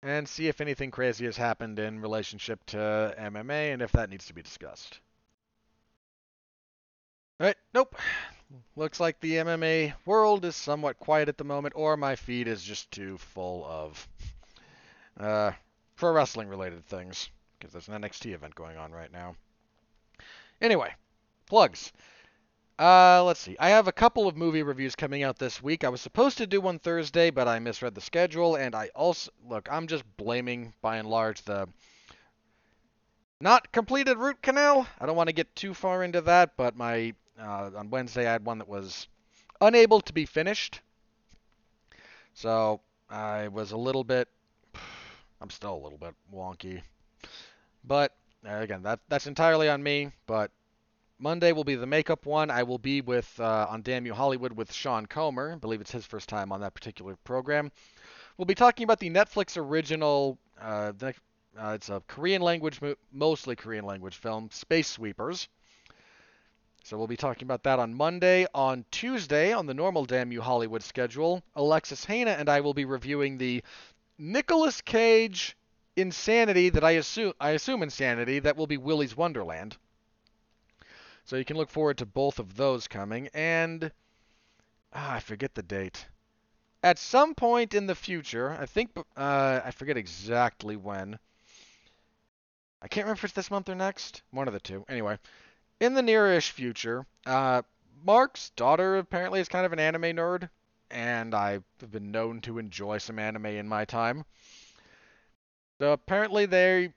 [0.02, 2.76] and see if anything crazy has happened in relationship to
[3.18, 5.00] MMA and if that needs to be discussed.
[7.40, 7.96] Alright, nope.
[8.76, 12.62] Looks like the MMA world is somewhat quiet at the moment, or my feed is
[12.62, 14.06] just too full of
[15.18, 15.52] uh,
[15.96, 19.36] pro wrestling related things, because there's an NXT event going on right now.
[20.60, 20.94] Anyway,
[21.46, 21.92] plugs.
[22.78, 23.56] Uh, let's see.
[23.60, 25.84] I have a couple of movie reviews coming out this week.
[25.84, 29.30] I was supposed to do one Thursday, but I misread the schedule, and I also
[29.48, 29.68] look.
[29.70, 31.68] I'm just blaming, by and large, the
[33.40, 34.88] not completed root canal.
[35.00, 38.32] I don't want to get too far into that, but my uh, on Wednesday I
[38.32, 39.06] had one that was
[39.60, 40.80] unable to be finished,
[42.32, 44.28] so I was a little bit.
[45.44, 46.80] I'm still a little bit wonky,
[47.84, 48.16] but
[48.48, 50.10] uh, again, that that's entirely on me.
[50.26, 50.50] But
[51.18, 52.50] Monday will be the makeup one.
[52.50, 55.52] I will be with uh, on Damn You Hollywood with Sean Comer.
[55.52, 57.70] I believe it's his first time on that particular program.
[58.38, 60.38] We'll be talking about the Netflix original.
[60.58, 61.14] Uh, the,
[61.60, 62.80] uh, it's a Korean language,
[63.12, 65.46] mostly Korean language film, Space Sweepers.
[66.84, 68.46] So we'll be talking about that on Monday.
[68.54, 72.84] On Tuesday, on the normal Damn You Hollywood schedule, Alexis Hejna and I will be
[72.86, 73.62] reviewing the
[74.18, 75.56] Nicolas Cage
[75.96, 79.76] insanity that I assume I assume insanity that will be Willy's Wonderland.
[81.24, 83.28] So you can look forward to both of those coming.
[83.32, 83.90] And
[84.92, 86.06] ah, I forget the date.
[86.82, 91.18] At some point in the future, I think uh, I forget exactly when.
[92.82, 94.22] I can't remember if it's this month or next.
[94.30, 94.84] One of the two.
[94.88, 95.18] Anyway,
[95.80, 97.62] in the nearish future, uh,
[98.04, 100.50] Mark's daughter apparently is kind of an anime nerd,
[100.90, 104.24] and I've been known to enjoy some anime in my time.
[105.80, 106.92] So apparently they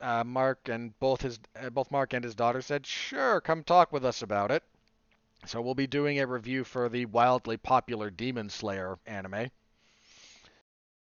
[0.00, 3.92] uh, Mark and both his uh, both Mark and his daughter said, "Sure, come talk
[3.92, 4.62] with us about it."
[5.46, 9.50] So we'll be doing a review for the wildly popular Demon Slayer anime.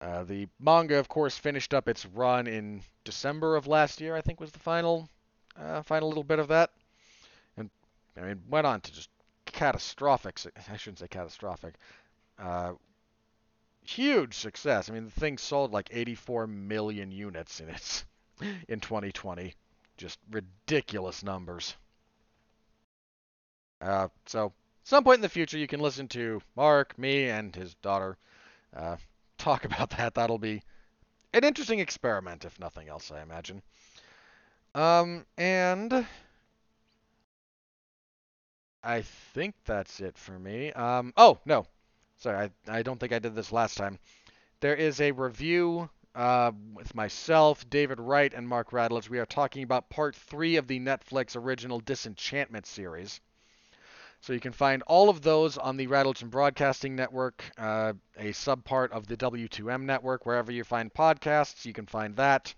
[0.00, 4.14] Uh, the manga, of course, finished up its run in December of last year.
[4.16, 5.08] I think was the final
[5.56, 6.70] uh, final little bit of that,
[7.56, 7.70] and
[8.16, 9.10] I mean went on to just
[9.46, 10.40] catastrophic.
[10.70, 11.74] I shouldn't say catastrophic.
[12.39, 12.73] Uh,
[13.85, 14.89] huge success.
[14.89, 18.05] I mean, the thing sold like 84 million units in its
[18.69, 19.55] in 2020.
[19.97, 21.77] Just ridiculous numbers.
[23.81, 24.52] Uh, so,
[24.82, 28.16] some point in the future, you can listen to Mark, me, and his daughter
[28.74, 28.97] uh,
[29.39, 30.15] talk about that.
[30.15, 30.62] That'll be
[31.32, 33.62] an interesting experiment, if nothing else, I imagine.
[34.74, 36.06] Um, and
[38.82, 40.73] I think that's it for me.
[40.73, 41.66] Um, oh, no.
[42.18, 43.98] Sorry, I, I don't think I did this last time.
[44.60, 49.10] There is a review uh, with myself, David Wright, and Mark Radulich.
[49.10, 53.20] We are talking about part three of the Netflix original Disenchantment series.
[54.20, 58.90] So you can find all of those on the and Broadcasting Network, uh, a subpart
[58.90, 60.24] of the W2M network.
[60.24, 62.54] Wherever you find podcasts, you can find that.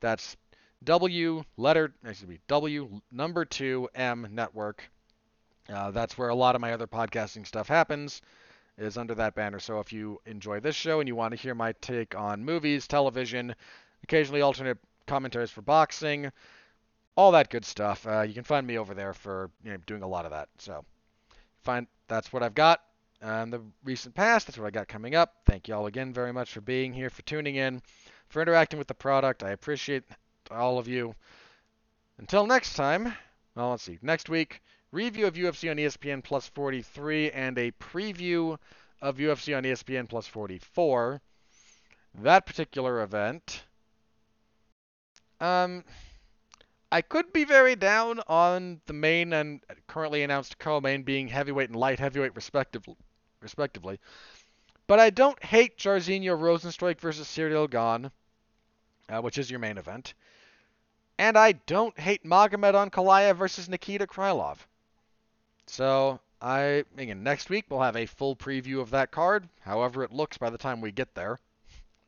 [0.00, 0.36] That's
[0.84, 4.90] W letter excuse me W number two M network.
[5.68, 8.20] Uh, that's where a lot of my other podcasting stuff happens,
[8.80, 9.60] is under that banner.
[9.60, 12.88] So if you enjoy this show and you want to hear my take on movies,
[12.88, 13.54] television,
[14.02, 16.32] occasionally alternate commentaries for boxing,
[17.16, 20.02] all that good stuff, uh, you can find me over there for you know, doing
[20.02, 20.48] a lot of that.
[20.58, 20.84] So
[21.62, 22.80] find that's what I've got
[23.22, 24.46] in the recent past.
[24.46, 25.34] That's what I got coming up.
[25.44, 27.82] Thank you all again very much for being here, for tuning in,
[28.28, 29.44] for interacting with the product.
[29.44, 30.04] I appreciate
[30.50, 31.14] all of you.
[32.18, 33.12] Until next time,
[33.54, 33.98] well, let's see.
[34.00, 38.58] Next week, review of UFC on ESPN Plus 43 and a preview
[39.00, 41.20] of UFC on ESPN Plus 44.
[42.22, 43.64] That particular event.
[45.40, 45.84] Um,
[46.92, 51.78] I could be very down on the main and currently announced co-main being heavyweight and
[51.78, 52.96] light heavyweight respectively,
[53.40, 54.00] respectively.
[54.88, 58.10] But I don't hate Jairzinho Rozenstruik versus Ciryl Gane,
[59.08, 60.14] uh, which is your main event.
[61.16, 64.58] And I don't hate Magomed Ankalaev versus Nikita Krylov.
[65.70, 70.10] So I again next week we'll have a full preview of that card, however it
[70.10, 71.38] looks by the time we get there.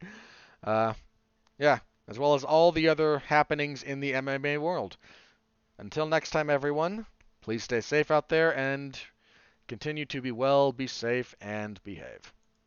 [0.64, 0.94] Uh,
[1.58, 4.96] yeah, as well as all the other happenings in the MMA world.
[5.76, 7.04] Until next time, everyone,
[7.40, 8.96] please stay safe out there and
[9.66, 12.32] continue to be well, be safe, and behave.